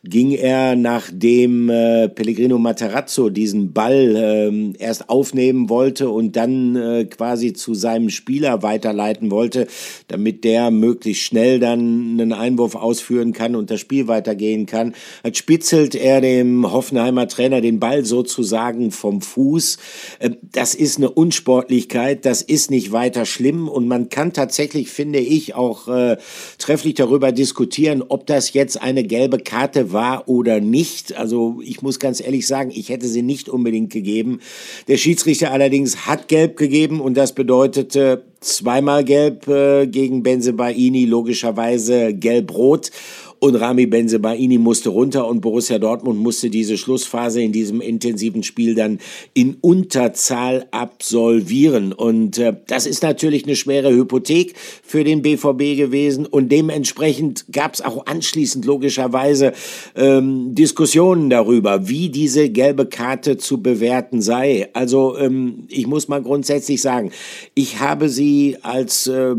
ging 0.03 0.31
er, 0.31 0.75
nachdem 0.75 1.69
äh, 1.69 2.09
Pellegrino 2.09 2.59
Materazzo 2.59 3.29
diesen 3.29 3.73
Ball 3.73 4.15
äh, 4.15 4.73
erst 4.77 5.09
aufnehmen 5.09 5.69
wollte 5.69 6.09
und 6.09 6.35
dann 6.35 6.75
äh, 6.75 7.05
quasi 7.05 7.53
zu 7.53 7.73
seinem 7.73 8.09
Spieler 8.09 8.61
weiterleiten 8.61 9.31
wollte, 9.31 9.67
damit 10.07 10.43
der 10.43 10.69
möglichst 10.69 11.23
schnell 11.23 11.59
dann 11.59 12.19
einen 12.19 12.33
Einwurf 12.33 12.75
ausführen 12.75 13.33
kann 13.33 13.55
und 13.55 13.71
das 13.71 13.79
Spiel 13.79 14.07
weitergehen 14.07 14.67
kann, 14.67 14.93
hat 15.23 15.35
spitzelt 15.35 15.95
er 15.95 16.21
dem 16.21 16.71
Hoffenheimer 16.71 17.27
Trainer 17.27 17.61
den 17.61 17.79
Ball 17.79 18.05
sozusagen 18.05 18.91
vom 18.91 19.21
Fuß. 19.21 19.77
Äh, 20.19 20.31
das 20.51 20.75
ist 20.75 20.97
eine 20.97 21.09
Unsportlichkeit, 21.09 22.25
das 22.25 22.43
ist 22.43 22.69
nicht 22.69 22.91
weiter 22.91 23.25
schlimm 23.25 23.67
und 23.67 23.87
man 23.87 24.09
kann 24.09 24.33
tatsächlich, 24.33 24.89
finde 24.89 25.19
ich, 25.19 25.55
auch 25.55 25.87
äh, 25.87 26.17
trefflich 26.59 26.93
darüber 26.93 27.31
diskutieren, 27.31 28.03
ob 28.07 28.18
das 28.25 28.53
jetzt 28.53 28.81
eine 28.81 29.03
gelbe 29.03 29.39
Karte 29.39 29.91
war 29.91 30.27
oder 30.27 30.59
nicht. 30.59 31.15
Also 31.17 31.59
ich 31.63 31.81
muss 31.81 31.99
ganz 31.99 32.21
ehrlich 32.21 32.47
sagen, 32.47 32.71
ich 32.73 32.89
hätte 32.89 33.07
sie 33.07 33.21
nicht 33.21 33.49
unbedingt 33.49 33.91
gegeben. 33.91 34.39
Der 34.87 34.97
Schiedsrichter 34.97 35.51
allerdings 35.51 36.05
hat 36.05 36.27
gelb 36.27 36.57
gegeben 36.57 37.01
und 37.01 37.15
das 37.15 37.33
bedeutete 37.33 38.23
zweimal 38.39 39.03
gelb 39.03 39.47
äh, 39.47 39.87
gegen 39.87 40.23
Benzebaini, 40.23 41.05
logischerweise 41.05 42.13
gelb-rot. 42.13 42.91
Und 43.39 43.55
Rami 43.55 43.85
Benzebaini 43.85 44.57
musste 44.57 44.89
runter 44.89 45.27
und 45.27 45.41
Borussia 45.41 45.79
Dortmund 45.79 46.19
musste 46.19 46.49
diese 46.49 46.77
Schlussphase 46.77 47.41
in 47.41 47.51
diesem 47.51 47.81
intensiven 47.81 48.43
Spiel 48.43 48.75
dann 48.75 48.99
in 49.33 49.57
Unterzahl 49.61 50.67
absolvieren. 50.71 51.93
Und 51.93 52.37
äh, 52.37 52.55
das 52.67 52.85
ist 52.85 53.03
natürlich 53.03 53.45
eine 53.45 53.55
schwere 53.55 53.91
Hypothek 53.93 54.55
für 54.83 55.03
den 55.03 55.21
BVB 55.21 55.77
gewesen 55.77 56.25
und 56.25 56.51
dementsprechend 56.51 57.45
gab 57.51 57.73
es 57.73 57.81
auch 57.81 58.05
anschließend 58.05 58.65
logischerweise 58.65 59.53
ähm, 59.95 60.55
Diskussionen 60.55 61.29
darüber, 61.29 61.87
wie 61.87 62.09
diese 62.09 62.49
gelbe 62.49 62.85
Karte 62.85 63.37
zu 63.37 63.61
bewerten 63.61 64.21
sei. 64.21 64.69
Also 64.73 65.17
ähm, 65.17 65.65
ich 65.69 65.87
muss 65.87 66.07
mal 66.07 66.21
grundsätzlich 66.21 66.81
sagen, 66.81 67.11
ich 67.55 67.79
habe 67.79 68.09
sie 68.09 68.57
als 68.61 69.07
äh, 69.07 69.35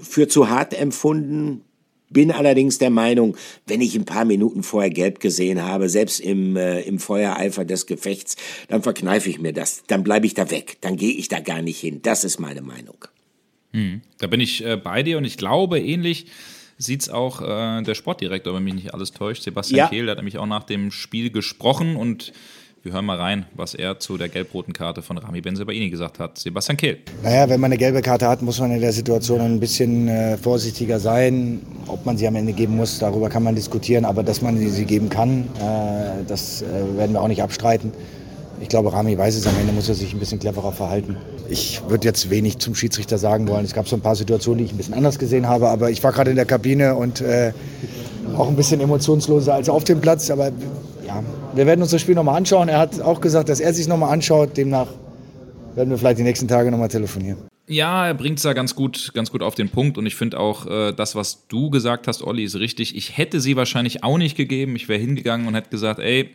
für 0.00 0.28
zu 0.28 0.48
hart 0.48 0.78
empfunden, 0.78 1.62
bin 2.10 2.30
allerdings 2.30 2.78
der 2.78 2.90
Meinung, 2.90 3.36
wenn 3.66 3.80
ich 3.80 3.94
ein 3.96 4.04
paar 4.04 4.24
Minuten 4.24 4.62
vorher 4.62 4.90
gelb 4.90 5.20
gesehen 5.20 5.62
habe, 5.62 5.88
selbst 5.88 6.20
im, 6.20 6.56
äh, 6.56 6.80
im 6.82 6.98
Feuereifer 6.98 7.64
des 7.64 7.86
Gefechts, 7.86 8.36
dann 8.68 8.82
verkneife 8.82 9.28
ich 9.30 9.40
mir 9.40 9.52
das. 9.52 9.82
Dann 9.86 10.02
bleibe 10.04 10.26
ich 10.26 10.34
da 10.34 10.50
weg. 10.50 10.78
Dann 10.80 10.96
gehe 10.96 11.12
ich 11.12 11.28
da 11.28 11.40
gar 11.40 11.62
nicht 11.62 11.80
hin. 11.80 12.00
Das 12.02 12.24
ist 12.24 12.38
meine 12.38 12.62
Meinung. 12.62 13.04
Hm. 13.72 14.02
Da 14.18 14.26
bin 14.26 14.40
ich 14.40 14.64
äh, 14.64 14.76
bei 14.76 15.02
dir 15.02 15.18
und 15.18 15.24
ich 15.24 15.36
glaube, 15.36 15.80
ähnlich 15.80 16.26
sieht 16.78 17.02
es 17.02 17.08
auch 17.08 17.40
äh, 17.40 17.82
der 17.82 17.94
Sportdirektor, 17.94 18.54
wenn 18.54 18.64
mich 18.64 18.74
nicht 18.74 18.94
alles 18.94 19.12
täuscht. 19.12 19.42
Sebastian 19.42 19.78
ja. 19.78 19.88
Kehl, 19.88 20.04
der 20.06 20.12
hat 20.12 20.18
nämlich 20.18 20.38
auch 20.38 20.46
nach 20.46 20.64
dem 20.64 20.90
Spiel 20.90 21.30
gesprochen 21.30 21.96
und 21.96 22.32
wir 22.86 22.92
hören 22.92 23.04
mal 23.04 23.18
rein, 23.18 23.46
was 23.54 23.74
er 23.74 23.98
zu 23.98 24.16
der 24.16 24.28
gelb-roten 24.28 24.72
Karte 24.72 25.02
von 25.02 25.18
Rami 25.18 25.40
Benzebaini 25.40 25.90
gesagt 25.90 26.20
hat. 26.20 26.38
Sebastian 26.38 26.76
Kehl. 26.76 26.98
Naja, 27.24 27.48
wenn 27.48 27.60
man 27.60 27.72
eine 27.72 27.78
gelbe 27.78 28.00
Karte 28.00 28.28
hat, 28.28 28.42
muss 28.42 28.60
man 28.60 28.70
in 28.70 28.80
der 28.80 28.92
Situation 28.92 29.40
ein 29.40 29.58
bisschen 29.58 30.06
äh, 30.06 30.36
vorsichtiger 30.36 31.00
sein. 31.00 31.62
Ob 31.88 32.06
man 32.06 32.16
sie 32.16 32.28
am 32.28 32.36
Ende 32.36 32.52
geben 32.52 32.76
muss, 32.76 33.00
darüber 33.00 33.28
kann 33.28 33.42
man 33.42 33.56
diskutieren. 33.56 34.04
Aber 34.04 34.22
dass 34.22 34.40
man 34.40 34.56
sie 34.56 34.84
geben 34.84 35.08
kann, 35.08 35.48
äh, 35.58 36.24
das 36.28 36.62
äh, 36.62 36.66
werden 36.96 37.12
wir 37.12 37.20
auch 37.20 37.26
nicht 37.26 37.42
abstreiten. 37.42 37.90
Ich 38.60 38.68
glaube, 38.68 38.92
Rami 38.92 39.18
weiß 39.18 39.34
es, 39.36 39.48
am 39.48 39.58
Ende 39.60 39.72
muss 39.72 39.88
er 39.88 39.96
sich 39.96 40.14
ein 40.14 40.20
bisschen 40.20 40.38
cleverer 40.38 40.70
verhalten. 40.70 41.16
Ich 41.48 41.82
würde 41.88 42.06
jetzt 42.06 42.30
wenig 42.30 42.58
zum 42.58 42.76
Schiedsrichter 42.76 43.18
sagen 43.18 43.48
wollen. 43.48 43.64
Es 43.64 43.74
gab 43.74 43.88
so 43.88 43.96
ein 43.96 44.00
paar 44.00 44.14
Situationen, 44.14 44.58
die 44.58 44.64
ich 44.64 44.72
ein 44.72 44.76
bisschen 44.76 44.94
anders 44.94 45.18
gesehen 45.18 45.48
habe, 45.48 45.68
aber 45.70 45.90
ich 45.90 46.04
war 46.04 46.12
gerade 46.12 46.30
in 46.30 46.36
der 46.36 46.46
Kabine 46.46 46.94
und 46.94 47.20
äh, 47.20 47.52
auch 48.36 48.46
ein 48.46 48.54
bisschen 48.54 48.80
emotionsloser 48.80 49.54
als 49.54 49.68
auf 49.68 49.82
dem 49.82 50.00
Platz. 50.00 50.30
Aber 50.30 50.52
ja, 51.06 51.22
wir 51.54 51.66
werden 51.66 51.82
uns 51.82 51.90
das 51.90 52.00
Spiel 52.00 52.14
nochmal 52.14 52.36
anschauen. 52.36 52.68
Er 52.68 52.78
hat 52.78 53.00
auch 53.00 53.20
gesagt, 53.20 53.48
dass 53.48 53.60
er 53.60 53.72
sich 53.72 53.86
nochmal 53.86 54.12
anschaut. 54.12 54.56
Demnach 54.56 54.88
werden 55.74 55.90
wir 55.90 55.98
vielleicht 55.98 56.18
die 56.18 56.22
nächsten 56.22 56.48
Tage 56.48 56.70
nochmal 56.70 56.88
telefonieren. 56.88 57.38
Ja, 57.68 58.06
er 58.06 58.14
bringt 58.14 58.38
es 58.38 58.44
da 58.44 58.52
ganz 58.52 58.74
gut, 58.74 59.12
ganz 59.14 59.30
gut 59.30 59.42
auf 59.42 59.54
den 59.54 59.68
Punkt. 59.68 59.98
Und 59.98 60.06
ich 60.06 60.14
finde 60.14 60.38
auch, 60.38 60.66
äh, 60.66 60.92
das, 60.92 61.14
was 61.14 61.46
du 61.48 61.70
gesagt 61.70 62.06
hast, 62.06 62.22
Olli, 62.22 62.44
ist 62.44 62.56
richtig. 62.56 62.96
Ich 62.96 63.16
hätte 63.18 63.40
sie 63.40 63.56
wahrscheinlich 63.56 64.04
auch 64.04 64.18
nicht 64.18 64.36
gegeben. 64.36 64.76
Ich 64.76 64.88
wäre 64.88 65.00
hingegangen 65.00 65.46
und 65.48 65.54
hätte 65.54 65.70
gesagt, 65.70 65.98
ey, 65.98 66.30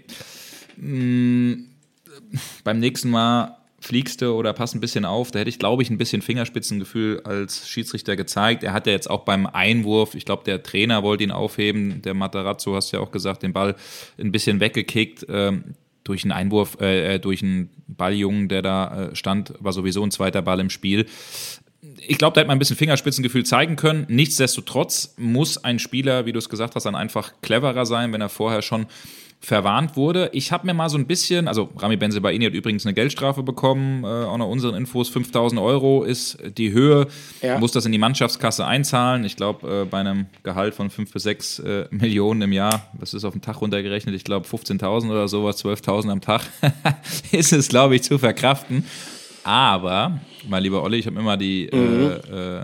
mh, 0.77 1.55
mm, 1.55 1.65
beim 2.63 2.79
nächsten 2.79 3.09
Mal 3.09 3.57
fliegst 3.81 4.21
du 4.21 4.33
oder 4.33 4.53
pass 4.53 4.73
ein 4.73 4.79
bisschen 4.79 5.05
auf. 5.05 5.31
Da 5.31 5.39
hätte 5.39 5.49
ich, 5.49 5.59
glaube 5.59 5.81
ich, 5.81 5.89
ein 5.89 5.97
bisschen 5.97 6.21
Fingerspitzengefühl 6.21 7.21
als 7.23 7.67
Schiedsrichter 7.67 8.15
gezeigt. 8.15 8.63
Er 8.63 8.73
hat 8.73 8.85
ja 8.85 8.93
jetzt 8.93 9.09
auch 9.09 9.25
beim 9.25 9.47
Einwurf, 9.47 10.13
ich 10.15 10.23
glaube, 10.23 10.43
der 10.45 10.63
Trainer 10.63 11.03
wollte 11.03 11.23
ihn 11.23 11.31
aufheben, 11.31 12.01
der 12.03 12.13
Matarazzo, 12.13 12.75
hast 12.75 12.93
du 12.93 12.97
ja 12.97 13.03
auch 13.03 13.11
gesagt, 13.11 13.43
den 13.43 13.53
Ball 13.53 13.75
ein 14.19 14.31
bisschen 14.31 14.59
weggekickt. 14.59 15.25
Ähm, 15.27 15.75
durch 16.03 16.23
einen 16.23 16.31
Einwurf, 16.31 16.77
äh, 16.81 17.15
äh, 17.15 17.19
durch 17.19 17.43
einen 17.43 17.69
Balljungen, 17.87 18.47
der 18.49 18.61
da 18.61 19.09
äh, 19.09 19.15
stand, 19.15 19.53
war 19.59 19.71
sowieso 19.71 20.03
ein 20.03 20.11
zweiter 20.11 20.41
Ball 20.41 20.59
im 20.59 20.69
Spiel. 20.69 21.05
Ich 22.07 22.17
glaube, 22.17 22.33
da 22.33 22.41
hätte 22.41 22.47
man 22.47 22.57
ein 22.57 22.59
bisschen 22.59 22.75
Fingerspitzengefühl 22.75 23.45
zeigen 23.45 23.75
können. 23.75 24.05
Nichtsdestotrotz 24.09 25.13
muss 25.17 25.63
ein 25.63 25.77
Spieler, 25.77 26.25
wie 26.25 26.31
du 26.31 26.39
es 26.39 26.49
gesagt 26.49 26.75
hast, 26.75 26.85
dann 26.85 26.95
einfach 26.95 27.33
cleverer 27.41 27.85
sein, 27.85 28.13
wenn 28.13 28.21
er 28.21 28.29
vorher 28.29 28.61
schon 28.61 28.87
verwarnt 29.41 29.97
wurde. 29.97 30.29
Ich 30.33 30.51
habe 30.51 30.67
mir 30.67 30.73
mal 30.75 30.87
so 30.87 30.97
ein 30.99 31.07
bisschen, 31.07 31.47
also 31.47 31.69
Rami 31.75 31.97
Benzebaini 31.97 32.45
hat 32.45 32.53
übrigens 32.53 32.85
eine 32.85 32.93
Geldstrafe 32.93 33.41
bekommen, 33.41 34.03
äh, 34.03 34.07
auch 34.07 34.37
nach 34.37 34.45
unseren 34.45 34.75
Infos, 34.75 35.09
5000 35.09 35.59
Euro 35.59 36.03
ist 36.03 36.37
die 36.57 36.71
Höhe, 36.71 37.07
ja. 37.41 37.57
muss 37.57 37.71
das 37.71 37.85
in 37.87 37.91
die 37.91 37.97
Mannschaftskasse 37.97 38.65
einzahlen. 38.65 39.25
Ich 39.25 39.35
glaube, 39.35 39.81
äh, 39.81 39.85
bei 39.85 39.97
einem 39.97 40.27
Gehalt 40.43 40.75
von 40.75 40.91
5 40.91 41.11
bis 41.11 41.23
6 41.23 41.59
äh, 41.59 41.85
Millionen 41.89 42.43
im 42.43 42.53
Jahr, 42.53 42.87
das 42.99 43.15
ist 43.15 43.25
auf 43.25 43.33
den 43.33 43.41
Tag 43.41 43.61
runtergerechnet, 43.61 44.13
ich 44.13 44.23
glaube 44.23 44.47
15.000 44.47 45.09
oder 45.09 45.27
sowas, 45.27 45.65
12.000 45.65 46.11
am 46.11 46.21
Tag, 46.21 46.43
ist 47.31 47.51
es, 47.51 47.67
glaube 47.67 47.95
ich, 47.95 48.03
zu 48.03 48.19
verkraften. 48.19 48.85
Aber, 49.43 50.19
mein 50.47 50.61
lieber 50.61 50.83
Olli, 50.83 50.99
ich 50.99 51.07
habe 51.07 51.19
immer 51.19 51.35
die 51.35 51.67
mhm. 51.73 52.11
äh, 52.31 52.59
äh 52.59 52.63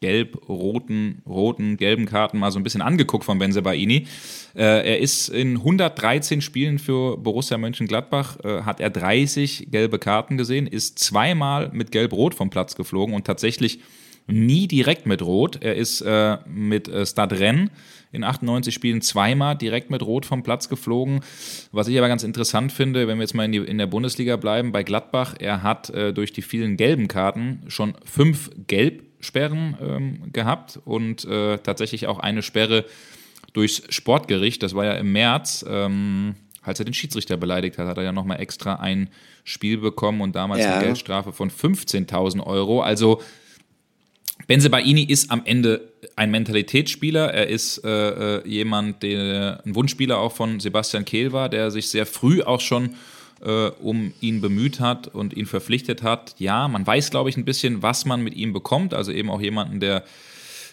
gelb-roten, 0.00 1.22
roten, 1.26 1.76
gelben 1.76 2.06
Karten 2.06 2.38
mal 2.38 2.50
so 2.50 2.58
ein 2.58 2.62
bisschen 2.62 2.82
angeguckt 2.82 3.24
von 3.24 3.38
Benzebaini. 3.38 4.06
Äh, 4.54 4.62
er 4.62 4.98
ist 4.98 5.28
in 5.28 5.58
113 5.58 6.40
Spielen 6.40 6.78
für 6.78 7.18
Borussia 7.18 7.58
Mönchengladbach, 7.58 8.38
äh, 8.42 8.62
hat 8.62 8.80
er 8.80 8.90
30 8.90 9.68
gelbe 9.70 9.98
Karten 9.98 10.36
gesehen, 10.36 10.66
ist 10.66 10.98
zweimal 10.98 11.70
mit 11.72 11.92
gelb-rot 11.92 12.34
vom 12.34 12.50
Platz 12.50 12.74
geflogen 12.74 13.14
und 13.14 13.26
tatsächlich 13.26 13.80
nie 14.26 14.68
direkt 14.68 15.06
mit 15.06 15.22
Rot. 15.22 15.58
Er 15.60 15.76
ist 15.76 16.00
äh, 16.00 16.38
mit 16.46 16.88
äh, 16.88 17.04
Stadren 17.04 17.70
in 18.12 18.24
98 18.24 18.74
Spielen 18.74 19.02
zweimal 19.02 19.56
direkt 19.56 19.90
mit 19.90 20.02
Rot 20.02 20.26
vom 20.26 20.42
Platz 20.42 20.68
geflogen. 20.68 21.20
Was 21.72 21.88
ich 21.88 21.98
aber 21.98 22.08
ganz 22.08 22.24
interessant 22.24 22.72
finde, 22.72 23.06
wenn 23.06 23.18
wir 23.18 23.22
jetzt 23.22 23.34
mal 23.34 23.44
in, 23.44 23.52
die, 23.52 23.58
in 23.58 23.78
der 23.78 23.86
Bundesliga 23.86 24.36
bleiben, 24.36 24.72
bei 24.72 24.82
Gladbach, 24.82 25.34
er 25.38 25.62
hat 25.62 25.90
äh, 25.90 26.12
durch 26.12 26.32
die 26.32 26.42
vielen 26.42 26.76
gelben 26.76 27.08
Karten 27.08 27.62
schon 27.68 27.94
fünf 28.04 28.50
Gelb 28.66 29.09
Sperren 29.20 29.76
ähm, 29.80 30.32
gehabt 30.32 30.78
und 30.84 31.24
äh, 31.24 31.58
tatsächlich 31.58 32.06
auch 32.06 32.18
eine 32.18 32.42
Sperre 32.42 32.84
durchs 33.52 33.82
Sportgericht. 33.88 34.62
Das 34.62 34.74
war 34.74 34.84
ja 34.84 34.94
im 34.94 35.12
März, 35.12 35.64
ähm, 35.68 36.34
als 36.62 36.78
er 36.78 36.84
den 36.84 36.94
Schiedsrichter 36.94 37.36
beleidigt 37.36 37.78
hat, 37.78 37.86
hat 37.86 37.96
er 37.98 38.04
ja 38.04 38.12
nochmal 38.12 38.40
extra 38.40 38.74
ein 38.74 39.08
Spiel 39.44 39.78
bekommen 39.78 40.20
und 40.20 40.36
damals 40.36 40.62
ja. 40.62 40.74
eine 40.74 40.84
Geldstrafe 40.84 41.32
von 41.32 41.50
15.000 41.50 42.44
Euro. 42.44 42.82
Also 42.82 43.20
Benzebaini 44.46 45.02
ist 45.02 45.30
am 45.30 45.42
Ende 45.44 45.92
ein 46.16 46.30
Mentalitätsspieler. 46.30 47.32
Er 47.32 47.48
ist 47.48 47.84
äh, 47.84 48.38
äh 48.38 48.48
jemand, 48.48 49.02
der 49.02 49.62
ein 49.64 49.74
Wunschspieler 49.74 50.18
auch 50.18 50.32
von 50.32 50.60
Sebastian 50.60 51.04
Kehl 51.04 51.32
war, 51.32 51.48
der 51.48 51.70
sich 51.70 51.88
sehr 51.88 52.06
früh 52.06 52.42
auch 52.42 52.60
schon 52.60 52.94
äh, 53.42 53.68
um 53.80 54.12
ihn 54.20 54.40
bemüht 54.40 54.80
hat 54.80 55.08
und 55.08 55.34
ihn 55.34 55.46
verpflichtet 55.46 56.02
hat. 56.02 56.34
Ja, 56.38 56.68
man 56.68 56.86
weiß, 56.86 57.10
glaube 57.10 57.30
ich, 57.30 57.36
ein 57.36 57.44
bisschen, 57.44 57.82
was 57.82 58.04
man 58.04 58.22
mit 58.22 58.34
ihm 58.34 58.52
bekommt. 58.52 58.94
Also 58.94 59.12
eben 59.12 59.30
auch 59.30 59.40
jemanden, 59.40 59.80
der 59.80 60.04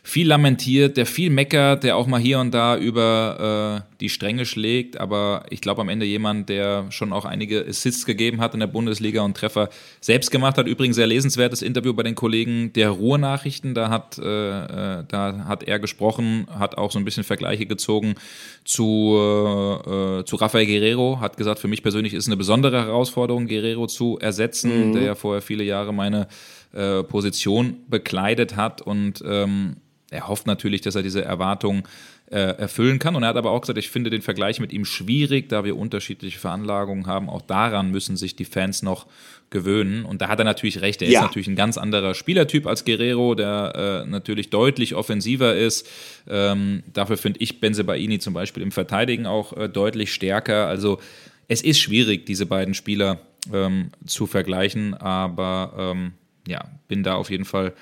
viel 0.08 0.28
lamentiert, 0.30 0.96
der 0.96 1.06
viel 1.06 1.30
meckert, 1.30 1.84
der 1.84 1.98
auch 1.98 2.08
mal 2.08 2.20
hier 2.20 2.40
und 2.40 2.54
da 2.54 2.78
über 2.78 3.84
äh, 3.92 3.96
die 4.00 4.08
Stränge 4.08 4.46
schlägt, 4.46 4.98
aber 4.98 5.44
ich 5.50 5.60
glaube 5.60 5.82
am 5.82 5.90
Ende 5.90 6.06
jemand, 6.06 6.48
der 6.48 6.86
schon 6.92 7.12
auch 7.12 7.26
einige 7.26 7.66
Assists 7.68 8.06
gegeben 8.06 8.40
hat 8.40 8.54
in 8.54 8.62
der 8.62 8.68
Bundesliga 8.68 9.22
und 9.24 9.36
Treffer 9.36 9.68
selbst 10.00 10.32
gemacht 10.32 10.58
hat. 10.58 10.66
Übrigens 10.66 10.96
sehr 10.96 11.08
lesenswertes 11.08 11.62
Interview 11.62 11.94
bei 11.94 12.04
den 12.04 12.16
Kollegen 12.16 12.72
der 12.72 12.92
Ruhrnachrichten, 12.92 13.74
da 13.74 13.90
hat, 13.90 14.18
äh, 14.18 14.22
äh 14.22 15.04
da 15.10 15.46
hat 15.46 15.64
er 15.64 15.78
gesprochen, 15.78 16.48
hat 16.58 16.78
auch 16.78 16.92
so 16.92 17.00
ein 17.00 17.06
bisschen 17.06 17.26
Vergleiche 17.26 17.66
gezogen 17.66 18.16
zu, 18.64 19.14
äh, 19.14 20.24
zu 20.24 20.38
Rafael 20.38 20.68
Guerrero, 20.68 21.20
hat 21.20 21.36
gesagt, 21.36 21.60
für 21.60 21.68
mich 21.68 21.84
persönlich 21.84 22.14
ist 22.14 22.24
es 22.24 22.30
eine 22.30 22.38
besondere 22.38 22.86
Herausforderung, 22.86 23.48
Guerrero 23.48 23.88
zu 23.88 24.18
ersetzen, 24.20 24.88
mhm. 24.88 24.94
der 24.94 25.04
ja 25.04 25.16
vorher 25.16 25.42
viele 25.42 25.66
Jahre 25.66 25.94
meine 25.94 26.30
äh, 26.74 27.04
Position 27.04 27.76
bekleidet 27.90 28.56
hat 28.56 28.82
und 28.82 29.22
ähm, 29.28 29.76
er 30.10 30.28
hofft 30.28 30.48
natürlich, 30.48 30.82
dass 30.82 30.96
er 30.96 31.04
diese 31.04 31.24
Erwartungen 31.24 31.84
äh, 32.30 32.38
erfüllen 32.38 33.00
kann. 33.00 33.16
Und 33.16 33.24
er 33.24 33.30
hat 33.30 33.38
aber 33.38 33.52
auch 33.52 33.62
gesagt, 33.62 33.78
ich 33.78 33.90
finde 33.90 34.10
den 34.10 34.22
Vergleich 34.22 34.60
mit 34.60 34.72
ihm 34.72 34.86
schwierig, 34.86 35.50
da 35.50 35.64
wir 35.64 35.78
unterschiedliche 35.78 36.40
Veranlagungen 36.40 37.08
haben. 37.08 37.30
Auch 37.30 37.42
daran 37.42 37.92
müssen 37.92 38.16
sich 38.16 38.36
die 38.36 38.46
Fans 38.46 38.84
noch 38.84 39.08
gewöhnen. 39.50 40.06
Und 40.06 40.22
da 40.22 40.30
hat 40.30 40.40
er 40.40 40.46
natürlich 40.46 40.82
recht. 40.82 41.02
Er 41.02 41.10
ja. 41.10 41.20
ist 41.20 41.26
natürlich 41.26 41.48
ein 41.48 41.56
ganz 41.56 41.78
anderer 41.78 42.16
Spielertyp 42.16 42.68
als 42.68 42.86
Guerrero, 42.86 43.36
der 43.36 44.04
äh, 44.06 44.10
natürlich 44.10 44.50
deutlich 44.50 44.96
offensiver 44.96 45.56
ist. 45.56 45.88
Ähm, 46.30 46.84
dafür 46.94 47.18
finde 47.18 47.40
ich 47.42 47.60
Benzebaini 47.60 48.20
zum 48.20 48.34
Beispiel 48.34 48.64
im 48.64 48.72
Verteidigen 48.72 49.26
auch 49.26 49.56
äh, 49.56 49.70
deutlich 49.70 50.14
stärker. 50.14 50.68
Also 50.68 51.00
es 51.48 51.62
ist 51.62 51.80
schwierig, 51.80 52.26
diese 52.26 52.46
beiden 52.46 52.74
Spieler 52.74 53.20
ähm, 53.54 53.92
zu 54.06 54.28
vergleichen, 54.28 54.94
aber 54.94 55.94
ähm, 55.96 56.14
ja, 56.48 56.66
bin 56.88 57.04
da 57.04 57.16
auf 57.16 57.30
jeden 57.30 57.46
Fall 57.46 57.74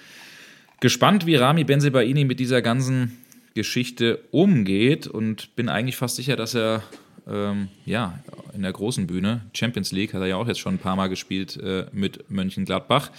gespannt, 0.85 1.25
wie 1.25 1.35
Rami 1.35 1.63
Benzebaini 1.63 2.25
mit 2.25 2.39
dieser 2.39 2.61
ganzen 2.61 3.17
Geschichte 3.55 4.19
umgeht 4.29 5.07
und 5.07 5.55
bin 5.55 5.67
eigentlich 5.67 5.95
fast 5.95 6.15
sicher, 6.15 6.35
dass 6.35 6.53
er 6.53 6.83
ähm, 7.27 7.69
ja 7.85 8.19
in 8.53 8.61
der 8.61 8.71
großen 8.71 9.07
Bühne, 9.07 9.41
Champions 9.55 9.91
League, 9.91 10.13
hat 10.13 10.21
er 10.21 10.27
ja 10.27 10.35
auch 10.35 10.47
jetzt 10.47 10.59
schon 10.59 10.75
ein 10.75 10.77
paar 10.77 10.95
Mal 10.95 11.07
gespielt 11.07 11.57
äh, 11.57 11.87
mit 11.91 12.29
Mönchengladbach, 12.29 13.09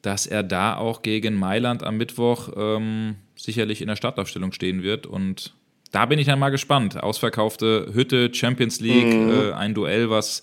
dass 0.00 0.26
er 0.26 0.42
da 0.42 0.78
auch 0.78 1.02
gegen 1.02 1.34
Mailand 1.34 1.82
am 1.82 1.98
Mittwoch 1.98 2.48
ähm, 2.56 3.16
sicherlich 3.36 3.82
in 3.82 3.88
der 3.88 3.96
Startaufstellung 3.96 4.52
stehen 4.52 4.82
wird 4.82 5.06
und 5.06 5.52
da 5.92 6.06
bin 6.06 6.18
ich 6.18 6.26
dann 6.26 6.38
mal 6.38 6.48
gespannt. 6.48 7.02
Ausverkaufte 7.02 7.90
Hütte, 7.92 8.32
Champions 8.32 8.80
League, 8.80 9.14
mhm. 9.14 9.30
äh, 9.30 9.52
ein 9.52 9.74
Duell, 9.74 10.08
was, 10.08 10.40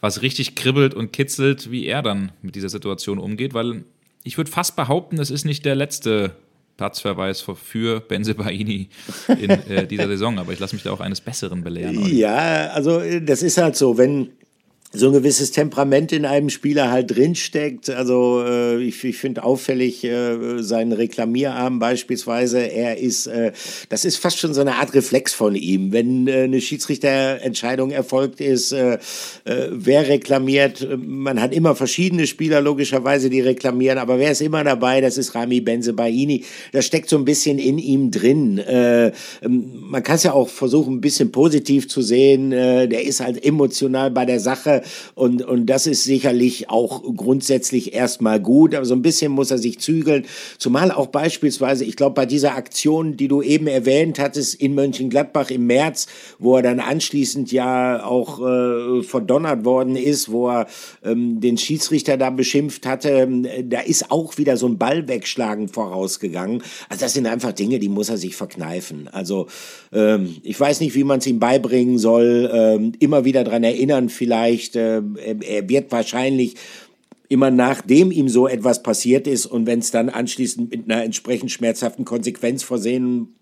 was 0.00 0.22
richtig 0.22 0.54
kribbelt 0.54 0.94
und 0.94 1.12
kitzelt, 1.12 1.72
wie 1.72 1.86
er 1.86 2.02
dann 2.02 2.30
mit 2.42 2.54
dieser 2.54 2.68
Situation 2.68 3.18
umgeht, 3.18 3.54
weil 3.54 3.82
ich 4.26 4.36
würde 4.36 4.50
fast 4.50 4.74
behaupten, 4.74 5.16
das 5.16 5.30
ist 5.30 5.44
nicht 5.44 5.64
der 5.64 5.76
letzte 5.76 6.32
Platzverweis 6.76 7.40
für 7.40 8.00
Benzebaini 8.00 8.88
in 9.28 9.50
äh, 9.50 9.86
dieser 9.86 10.08
Saison. 10.08 10.38
Aber 10.38 10.52
ich 10.52 10.58
lasse 10.58 10.74
mich 10.74 10.82
da 10.82 10.90
auch 10.90 11.00
eines 11.00 11.20
Besseren 11.20 11.62
belehren. 11.62 12.04
Ja, 12.14 12.70
also 12.72 13.00
das 13.20 13.42
ist 13.42 13.56
halt 13.56 13.76
so, 13.76 13.96
wenn 13.96 14.32
so 14.92 15.08
ein 15.08 15.12
gewisses 15.12 15.50
Temperament 15.50 16.12
in 16.12 16.24
einem 16.24 16.48
Spieler 16.48 16.90
halt 16.90 17.14
drinsteckt. 17.14 17.90
Also 17.90 18.42
äh, 18.46 18.82
ich, 18.82 19.02
ich 19.04 19.18
finde 19.18 19.42
auffällig 19.42 20.04
äh, 20.04 20.62
seinen 20.62 20.92
Reklamierarm 20.92 21.78
beispielsweise. 21.78 22.60
Er 22.60 22.98
ist, 22.98 23.26
äh, 23.26 23.52
das 23.88 24.04
ist 24.04 24.16
fast 24.16 24.38
schon 24.38 24.54
so 24.54 24.60
eine 24.60 24.76
Art 24.76 24.94
Reflex 24.94 25.34
von 25.34 25.54
ihm. 25.54 25.92
Wenn 25.92 26.28
äh, 26.28 26.42
eine 26.42 26.60
Schiedsrichterentscheidung 26.60 27.90
erfolgt 27.90 28.40
ist, 28.40 28.72
äh, 28.72 28.94
äh, 29.44 29.68
wer 29.70 30.08
reklamiert, 30.08 30.86
man 30.98 31.40
hat 31.40 31.52
immer 31.52 31.74
verschiedene 31.74 32.26
Spieler 32.26 32.60
logischerweise, 32.60 33.28
die 33.28 33.40
reklamieren, 33.40 33.98
aber 33.98 34.18
wer 34.18 34.32
ist 34.32 34.40
immer 34.40 34.64
dabei? 34.64 35.00
Das 35.00 35.18
ist 35.18 35.34
Rami 35.34 35.60
Benzebaini. 35.60 36.44
Das 36.72 36.86
steckt 36.86 37.08
so 37.08 37.18
ein 37.18 37.24
bisschen 37.24 37.58
in 37.58 37.78
ihm 37.78 38.10
drin. 38.10 38.58
Äh, 38.58 39.08
ähm, 39.42 39.72
man 39.80 40.02
kann 40.02 40.16
es 40.16 40.22
ja 40.22 40.32
auch 40.32 40.48
versuchen, 40.48 40.94
ein 40.94 41.00
bisschen 41.00 41.32
positiv 41.32 41.88
zu 41.88 42.02
sehen. 42.02 42.52
Äh, 42.52 42.88
der 42.88 43.04
ist 43.04 43.20
halt 43.20 43.44
emotional 43.44 44.10
bei 44.10 44.24
der 44.24 44.40
Sache 44.40 44.75
und, 45.14 45.42
und 45.42 45.66
das 45.66 45.86
ist 45.86 46.04
sicherlich 46.04 46.70
auch 46.70 47.02
grundsätzlich 47.16 47.94
erstmal 47.94 48.40
gut, 48.40 48.74
aber 48.74 48.84
so 48.84 48.94
ein 48.94 49.02
bisschen 49.02 49.32
muss 49.32 49.50
er 49.50 49.58
sich 49.58 49.78
zügeln. 49.78 50.24
Zumal 50.58 50.90
auch 50.90 51.08
beispielsweise, 51.08 51.84
ich 51.84 51.96
glaube, 51.96 52.14
bei 52.14 52.26
dieser 52.26 52.54
Aktion, 52.54 53.16
die 53.16 53.28
du 53.28 53.42
eben 53.42 53.66
erwähnt 53.66 54.18
hattest 54.18 54.54
in 54.54 54.74
Mönchengladbach 54.74 55.50
im 55.50 55.66
März, 55.66 56.06
wo 56.38 56.56
er 56.56 56.62
dann 56.62 56.80
anschließend 56.80 57.52
ja 57.52 58.04
auch 58.04 58.40
äh, 58.40 59.02
verdonnert 59.02 59.64
worden 59.64 59.96
ist, 59.96 60.30
wo 60.30 60.48
er 60.48 60.66
ähm, 61.04 61.40
den 61.40 61.58
Schiedsrichter 61.58 62.16
da 62.16 62.30
beschimpft 62.30 62.86
hatte, 62.86 63.10
ähm, 63.10 63.46
da 63.64 63.80
ist 63.80 64.10
auch 64.10 64.38
wieder 64.38 64.56
so 64.56 64.66
ein 64.66 64.78
Ball 64.78 65.08
wegschlagen 65.08 65.68
vorausgegangen. 65.68 66.62
Also 66.88 67.04
das 67.04 67.14
sind 67.14 67.26
einfach 67.26 67.52
Dinge, 67.52 67.78
die 67.78 67.88
muss 67.88 68.08
er 68.08 68.16
sich 68.16 68.36
verkneifen. 68.36 69.08
Also 69.12 69.46
ähm, 69.92 70.36
ich 70.42 70.58
weiß 70.58 70.80
nicht, 70.80 70.94
wie 70.94 71.04
man 71.04 71.18
es 71.18 71.26
ihm 71.26 71.38
beibringen 71.38 71.98
soll. 71.98 72.50
Ähm, 72.52 72.92
immer 72.98 73.24
wieder 73.24 73.44
dran 73.44 73.64
erinnern 73.64 74.08
vielleicht, 74.08 74.65
äh, 74.74 75.02
er 75.40 75.68
wird 75.68 75.92
wahrscheinlich 75.92 76.56
immer 77.28 77.50
nachdem 77.50 78.10
ihm 78.10 78.28
so 78.28 78.46
etwas 78.48 78.82
passiert 78.82 79.26
ist 79.26 79.46
und 79.46 79.66
wenn 79.66 79.80
es 79.80 79.90
dann 79.90 80.08
anschließend 80.08 80.70
mit 80.70 80.90
einer 80.90 81.02
entsprechend 81.02 81.50
schmerzhaften 81.50 82.04
Konsequenz 82.04 82.62
versehen 82.62 83.36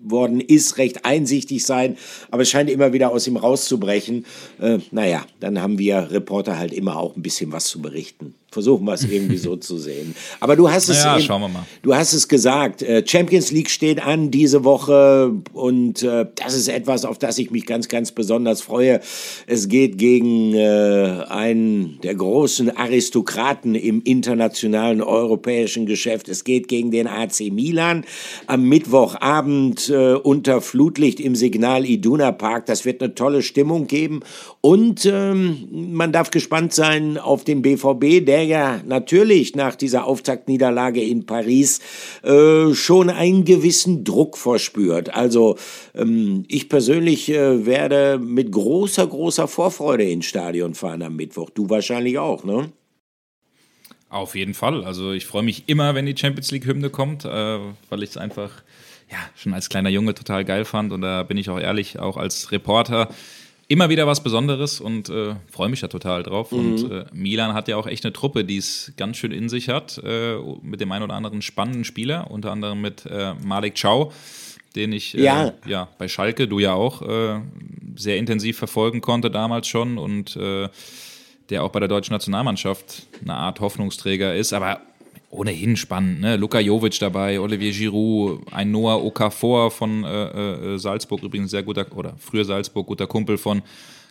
worden 0.00 0.40
ist, 0.40 0.78
recht 0.78 1.04
einsichtig 1.04 1.64
sein, 1.64 1.96
aber 2.30 2.42
es 2.42 2.50
scheint 2.50 2.70
immer 2.70 2.92
wieder 2.92 3.10
aus 3.10 3.26
ihm 3.26 3.36
rauszubrechen. 3.36 4.26
Äh, 4.60 4.78
naja, 4.90 5.26
dann 5.40 5.60
haben 5.60 5.78
wir 5.78 6.10
Reporter 6.10 6.58
halt 6.58 6.72
immer 6.72 6.96
auch 6.96 7.16
ein 7.16 7.22
bisschen 7.22 7.52
was 7.52 7.66
zu 7.66 7.82
berichten. 7.82 8.34
Versuchen 8.50 8.86
wir 8.86 8.94
es 8.94 9.04
irgendwie 9.04 9.36
so 9.36 9.56
zu 9.68 9.76
sehen. 9.76 10.14
Aber 10.40 10.56
du 10.56 10.70
hast 10.70 10.88
es, 10.88 11.04
naja, 11.04 11.38
mal. 11.38 11.66
du 11.82 11.94
hast 11.94 12.14
es 12.14 12.28
gesagt. 12.28 12.80
Äh, 12.80 13.04
Champions 13.06 13.50
League 13.50 13.68
steht 13.68 14.02
an 14.02 14.30
diese 14.30 14.64
Woche 14.64 15.32
und 15.52 16.02
äh, 16.02 16.26
das 16.34 16.54
ist 16.54 16.68
etwas, 16.68 17.04
auf 17.04 17.18
das 17.18 17.36
ich 17.38 17.50
mich 17.50 17.66
ganz, 17.66 17.88
ganz 17.88 18.12
besonders 18.12 18.62
freue. 18.62 19.00
Es 19.46 19.68
geht 19.68 19.98
gegen 19.98 20.54
äh, 20.54 21.24
einen 21.28 22.00
der 22.02 22.14
großen 22.14 22.74
Aristokraten 22.74 23.74
im 23.74 24.00
internationalen 24.02 25.02
europäischen 25.02 25.84
Geschäft. 25.84 26.28
Es 26.28 26.44
geht 26.44 26.68
gegen 26.68 26.90
den 26.90 27.06
AC 27.06 27.52
Milan 27.52 28.04
am 28.46 28.62
Mittwochabend 28.62 29.90
unter 29.90 30.60
Flutlicht 30.60 31.20
im 31.20 31.34
Signal 31.34 31.84
Iduna 31.84 32.32
Park. 32.32 32.66
Das 32.66 32.84
wird 32.84 33.02
eine 33.02 33.14
tolle 33.14 33.42
Stimmung 33.42 33.86
geben 33.86 34.20
und 34.60 35.06
ähm, 35.06 35.68
man 35.92 36.12
darf 36.12 36.30
gespannt 36.30 36.72
sein 36.72 37.18
auf 37.18 37.44
den 37.44 37.62
BVB, 37.62 38.24
der 38.24 38.37
der 38.38 38.44
ja 38.44 38.80
natürlich 38.86 39.56
nach 39.56 39.74
dieser 39.74 40.04
Auftaktniederlage 40.04 41.02
in 41.02 41.26
Paris 41.26 41.80
äh, 42.22 42.72
schon 42.72 43.10
einen 43.10 43.44
gewissen 43.44 44.04
Druck 44.04 44.38
verspürt. 44.38 45.12
Also 45.12 45.58
ähm, 45.96 46.44
ich 46.46 46.68
persönlich 46.68 47.28
äh, 47.30 47.66
werde 47.66 48.20
mit 48.20 48.52
großer, 48.52 49.08
großer 49.08 49.48
Vorfreude 49.48 50.04
ins 50.04 50.26
Stadion 50.26 50.74
fahren 50.74 51.02
am 51.02 51.16
Mittwoch. 51.16 51.50
Du 51.50 51.68
wahrscheinlich 51.68 52.18
auch, 52.18 52.44
ne? 52.44 52.70
Auf 54.08 54.36
jeden 54.36 54.54
Fall. 54.54 54.84
Also 54.84 55.10
ich 55.12 55.26
freue 55.26 55.42
mich 55.42 55.64
immer, 55.66 55.96
wenn 55.96 56.06
die 56.06 56.16
Champions 56.16 56.52
League-Hymne 56.52 56.90
kommt, 56.90 57.24
äh, 57.24 57.58
weil 57.88 58.02
ich 58.04 58.10
es 58.10 58.16
einfach 58.16 58.62
ja, 59.10 59.18
schon 59.34 59.52
als 59.52 59.68
kleiner 59.68 59.90
Junge 59.90 60.14
total 60.14 60.44
geil 60.44 60.64
fand. 60.64 60.92
Und 60.92 61.00
da 61.00 61.24
bin 61.24 61.38
ich 61.38 61.50
auch 61.50 61.58
ehrlich, 61.58 61.98
auch 61.98 62.16
als 62.16 62.52
Reporter 62.52 63.08
immer 63.68 63.90
wieder 63.90 64.06
was 64.06 64.22
Besonderes 64.22 64.80
und 64.80 65.10
äh, 65.10 65.34
freue 65.50 65.68
mich 65.68 65.80
da 65.80 65.88
total 65.88 66.22
drauf. 66.22 66.50
Mhm. 66.52 66.58
Und 66.58 66.90
äh, 66.90 67.04
Milan 67.12 67.52
hat 67.52 67.68
ja 67.68 67.76
auch 67.76 67.86
echt 67.86 68.04
eine 68.04 68.12
Truppe, 68.14 68.44
die 68.44 68.56
es 68.56 68.92
ganz 68.96 69.18
schön 69.18 69.30
in 69.30 69.48
sich 69.48 69.68
hat, 69.68 70.00
äh, 70.02 70.36
mit 70.62 70.80
dem 70.80 70.90
einen 70.90 71.04
oder 71.04 71.14
anderen 71.14 71.42
spannenden 71.42 71.84
Spieler, 71.84 72.30
unter 72.30 72.50
anderem 72.50 72.80
mit 72.80 73.04
äh, 73.06 73.34
Malik 73.34 73.80
Chow, 73.80 74.12
den 74.74 74.92
ich 74.92 75.16
äh, 75.16 75.22
ja. 75.22 75.52
ja. 75.66 75.88
bei 75.98 76.08
Schalke, 76.08 76.48
du 76.48 76.58
ja 76.58 76.72
auch, 76.72 77.02
äh, 77.02 77.40
sehr 77.96 78.16
intensiv 78.16 78.56
verfolgen 78.56 79.00
konnte 79.00 79.30
damals 79.30 79.68
schon 79.68 79.98
und 79.98 80.38
der 81.50 81.62
auch 81.64 81.70
bei 81.70 81.80
der 81.80 81.88
deutschen 81.88 82.12
Nationalmannschaft 82.12 83.06
eine 83.22 83.34
Art 83.34 83.58
Hoffnungsträger 83.60 84.36
ist. 84.36 84.52
Aber 84.52 84.80
ohnehin 85.30 85.76
spannend. 85.76 86.20
Ne? 86.20 86.36
Luka 86.36 86.60
Jovic 86.60 86.98
dabei, 86.98 87.38
Olivier 87.38 87.72
Giroud, 87.72 88.40
ein 88.50 88.70
Noah 88.70 89.04
Okafor 89.04 89.70
von 89.70 90.04
äh, 90.04 90.74
äh, 90.74 90.78
Salzburg, 90.78 91.22
übrigens 91.22 91.50
sehr 91.50 91.62
guter, 91.62 91.86
oder 91.94 92.14
früher 92.18 92.44
Salzburg, 92.44 92.86
guter 92.86 93.06
Kumpel 93.06 93.36
von 93.36 93.62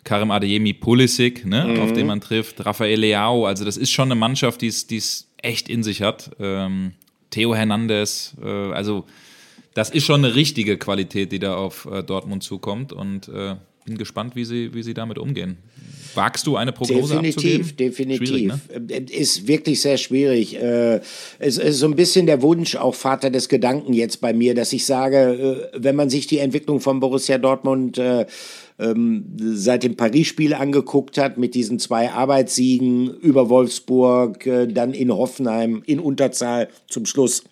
Karim 0.04 0.32
Adeyemi 0.32 0.74
Pulisic, 0.74 1.46
ne? 1.46 1.66
Mhm. 1.66 1.80
auf 1.82 1.92
den 1.92 2.08
man 2.08 2.22
trifft, 2.22 2.66
Rafael 2.66 3.00
Leao, 3.00 3.46
also 3.46 3.66
das 3.66 3.78
ist 3.78 3.92
schon 3.92 4.12
eine 4.12 4.20
Mannschaft, 4.20 4.62
die 4.62 4.68
es 4.68 5.28
echt 5.42 5.70
in 5.70 5.84
sich 5.84 6.02
hat. 6.02 6.32
Ähm, 6.40 6.94
Theo 7.30 7.56
Hernandez, 7.56 8.36
äh, 8.42 8.48
also 8.48 9.06
das 9.74 9.90
ist 9.90 10.06
schon 10.06 10.24
eine 10.24 10.36
richtige 10.36 10.78
Qualität, 10.78 11.32
die 11.32 11.40
da 11.40 11.56
auf 11.56 11.88
äh, 11.92 12.04
Dortmund 12.04 12.44
zukommt 12.44 12.94
und 12.94 13.28
äh, 13.28 13.56
bin 13.88 13.98
gespannt, 13.98 14.36
wie 14.36 14.46
sie, 14.46 14.74
wie 14.74 14.84
sie 14.84 14.94
damit 14.94 15.18
umgehen. 15.18 15.58
Wagst 16.14 16.46
du 16.46 16.58
eine 16.58 16.72
Prognose 16.72 17.16
Definitiv, 17.16 17.72
abzugeben? 17.72 17.78
definitiv. 17.78 18.54
Ne? 18.72 18.82
Äh, 18.90 19.04
ist 19.04 19.48
wirklich 19.48 19.82
sehr 19.82 19.98
schwierig. 19.98 20.56
Äh, 20.56 21.00
es 21.40 21.58
ist 21.58 21.80
so 21.80 21.88
ein 21.88 21.96
bisschen 21.96 22.26
der 22.26 22.42
Wunsch, 22.42 22.76
auch 22.76 22.96
Vater 22.96 23.30
des 23.30 23.50
Gedanken 23.50 23.94
jetzt 23.94 24.20
bei 24.20 24.34
mir, 24.34 24.56
dass 24.56 24.74
ich 24.74 24.86
sage, 24.86 25.70
äh, 25.74 25.78
wenn 25.78 25.96
man 25.96 26.10
sich 26.10 26.28
die 26.28 26.40
Entwicklung 26.40 26.82
von 26.82 27.00
Borussia 27.00 27.38
Dortmund 27.38 28.00
ähm, 28.80 29.26
seit 29.38 29.84
dem 29.84 29.96
Paris-Spiel 29.96 30.54
angeguckt 30.54 31.18
hat, 31.18 31.38
mit 31.38 31.56
diesen 31.56 31.80
zwei 31.80 32.12
Arbeitssiegen 32.12 33.10
über 33.10 33.50
Wolfsburg, 33.50 34.44
dann 34.70 34.94
in 34.94 35.12
Hoffenheim, 35.12 35.82
in 35.86 36.00
Unterzahl 36.00 36.68
zum 36.88 37.06
Schluss 37.06 37.44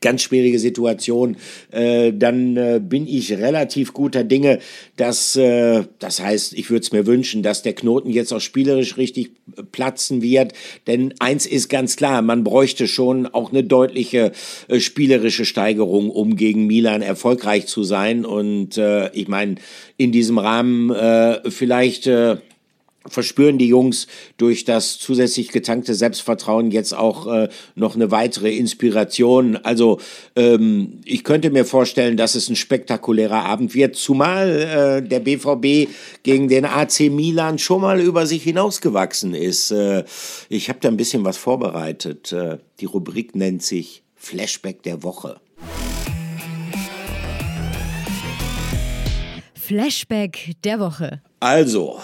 ganz 0.00 0.22
schwierige 0.22 0.58
Situation, 0.58 1.36
äh, 1.70 2.12
dann 2.12 2.56
äh, 2.56 2.80
bin 2.82 3.06
ich 3.06 3.32
relativ 3.32 3.92
guter 3.92 4.24
Dinge, 4.24 4.58
dass, 4.96 5.36
äh, 5.36 5.84
das 5.98 6.20
heißt, 6.20 6.54
ich 6.54 6.70
würde 6.70 6.82
es 6.82 6.92
mir 6.92 7.06
wünschen, 7.06 7.42
dass 7.42 7.62
der 7.62 7.74
Knoten 7.74 8.10
jetzt 8.10 8.32
auch 8.32 8.40
spielerisch 8.40 8.96
richtig 8.96 9.30
platzen 9.72 10.22
wird, 10.22 10.52
denn 10.86 11.14
eins 11.18 11.46
ist 11.46 11.68
ganz 11.68 11.96
klar, 11.96 12.22
man 12.22 12.44
bräuchte 12.44 12.86
schon 12.86 13.26
auch 13.26 13.50
eine 13.52 13.64
deutliche 13.64 14.32
äh, 14.68 14.80
spielerische 14.80 15.44
Steigerung, 15.44 16.10
um 16.10 16.36
gegen 16.36 16.66
Milan 16.66 17.02
erfolgreich 17.02 17.66
zu 17.66 17.84
sein. 17.84 18.24
Und 18.24 18.76
äh, 18.78 19.10
ich 19.12 19.28
meine, 19.28 19.56
in 19.96 20.12
diesem 20.12 20.38
Rahmen 20.38 20.90
äh, 20.90 21.50
vielleicht 21.50 22.06
äh, 22.06 22.36
verspüren 23.06 23.58
die 23.58 23.68
Jungs 23.68 24.06
durch 24.36 24.64
das 24.64 24.98
zusätzlich 24.98 25.48
getankte 25.48 25.94
Selbstvertrauen 25.94 26.70
jetzt 26.70 26.94
auch 26.94 27.26
äh, 27.26 27.48
noch 27.74 27.94
eine 27.94 28.10
weitere 28.10 28.56
Inspiration. 28.56 29.56
Also 29.56 30.00
ähm, 30.36 31.00
ich 31.04 31.24
könnte 31.24 31.50
mir 31.50 31.64
vorstellen, 31.64 32.16
dass 32.16 32.34
es 32.34 32.48
ein 32.48 32.56
spektakulärer 32.56 33.44
Abend 33.44 33.74
wird, 33.74 33.96
zumal 33.96 35.02
äh, 35.02 35.08
der 35.08 35.20
BVB 35.20 35.90
gegen 36.22 36.48
den 36.48 36.64
AC 36.64 37.00
Milan 37.10 37.58
schon 37.58 37.80
mal 37.80 38.00
über 38.00 38.26
sich 38.26 38.42
hinausgewachsen 38.42 39.34
ist. 39.34 39.70
Äh, 39.70 40.04
ich 40.48 40.68
habe 40.68 40.80
da 40.80 40.88
ein 40.88 40.96
bisschen 40.96 41.24
was 41.24 41.36
vorbereitet. 41.36 42.32
Äh, 42.32 42.58
die 42.80 42.86
Rubrik 42.86 43.34
nennt 43.34 43.62
sich 43.62 44.02
Flashback 44.16 44.82
der 44.82 45.02
Woche. 45.02 45.40
Flashback 49.54 50.54
der 50.64 50.80
Woche. 50.80 51.20
Also, 51.40 52.00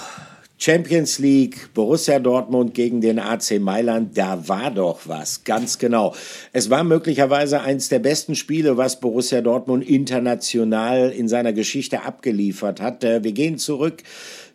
Champions 0.64 1.18
League, 1.18 1.74
Borussia 1.74 2.18
Dortmund 2.18 2.72
gegen 2.72 3.02
den 3.02 3.18
AC 3.18 3.60
Mailand, 3.60 4.16
da 4.16 4.48
war 4.48 4.70
doch 4.70 5.00
was, 5.04 5.44
ganz 5.44 5.76
genau. 5.76 6.14
Es 6.54 6.70
war 6.70 6.84
möglicherweise 6.84 7.60
eines 7.60 7.90
der 7.90 7.98
besten 7.98 8.34
Spiele, 8.34 8.78
was 8.78 8.98
Borussia 8.98 9.42
Dortmund 9.42 9.86
international 9.86 11.10
in 11.10 11.28
seiner 11.28 11.52
Geschichte 11.52 12.04
abgeliefert 12.04 12.80
hat. 12.80 13.04
Äh, 13.04 13.22
wir 13.22 13.32
gehen 13.32 13.58
zurück 13.58 14.04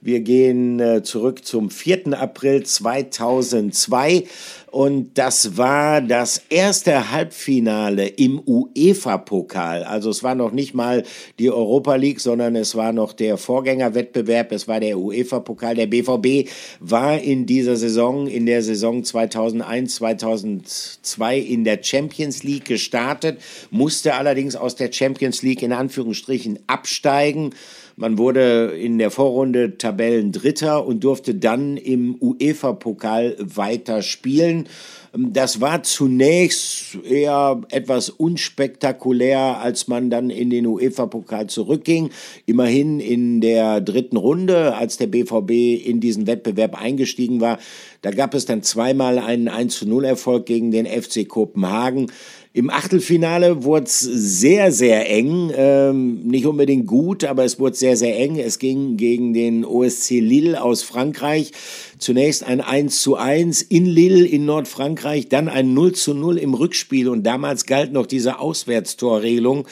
Wir 0.01 0.21
gehen 0.21 0.79
äh, 0.79 1.03
zurück 1.03 1.43
zum 1.43 1.69
4. 1.69 2.17
April 2.17 2.63
2002 2.63 4.23
und 4.71 5.17
das 5.17 5.57
war 5.57 6.01
das 6.01 6.43
erste 6.49 7.11
Halbfinale 7.11 8.07
im 8.07 8.39
UEFA-Pokal. 8.39 9.83
Also 9.83 10.09
es 10.09 10.23
war 10.23 10.35
noch 10.35 10.51
nicht 10.51 10.73
mal 10.73 11.03
die 11.39 11.49
Europa 11.49 11.95
League, 11.95 12.19
sondern 12.19 12.55
es 12.55 12.75
war 12.75 12.93
noch 12.93 13.13
der 13.13 13.37
Vorgängerwettbewerb. 13.37 14.51
Es 14.51 14.67
war 14.67 14.79
der 14.79 14.99
UEFA-Pokal. 14.99 15.75
Der 15.75 15.87
BVB 15.87 16.49
war 16.79 17.19
in 17.19 17.45
dieser 17.45 17.75
Saison, 17.77 18.27
in 18.27 18.45
der 18.45 18.61
Saison 18.61 19.03
2001, 19.03 19.95
2002 19.95 21.39
in 21.39 21.63
der 21.63 21.81
Champions 21.81 22.43
League 22.43 22.65
gestartet, 22.65 23.39
musste 23.71 24.13
allerdings 24.13 24.55
aus 24.55 24.75
der 24.75 24.91
Champions 24.91 25.41
League 25.41 25.63
in 25.63 25.73
Anführungsstrichen 25.73 26.59
absteigen 26.67 27.51
man 27.99 28.17
wurde 28.17 28.77
in 28.79 28.97
der 28.97 29.11
Vorrunde 29.11 29.77
Tabellendritter 29.77 30.85
und 30.85 31.03
durfte 31.03 31.35
dann 31.35 31.75
im 31.75 32.15
UEFA-Pokal 32.21 33.35
weiter 33.39 34.01
spielen. 34.03 34.69
Das 35.11 35.59
war 35.59 35.83
zunächst 35.83 36.97
eher 37.03 37.59
etwas 37.71 38.09
unspektakulär, 38.09 39.59
als 39.59 39.87
man 39.89 40.09
dann 40.09 40.29
in 40.29 40.49
den 40.49 40.65
UEFA-Pokal 40.65 41.47
zurückging. 41.47 42.11
Immerhin 42.45 43.01
in 43.01 43.41
der 43.41 43.81
dritten 43.81 44.17
Runde, 44.17 44.75
als 44.75 44.95
der 44.97 45.07
BVB 45.07 45.85
in 45.85 45.99
diesen 45.99 46.25
Wettbewerb 46.25 46.79
eingestiegen 46.79 47.41
war, 47.41 47.57
da 48.01 48.11
gab 48.11 48.33
es 48.33 48.45
dann 48.45 48.63
zweimal 48.63 49.17
einen 49.17 49.49
1 49.49 49.85
0 49.85 50.05
Erfolg 50.05 50.45
gegen 50.45 50.71
den 50.71 50.85
FC 50.85 51.27
Kopenhagen. 51.27 52.11
Im 52.51 52.71
Achtelfinale 52.71 53.63
wurde 53.63 53.85
es 53.85 53.99
sehr, 53.99 54.71
sehr 54.71 55.07
eng. 55.07 55.51
Ähm, 55.55 56.23
nicht 56.23 56.47
unbedingt 56.47 56.87
gut, 56.87 57.23
aber 57.23 57.45
es 57.45 57.59
wurde 57.59 57.75
sehr, 57.75 57.95
sehr 57.95 58.17
eng. 58.17 58.39
Es 58.39 58.57
ging 58.57 58.97
gegen 58.97 59.35
den 59.35 59.63
OSC 59.63 60.19
Lille 60.19 60.59
aus 60.59 60.81
Frankreich. 60.81 61.51
Zunächst 61.99 62.43
ein 62.43 62.59
1 62.59 63.03
zu 63.03 63.17
1 63.17 63.61
in 63.61 63.85
Lille 63.85 64.25
in 64.25 64.45
Nordfrankreich, 64.45 65.29
dann 65.29 65.47
ein 65.47 65.75
0 65.75 65.93
zu 65.93 66.15
0 66.15 66.39
im 66.39 66.55
Rückspiel. 66.55 67.07
Und 67.07 67.21
damals 67.21 67.67
galt 67.67 67.93
noch 67.93 68.07
diese 68.07 68.39
Auswärtstorregelung 68.39 69.67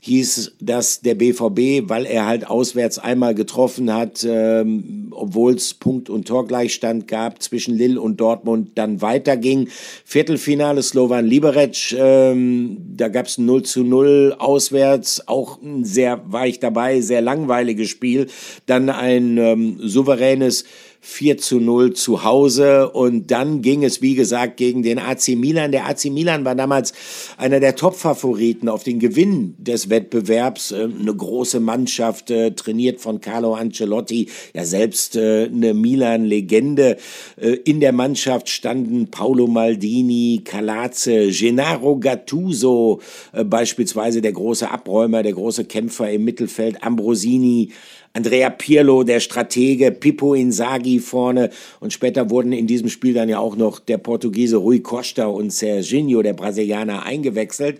hieß, 0.00 0.56
dass 0.60 1.00
der 1.00 1.14
BVB, 1.14 1.88
weil 1.88 2.06
er 2.06 2.26
halt 2.26 2.46
auswärts 2.48 2.98
einmal 2.98 3.34
getroffen 3.34 3.92
hat, 3.92 4.26
ähm, 4.28 5.08
obwohl 5.10 5.54
es 5.54 5.74
Punkt- 5.74 6.08
und 6.08 6.26
Torgleichstand 6.26 7.06
gab 7.06 7.42
zwischen 7.42 7.76
Lille 7.76 8.00
und 8.00 8.20
Dortmund, 8.20 8.70
dann 8.76 9.02
weiterging. 9.02 9.68
Viertelfinale 10.04 10.82
Slovan 10.82 11.26
Liberec, 11.26 11.94
ähm, 11.98 12.78
da 12.96 13.08
gab 13.08 13.26
es 13.26 13.38
ein 13.38 13.44
0 13.44 13.62
zu 13.62 13.84
0 13.84 14.36
auswärts, 14.38 15.28
auch 15.28 15.60
ein 15.62 15.84
sehr, 15.84 16.22
war 16.26 16.46
ich 16.46 16.60
dabei, 16.60 17.00
sehr 17.00 17.20
langweiliges 17.20 17.90
Spiel. 17.90 18.28
Dann 18.66 18.88
ein 18.88 19.36
ähm, 19.36 19.76
souveränes 19.80 20.64
4 21.02 21.38
zu 21.38 21.60
0 21.60 21.94
zu 21.94 22.24
Hause 22.24 22.90
und 22.90 23.30
dann 23.30 23.62
ging 23.62 23.84
es, 23.84 24.02
wie 24.02 24.14
gesagt, 24.14 24.58
gegen 24.58 24.82
den 24.82 24.98
AC 24.98 25.28
Milan. 25.28 25.72
Der 25.72 25.86
AC 25.86 26.06
Milan 26.06 26.44
war 26.44 26.54
damals 26.54 26.92
einer 27.38 27.58
der 27.58 27.74
Top-Favoriten 27.74 28.68
auf 28.68 28.84
den 28.84 28.98
Gewinn 28.98 29.54
des 29.56 29.88
Wettbewerbs. 29.88 30.72
Ähm, 30.72 30.96
eine 31.00 31.14
große 31.14 31.58
Mannschaft, 31.58 32.30
äh, 32.30 32.50
trainiert 32.50 33.00
von 33.00 33.20
Carlo 33.20 33.54
Ancelotti, 33.54 34.28
ja 34.54 34.66
selbst 34.66 35.16
äh, 35.16 35.46
eine 35.46 35.72
Milan-Legende. 35.72 36.98
Äh, 37.40 37.52
in 37.64 37.80
der 37.80 37.92
Mannschaft 37.92 38.50
standen 38.50 39.10
Paolo 39.10 39.46
Maldini, 39.46 40.42
Calazze, 40.44 41.30
Gennaro 41.30 41.98
Gattuso, 41.98 43.00
beispielsweise 43.44 44.20
der 44.20 44.32
große 44.32 44.70
Abräumer, 44.70 45.22
der 45.22 45.32
große 45.32 45.64
Kämpfer 45.64 46.10
im 46.10 46.24
Mittelfeld, 46.24 46.82
Ambrosini, 46.82 47.70
Andrea 48.12 48.50
Pirlo, 48.50 49.04
der 49.04 49.20
Stratege, 49.20 49.92
Pippo 49.92 50.34
Inzaghi 50.34 50.98
vorne 50.98 51.50
und 51.78 51.92
später 51.92 52.28
wurden 52.28 52.52
in 52.52 52.66
diesem 52.66 52.88
Spiel 52.88 53.14
dann 53.14 53.28
ja 53.28 53.38
auch 53.38 53.54
noch 53.54 53.78
der 53.78 53.98
Portugiese 53.98 54.56
Rui 54.56 54.80
Costa 54.80 55.26
und 55.26 55.52
Serginho, 55.52 56.20
der 56.20 56.32
Brasilianer, 56.32 57.04
eingewechselt. 57.04 57.78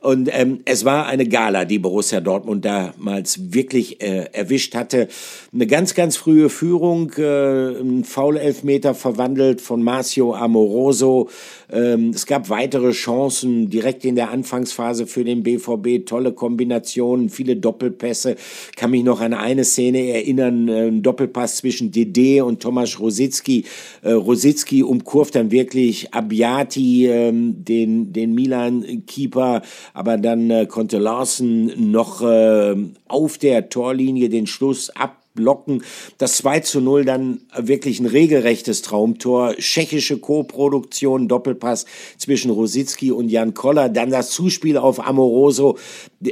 Und 0.00 0.30
ähm, 0.32 0.60
es 0.64 0.86
war 0.86 1.06
eine 1.06 1.26
Gala, 1.26 1.66
die 1.66 1.78
Borussia 1.78 2.20
Dortmund 2.20 2.64
damals 2.64 3.52
wirklich 3.52 4.00
äh, 4.02 4.30
erwischt 4.32 4.74
hatte. 4.74 5.08
Eine 5.52 5.66
ganz, 5.66 5.94
ganz 5.94 6.16
frühe 6.16 6.48
Führung, 6.48 7.12
äh, 7.18 7.78
ein 7.78 8.04
Foul-Elfmeter 8.04 8.94
verwandelt 8.94 9.60
von 9.60 9.82
Marcio 9.82 10.34
Amoroso. 10.34 11.28
Ähm, 11.70 12.12
es 12.14 12.24
gab 12.24 12.48
weitere 12.48 12.92
Chancen 12.92 13.68
direkt 13.68 14.06
in 14.06 14.14
der 14.14 14.30
Anfangsphase 14.30 15.06
für 15.06 15.22
den 15.22 15.42
BVB, 15.42 16.06
tolle 16.06 16.32
Kombinationen, 16.32 17.28
viele 17.28 17.56
Doppelpässe. 17.56 18.36
Kann 18.76 18.92
mich 18.92 19.04
noch 19.04 19.20
an 19.20 19.34
eine 19.34 19.64
Szene 19.64 20.14
erinnern, 20.14 20.68
äh, 20.68 20.88
ein 20.88 21.02
Doppelpass 21.02 21.56
zwischen 21.56 21.90
Dede 21.90 22.46
und 22.46 22.62
Tomasz 22.62 22.98
Rositzky. 22.98 23.66
Äh, 24.00 24.12
Rositzky 24.12 24.82
umkurvt 24.82 25.34
dann 25.34 25.50
wirklich 25.50 26.14
Abbiati, 26.14 27.06
äh, 27.06 27.32
den, 27.32 28.14
den 28.14 28.34
Milan-Keeper, 28.34 29.60
aber 29.94 30.16
dann 30.16 30.50
äh, 30.50 30.66
konnte 30.66 30.98
Larsen 30.98 31.90
noch 31.90 32.22
äh, 32.22 32.76
auf 33.08 33.38
der 33.38 33.68
Torlinie 33.68 34.28
den 34.28 34.46
Schluss 34.46 34.90
ab 34.90 35.20
blocken. 35.34 35.82
Das 36.18 36.36
2 36.38 36.60
zu 36.60 36.80
0 36.80 37.04
dann 37.04 37.40
wirklich 37.56 38.00
ein 38.00 38.06
regelrechtes 38.06 38.82
Traumtor. 38.82 39.54
Tschechische 39.56 40.18
Co-Produktion, 40.18 41.28
Doppelpass 41.28 41.86
zwischen 42.18 42.50
Rositzky 42.50 43.12
und 43.12 43.28
Jan 43.28 43.54
Koller. 43.54 43.88
Dann 43.88 44.10
das 44.10 44.30
Zuspiel 44.30 44.76
auf 44.76 45.04
Amoroso. 45.06 45.78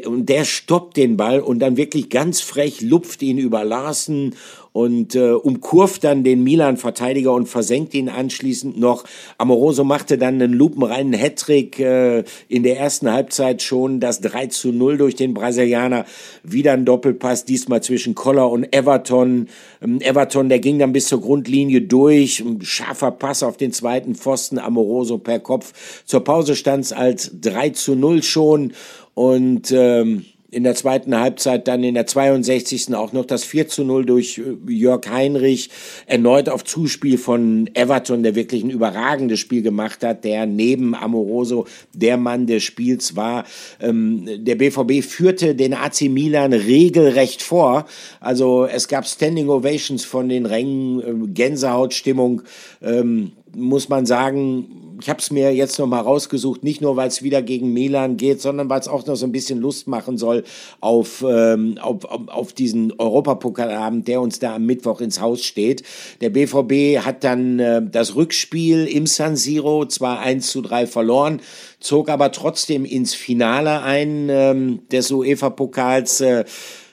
Und 0.04 0.28
der 0.28 0.44
stoppt 0.44 0.96
den 0.96 1.16
Ball 1.16 1.40
und 1.40 1.60
dann 1.60 1.76
wirklich 1.76 2.10
ganz 2.10 2.40
frech 2.40 2.80
lupft 2.80 3.22
ihn 3.22 3.38
über 3.38 3.64
Larsen 3.64 4.34
und 4.78 5.16
äh, 5.16 5.32
umkurvt 5.32 6.04
dann 6.04 6.22
den 6.22 6.44
Milan-Verteidiger 6.44 7.32
und 7.32 7.48
versenkt 7.48 7.94
ihn 7.94 8.08
anschließend 8.08 8.78
noch. 8.78 9.02
Amoroso 9.36 9.82
machte 9.82 10.18
dann 10.18 10.34
einen 10.34 10.52
lupenreinen 10.52 11.14
Hattrick 11.14 11.80
äh, 11.80 12.22
in 12.46 12.62
der 12.62 12.78
ersten 12.78 13.10
Halbzeit 13.10 13.60
schon 13.60 13.98
das 13.98 14.20
3 14.20 14.46
zu 14.46 14.70
0 14.70 14.98
durch 14.98 15.16
den 15.16 15.34
Brasilianer. 15.34 16.04
Wieder 16.44 16.74
ein 16.74 16.84
Doppelpass, 16.84 17.44
diesmal 17.44 17.82
zwischen 17.82 18.14
Koller 18.14 18.48
und 18.48 18.72
Everton. 18.72 19.48
Ähm, 19.82 20.00
Everton, 20.00 20.48
der 20.48 20.60
ging 20.60 20.78
dann 20.78 20.92
bis 20.92 21.08
zur 21.08 21.22
Grundlinie 21.22 21.82
durch. 21.82 22.38
Ein 22.38 22.62
scharfer 22.62 23.10
Pass 23.10 23.42
auf 23.42 23.56
den 23.56 23.72
zweiten 23.72 24.14
Pfosten, 24.14 24.60
Amoroso 24.60 25.18
per 25.18 25.40
Kopf. 25.40 25.72
Zur 26.04 26.22
Pause 26.22 26.54
stand 26.54 26.84
es 26.84 26.92
als 26.92 27.32
3 27.40 27.70
zu 27.70 27.96
0 27.96 28.22
schon 28.22 28.74
und 29.14 29.72
ähm, 29.72 30.24
in 30.50 30.64
der 30.64 30.74
zweiten 30.74 31.18
Halbzeit 31.18 31.68
dann 31.68 31.84
in 31.84 31.94
der 31.94 32.06
62. 32.06 32.94
auch 32.94 33.12
noch 33.12 33.26
das 33.26 33.44
4 33.44 33.68
zu 33.68 33.84
0 33.84 34.06
durch 34.06 34.38
äh, 34.38 34.72
Jörg 34.72 35.02
Heinrich, 35.10 35.68
erneut 36.06 36.48
auf 36.48 36.64
Zuspiel 36.64 37.18
von 37.18 37.68
Everton, 37.74 38.22
der 38.22 38.34
wirklich 38.34 38.64
ein 38.64 38.70
überragendes 38.70 39.40
Spiel 39.40 39.62
gemacht 39.62 40.02
hat, 40.02 40.24
der 40.24 40.46
neben 40.46 40.94
Amoroso 40.94 41.66
der 41.92 42.16
Mann 42.16 42.46
des 42.46 42.62
Spiels 42.62 43.14
war. 43.14 43.44
Ähm, 43.80 44.26
der 44.38 44.54
BVB 44.54 45.04
führte 45.04 45.54
den 45.54 45.74
AC 45.74 46.02
Milan 46.02 46.54
regelrecht 46.54 47.42
vor. 47.42 47.86
Also 48.20 48.64
es 48.64 48.88
gab 48.88 49.06
Standing 49.06 49.50
Ovations 49.50 50.04
von 50.04 50.30
den 50.30 50.46
Rängen, 50.46 51.00
äh, 51.00 51.28
Gänsehautstimmung. 51.28 52.42
Ähm, 52.80 53.32
muss 53.54 53.88
man 53.88 54.06
sagen, 54.06 54.88
ich 55.00 55.08
habe 55.08 55.20
es 55.20 55.30
mir 55.30 55.54
jetzt 55.54 55.78
noch 55.78 55.86
mal 55.86 56.00
rausgesucht, 56.00 56.64
nicht 56.64 56.80
nur, 56.80 56.96
weil 56.96 57.08
es 57.08 57.22
wieder 57.22 57.42
gegen 57.42 57.72
Milan 57.72 58.16
geht, 58.16 58.40
sondern 58.40 58.68
weil 58.68 58.80
es 58.80 58.88
auch 58.88 59.06
noch 59.06 59.14
so 59.16 59.26
ein 59.26 59.32
bisschen 59.32 59.60
Lust 59.60 59.86
machen 59.86 60.18
soll 60.18 60.44
auf, 60.80 61.24
ähm, 61.28 61.78
auf, 61.80 62.04
auf 62.04 62.52
diesen 62.52 62.92
Europapokalabend, 62.98 64.08
der 64.08 64.20
uns 64.20 64.38
da 64.38 64.56
am 64.56 64.66
Mittwoch 64.66 65.00
ins 65.00 65.20
Haus 65.20 65.44
steht. 65.44 65.82
Der 66.20 66.30
BVB 66.30 67.04
hat 67.04 67.24
dann 67.24 67.58
äh, 67.58 67.82
das 67.82 68.16
Rückspiel 68.16 68.86
im 68.86 69.06
San 69.06 69.36
Siro 69.36 69.86
zwar 69.86 70.20
1 70.20 70.50
zu 70.50 70.62
3 70.62 70.86
verloren, 70.86 71.40
zog 71.80 72.08
aber 72.08 72.32
trotzdem 72.32 72.84
ins 72.84 73.14
Finale 73.14 73.82
ein 73.82 74.28
ähm, 74.30 74.80
des 74.90 75.10
UEFA-Pokals. 75.10 76.20
Äh, 76.20 76.44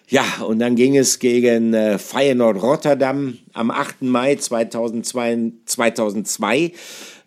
ja, 0.08 0.24
und 0.46 0.60
dann 0.60 0.76
ging 0.76 0.96
es 0.96 1.20
gegen 1.20 1.74
äh, 1.74 1.98
Feyenoord 1.98 2.62
Rotterdam 2.62 3.38
am 3.54 3.72
8. 3.72 4.04
Mai 4.04 4.36
2002. 4.36 5.52
2002 5.66 6.72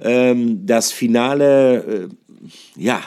ähm, 0.01 0.65
das 0.65 0.93
Finale, 0.93 2.09
äh, 2.09 2.09
ja, 2.77 3.03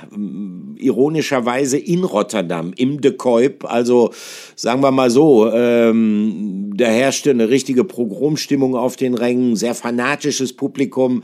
ironischerweise 0.76 1.78
in 1.78 2.04
Rotterdam, 2.04 2.74
im 2.76 3.00
De 3.00 3.14
Kuip. 3.14 3.64
Also 3.64 4.12
sagen 4.56 4.82
wir 4.82 4.92
mal 4.92 5.10
so, 5.10 5.50
ähm, 5.50 6.74
da 6.76 6.86
herrschte 6.86 7.30
eine 7.30 7.50
richtige 7.50 7.86
Progromstimmung 7.86 8.76
auf 8.76 8.98
den 8.98 9.14
Rängen, 9.14 9.56
sehr 9.56 9.74
fanatisches 9.74 10.54
Publikum. 10.54 11.24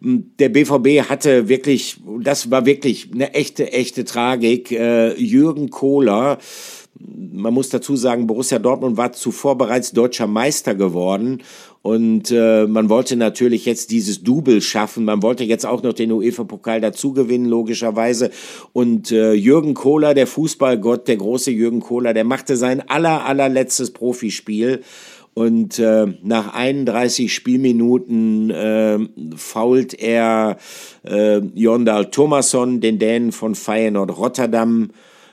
Der 0.00 0.50
BVB 0.50 1.08
hatte 1.08 1.48
wirklich, 1.48 1.96
das 2.20 2.50
war 2.50 2.66
wirklich 2.66 3.10
eine 3.14 3.32
echte, 3.32 3.72
echte 3.72 4.04
Tragik. 4.04 4.70
Äh, 4.70 5.14
Jürgen 5.14 5.70
Kohler, 5.70 6.36
man 6.98 7.52
muss 7.52 7.68
dazu 7.68 7.96
sagen, 7.96 8.26
Borussia 8.26 8.58
Dortmund 8.58 8.96
war 8.96 9.12
zuvor 9.12 9.58
bereits 9.58 9.92
deutscher 9.92 10.26
Meister 10.26 10.74
geworden 10.74 11.42
und 11.86 12.32
äh, 12.32 12.66
man 12.66 12.88
wollte 12.88 13.16
natürlich 13.16 13.64
jetzt 13.64 13.92
dieses 13.92 14.24
Double 14.24 14.60
schaffen. 14.60 15.04
Man 15.04 15.22
wollte 15.22 15.44
jetzt 15.44 15.64
auch 15.64 15.84
noch 15.84 15.92
den 15.92 16.10
UEFA-Pokal 16.10 16.80
dazu 16.80 17.12
gewinnen, 17.12 17.46
logischerweise. 17.46 18.30
Und 18.72 19.12
äh, 19.12 19.34
Jürgen 19.34 19.74
Kohler, 19.74 20.12
der 20.12 20.26
Fußballgott, 20.26 21.06
der 21.06 21.16
große 21.16 21.52
Jürgen 21.52 21.78
Kohler, 21.78 22.12
der 22.12 22.24
machte 22.24 22.56
sein 22.56 22.88
aller, 22.88 23.24
allerletztes 23.24 23.92
Profispiel 23.92 24.82
Und 25.34 25.78
äh, 25.78 26.06
nach 26.22 26.54
31 26.54 27.32
Spielminuten 27.32 28.50
äh, 28.50 28.98
fault 29.36 29.94
er 29.94 30.56
äh, 31.04 31.38
Jondal 31.54 32.10
Thomasson, 32.10 32.80
den 32.80 32.98
Dänen 32.98 33.30
von 33.30 33.54
Feyenoord 33.54 34.16
Rotterdam. 34.16 34.90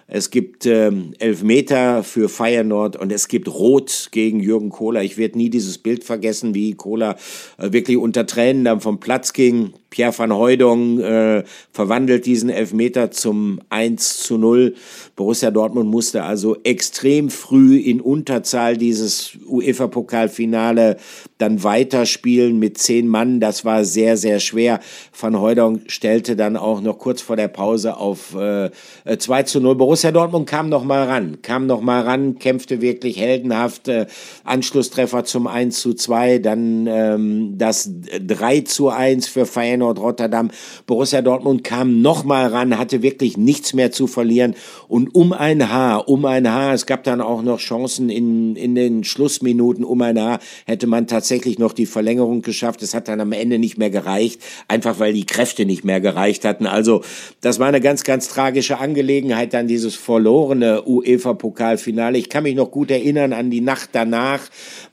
Es 0.08 0.30
gibt 0.32 0.66
äh, 0.66 0.92
Elfmeter 1.20 2.04
für 2.04 2.28
Feyenoord 2.28 2.98
und 2.98 3.12
es 3.12 3.28
gibt 3.28 3.48
Rot 3.48 4.10
gegen 4.12 4.40
Jürgen 4.42 4.70
Kohler. 4.70 5.02
Ich 5.04 5.18
werde 5.18 5.38
nie 5.38 5.50
dieses 5.50 5.78
Bild 5.78 6.04
vergessen, 6.04 6.54
wie 6.54 6.74
Kohler 6.74 7.16
äh, 7.58 7.72
wirklich 7.72 7.98
unter 7.98 8.26
Tränen 8.26 8.66
dann 8.66 8.82
vom 8.82 9.00
Platz 9.00 9.34
ging. 9.34 9.74
Pierre 9.90 10.18
van 10.18 10.34
Hooydonk 10.34 11.00
äh, 11.00 11.44
verwandelt 11.72 12.26
diesen 12.26 12.50
Elfmeter 12.50 13.12
zum 13.12 13.60
1 13.70 14.20
zu 14.24 14.38
0. 14.38 14.74
Borussia 15.16 15.52
Dortmund 15.52 15.90
musste 15.90 16.24
also 16.24 16.58
extrem 16.64 17.30
früh 17.30 17.78
in 17.78 18.02
Unterzahl 18.02 18.76
dieses 18.76 19.38
UEFA-Pokalfinale 19.48 20.98
dann 21.44 21.64
weiterspielen 21.64 22.58
mit 22.58 22.78
zehn 22.78 23.08
Mann. 23.08 23.42
Das 23.42 23.66
war 23.66 23.84
sehr, 23.84 24.16
sehr 24.16 24.40
schwer. 24.40 24.80
Van 25.20 25.40
Hooydonk 25.40 25.92
stellte 25.92 26.36
dann 26.38 26.56
auch 26.56 26.80
noch 26.80 26.98
kurz 26.98 27.22
vor 27.22 27.36
der 27.36 27.50
Pause 27.50 27.98
auf 27.98 28.34
äh, 28.36 28.72
2 29.18 29.44
zu 29.44 29.60
0. 29.60 29.76
Borussia 29.76 30.12
Dortmund 30.12 30.48
kam 30.48 30.70
noch 30.70 30.86
mal 30.86 31.06
ran, 31.06 31.42
kam 31.42 31.68
noch 31.68 31.82
mal 31.82 32.02
ran, 32.02 32.40
kämpfte 32.40 32.82
wirklich 32.82 33.20
heldenhaft. 33.20 33.90
Äh, 33.90 34.06
Anschlusstreffer 34.46 35.26
zum 35.26 35.48
1 35.48 35.82
zu 35.82 35.94
2, 35.94 36.40
dann 36.40 36.88
ähm, 36.88 37.58
das 37.58 37.92
3 38.26 38.62
zu 38.62 38.88
1 38.90 39.28
für 39.28 39.46
Feyenoord 39.46 40.00
Rotterdam. 40.00 40.50
Borussia 40.86 41.22
Dortmund 41.22 41.66
kam 41.66 42.02
noch 42.02 42.24
mal 42.24 42.48
ran, 42.48 42.78
hatte 42.78 43.02
wirklich 43.02 43.36
nichts 43.36 43.74
mehr 43.74 43.92
zu 43.92 44.08
verlieren 44.08 44.56
und 44.88 45.14
um 45.14 45.34
ein 45.34 45.70
Haar, 45.70 46.08
um 46.08 46.24
ein 46.26 46.50
Haar, 46.50 46.74
es 46.74 46.86
gab 46.86 47.04
dann 47.04 47.20
auch 47.20 47.42
noch 47.42 47.60
Chancen 47.60 48.10
in, 48.10 48.56
in 48.56 48.76
den 48.76 49.04
Schlussminuten, 49.04 49.84
um 49.84 50.02
ein 50.02 50.20
Haar 50.20 50.40
hätte 50.66 50.88
man 50.88 51.08
tatsächlich 51.08 51.33
noch 51.60 51.74
die 51.74 51.86
Verlängerung 51.86 52.42
geschafft. 52.42 52.82
Es 52.84 52.94
hat 52.94 53.08
dann 53.08 53.20
am 53.20 53.32
Ende 53.32 53.60
nicht 53.60 53.78
mehr 53.78 53.90
gereicht, 53.90 54.42
einfach 54.68 55.00
weil 55.00 55.14
die 55.14 55.26
Kräfte 55.26 55.66
nicht 55.66 55.84
mehr 55.84 56.02
gereicht 56.02 56.46
hatten. 56.46 56.68
Also 56.68 57.02
das 57.42 57.60
war 57.60 57.68
eine 57.68 57.82
ganz, 57.82 58.04
ganz 58.04 58.30
tragische 58.30 58.80
Angelegenheit, 58.80 59.54
dann 59.54 59.68
dieses 59.68 59.96
verlorene 59.96 60.84
UEFA-Pokalfinale. 60.86 62.18
Ich 62.18 62.30
kann 62.30 62.44
mich 62.44 62.56
noch 62.56 62.72
gut 62.72 62.92
erinnern 62.92 63.34
an 63.34 63.50
die 63.50 63.62
Nacht 63.62 63.90
danach. 63.94 64.42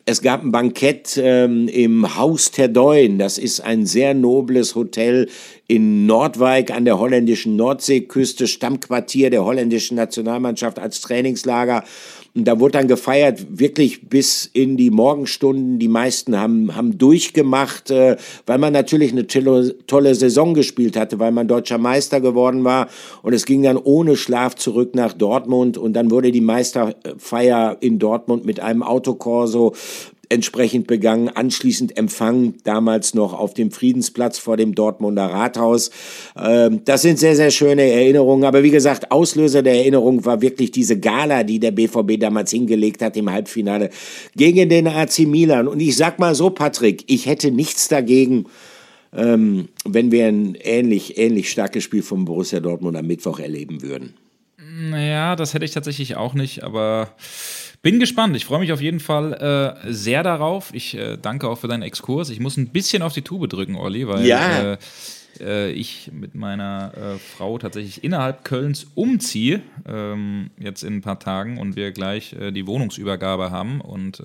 Es 0.07 0.23
gab 0.23 0.43
ein 0.43 0.51
Bankett 0.51 1.21
ähm, 1.23 1.69
im 1.69 2.17
Haus 2.17 2.51
Terdeun. 2.51 3.19
Das 3.19 3.39
ist 3.39 3.61
ein 3.61 3.87
sehr 3.87 4.15
nobles 4.15 4.75
Hotel 4.75 5.29
in 5.69 6.07
Nordwijk 6.07 6.73
an 6.73 6.85
der 6.85 6.99
holländischen 6.99 7.55
Nordseeküste, 7.55 8.49
Stammquartier 8.49 9.31
der 9.31 9.45
holländischen 9.45 9.97
Nationalmannschaft 9.97 10.81
als 10.81 11.01
Trainingslager. 11.01 11.85
Und 12.35 12.45
da 12.47 12.61
wurde 12.61 12.73
dann 12.73 12.87
gefeiert, 12.87 13.45
wirklich 13.59 14.09
bis 14.09 14.49
in 14.53 14.77
die 14.77 14.91
Morgenstunden. 14.91 15.81
Die 15.81 15.89
meisten 15.89 16.39
haben, 16.39 16.77
haben 16.77 16.97
durchgemacht, 16.97 17.91
äh, 17.91 18.17
weil 18.47 18.59
man 18.59 18.73
natürlich 18.73 19.11
eine 19.11 19.27
tolle, 19.27 19.77
tolle 19.87 20.15
Saison 20.15 20.55
gespielt 20.55 20.97
hatte, 20.97 21.19
weil 21.19 21.33
man 21.33 21.49
deutscher 21.49 21.79
Meister 21.79 22.21
geworden 22.21 22.63
war. 22.63 22.89
Und 23.23 23.33
es 23.33 23.47
ging 23.47 23.63
dann 23.63 23.77
ohne 23.77 24.17
Schlaf 24.17 24.55
zurück 24.55 24.95
nach 24.95 25.13
Dortmund. 25.13 25.77
Und 25.77 25.95
dann 25.95 26.11
wurde 26.13 26.31
die 26.31 26.41
Meisterfeier 26.41 27.77
in 27.81 27.99
Dortmund 27.99 28.45
mit 28.45 28.61
einem 28.61 28.85
Autokorso 28.85 29.75
entsprechend 30.31 30.87
begangen, 30.87 31.29
anschließend 31.29 31.97
Empfang 31.99 32.55
damals 32.65 33.15
noch 33.15 33.35
auf 33.35 33.53
dem 33.53 33.71
Friedensplatz 33.71 34.39
vor 34.39 34.57
dem 34.57 34.75
Dortmunder 34.75 35.27
Rathaus. 35.27 35.91
Ähm, 36.41 36.83
das 36.85 37.03
sind 37.03 37.19
sehr, 37.19 37.37
sehr 37.37 37.51
schöne 37.51 37.83
Erinnerungen. 37.83 38.45
Aber 38.45 38.63
wie 38.63 38.71
gesagt, 38.71 39.11
Auslöser 39.11 39.63
der 39.63 39.75
Erinnerung 39.75 40.25
war 40.25 40.41
wirklich 40.41 40.71
diese 40.71 40.99
Gala, 40.99 41.43
die 41.43 41.59
der 41.59 41.73
BVB 41.73 42.19
damals 42.19 42.53
hingelegt 42.53 43.03
hat 43.03 43.17
im 43.17 43.31
Halbfinale 43.31 43.91
gegen 44.37 44.69
den 44.69 44.87
AC 44.87 45.21
Milan. 45.21 45.69
Und 45.69 45.81
ich 45.81 45.97
sag 45.97 46.19
mal 46.19 46.35
so, 46.35 46.51
Patrick, 46.51 47.05
ich 47.09 47.27
hätte 47.27 47.51
nichts 47.51 47.89
dagegen, 47.89 48.47
ähm, 49.13 49.69
wenn 49.85 50.13
wir 50.13 50.27
ein 50.27 50.55
ähnlich, 50.55 51.19
ähnlich 51.19 51.51
starkes 51.51 51.83
Spiel 51.83 52.03
vom 52.03 52.25
Borussia 52.25 52.61
Dortmund 52.61 52.97
am 52.97 53.07
Mittwoch 53.07 53.41
erleben 53.41 53.83
würden. 53.83 54.15
Naja, 54.59 55.35
das 55.35 55.53
hätte 55.55 55.65
ich 55.65 55.73
tatsächlich 55.73 56.17
auch 56.17 56.35
nicht, 56.35 56.63
aber 56.63 57.17
bin 57.83 57.99
gespannt. 57.99 58.37
Ich 58.37 58.45
freue 58.45 58.61
mich 58.61 58.73
auf 58.73 58.81
jeden 58.81 59.01
Fall 59.01 59.33
äh, 59.85 59.93
sehr 59.93 60.23
darauf. 60.23 60.71
Ich 60.75 60.97
äh, 60.97 61.17
danke 61.21 61.49
auch 61.49 61.59
für 61.59 61.69
deinen 61.69 61.83
Exkurs. 61.83 62.31
Ich 62.31 62.41
muss 62.41 62.57
ein 62.57 62.69
bisschen 62.69 63.03
auf 63.03 63.13
die 63.13 63.23
Tube 63.23 63.49
drücken, 63.49 63.77
Olli, 63.77 64.07
weil 64.07 64.27
ja. 64.27 64.73
äh, 64.73 64.79
äh 65.41 65.71
ich 65.73 66.11
mit 66.13 66.35
meiner 66.35 66.93
äh, 66.95 67.19
Frau 67.19 67.59
tatsächlich 67.59 68.05
innerhalb 68.05 68.45
Kölns 68.45 68.87
umziehe, 68.95 69.63
ähm, 69.89 70.51
jetzt 70.59 70.83
in 70.83 70.97
ein 70.97 71.01
paar 71.01 71.19
Tagen 71.19 71.59
und 71.59 71.77
wir 71.77 71.93
gleich 71.93 72.35
äh, 72.35 72.51
die 72.51 72.67
Wohnungsübergabe 72.67 73.51
haben 73.51 73.81
und 73.81 74.23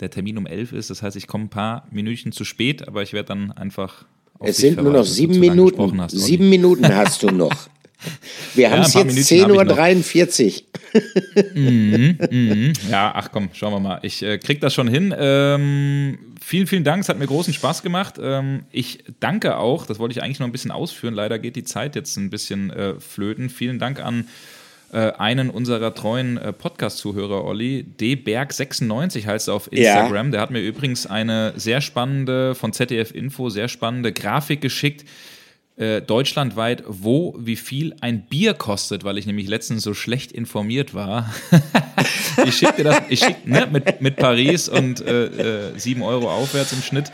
der 0.00 0.10
Termin 0.10 0.36
um 0.36 0.46
elf 0.46 0.72
ist. 0.72 0.90
Das 0.90 1.02
heißt, 1.02 1.16
ich 1.16 1.26
komme 1.26 1.44
ein 1.44 1.48
paar 1.48 1.86
Minütchen 1.90 2.32
zu 2.32 2.44
spät, 2.44 2.86
aber 2.86 3.02
ich 3.02 3.14
werde 3.14 3.28
dann 3.28 3.52
einfach. 3.52 4.04
es 4.40 4.58
sind 4.58 4.82
nur 4.82 4.92
noch 4.92 5.04
sieben 5.04 5.40
Minuten. 5.40 6.00
Hast, 6.00 6.12
sieben 6.12 6.50
Minuten 6.50 6.94
hast 6.94 7.22
du 7.22 7.30
noch. 7.30 7.68
Wir 8.54 8.70
haben 8.70 8.82
es 8.82 8.94
jetzt 8.94 9.16
10.43 9.16 10.62
Uhr. 10.62 11.00
mhm, 11.54 12.18
mhm. 12.30 12.72
Ja, 12.90 13.12
ach 13.14 13.30
komm, 13.32 13.50
schauen 13.52 13.72
wir 13.72 13.80
mal. 13.80 13.98
Ich 14.02 14.22
äh, 14.22 14.38
krieg 14.38 14.60
das 14.60 14.74
schon 14.74 14.88
hin. 14.88 15.14
Ähm, 15.16 16.18
vielen, 16.40 16.66
vielen 16.66 16.84
Dank. 16.84 17.02
Es 17.02 17.08
hat 17.08 17.18
mir 17.18 17.26
großen 17.26 17.52
Spaß 17.52 17.82
gemacht. 17.82 18.14
Ähm, 18.20 18.64
ich 18.70 19.04
danke 19.20 19.56
auch, 19.56 19.86
das 19.86 19.98
wollte 19.98 20.12
ich 20.12 20.22
eigentlich 20.22 20.40
noch 20.40 20.46
ein 20.46 20.52
bisschen 20.52 20.70
ausführen. 20.70 21.14
Leider 21.14 21.38
geht 21.38 21.56
die 21.56 21.64
Zeit 21.64 21.96
jetzt 21.96 22.16
ein 22.16 22.30
bisschen 22.30 22.70
äh, 22.70 23.00
flöten. 23.00 23.50
Vielen 23.50 23.78
Dank 23.78 24.00
an 24.00 24.26
äh, 24.92 25.12
einen 25.12 25.50
unserer 25.50 25.94
treuen 25.94 26.38
äh, 26.38 26.52
Podcast-Zuhörer, 26.52 27.44
Olli. 27.44 27.84
dberg96 27.98 29.26
heißt 29.26 29.48
er 29.48 29.54
auf 29.54 29.70
Instagram. 29.72 30.26
Ja. 30.26 30.32
Der 30.32 30.40
hat 30.40 30.50
mir 30.50 30.60
übrigens 30.60 31.06
eine 31.06 31.54
sehr 31.56 31.80
spannende, 31.80 32.54
von 32.54 32.72
ZDF 32.72 33.10
Info, 33.12 33.48
sehr 33.48 33.68
spannende 33.68 34.12
Grafik 34.12 34.60
geschickt 34.60 35.04
äh, 35.76 36.00
deutschlandweit, 36.00 36.84
wo 36.86 37.34
wie 37.38 37.56
viel 37.56 37.94
ein 38.00 38.22
Bier 38.22 38.54
kostet, 38.54 39.04
weil 39.04 39.18
ich 39.18 39.26
nämlich 39.26 39.46
letztens 39.48 39.82
so 39.82 39.92
schlecht 39.94 40.32
informiert 40.32 40.94
war. 40.94 41.32
ich 42.46 42.56
schicke 42.56 42.76
dir 42.78 42.84
das, 42.84 43.02
ich 43.08 43.20
schick, 43.20 43.46
ne, 43.46 43.68
mit, 43.70 44.00
mit 44.00 44.16
Paris 44.16 44.68
und 44.68 45.00
äh, 45.00 45.68
äh, 45.68 45.78
7 45.78 46.02
Euro 46.02 46.30
aufwärts 46.30 46.72
im 46.72 46.82
Schnitt. 46.82 47.12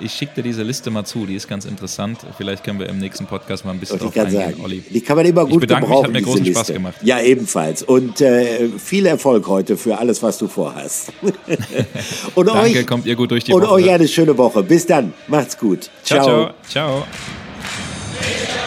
Ich 0.00 0.12
schicke 0.12 0.34
dir 0.34 0.42
diese 0.42 0.64
Liste 0.64 0.90
mal 0.90 1.04
zu, 1.04 1.24
die 1.24 1.36
ist 1.36 1.48
ganz 1.48 1.64
interessant. 1.64 2.18
Vielleicht 2.36 2.64
können 2.64 2.80
wir 2.80 2.88
im 2.88 2.98
nächsten 2.98 3.26
Podcast 3.26 3.64
mal 3.64 3.70
ein 3.70 3.78
bisschen 3.78 4.00
drauf 4.00 4.16
eingehen, 4.16 4.32
sagen, 4.32 4.60
Olli. 4.62 4.82
Die 4.90 5.00
kann 5.00 5.16
man 5.16 5.24
immer 5.24 5.44
gut 5.44 5.54
ich 5.54 5.60
bedanke 5.60 5.86
gebrauchen, 5.86 6.10
mich, 6.10 6.16
hat 6.16 6.26
mir 6.26 6.26
großen 6.26 6.44
Liste. 6.44 6.64
Spaß 6.64 6.74
gemacht. 6.74 6.96
Ja, 7.02 7.20
ebenfalls. 7.20 7.84
Und 7.84 8.20
äh, 8.20 8.70
viel 8.76 9.06
Erfolg 9.06 9.46
heute 9.46 9.76
für 9.76 9.96
alles, 9.96 10.20
was 10.22 10.38
du 10.38 10.48
vorhast. 10.48 11.12
und 12.34 12.46
Danke, 12.48 12.80
euch, 12.80 12.86
kommt 12.86 13.06
ihr 13.06 13.14
gut 13.14 13.30
durch 13.30 13.44
die 13.44 13.52
und 13.52 13.62
Woche. 13.62 13.72
Und 13.72 13.82
euch 13.82 13.90
eine 13.90 14.08
schöne 14.08 14.36
Woche. 14.36 14.64
Bis 14.64 14.84
dann. 14.84 15.12
Macht's 15.28 15.56
gut. 15.56 15.90
ciao. 16.02 16.24
ciao. 16.24 16.54
ciao. 16.68 17.06
Yeah. 18.26 18.63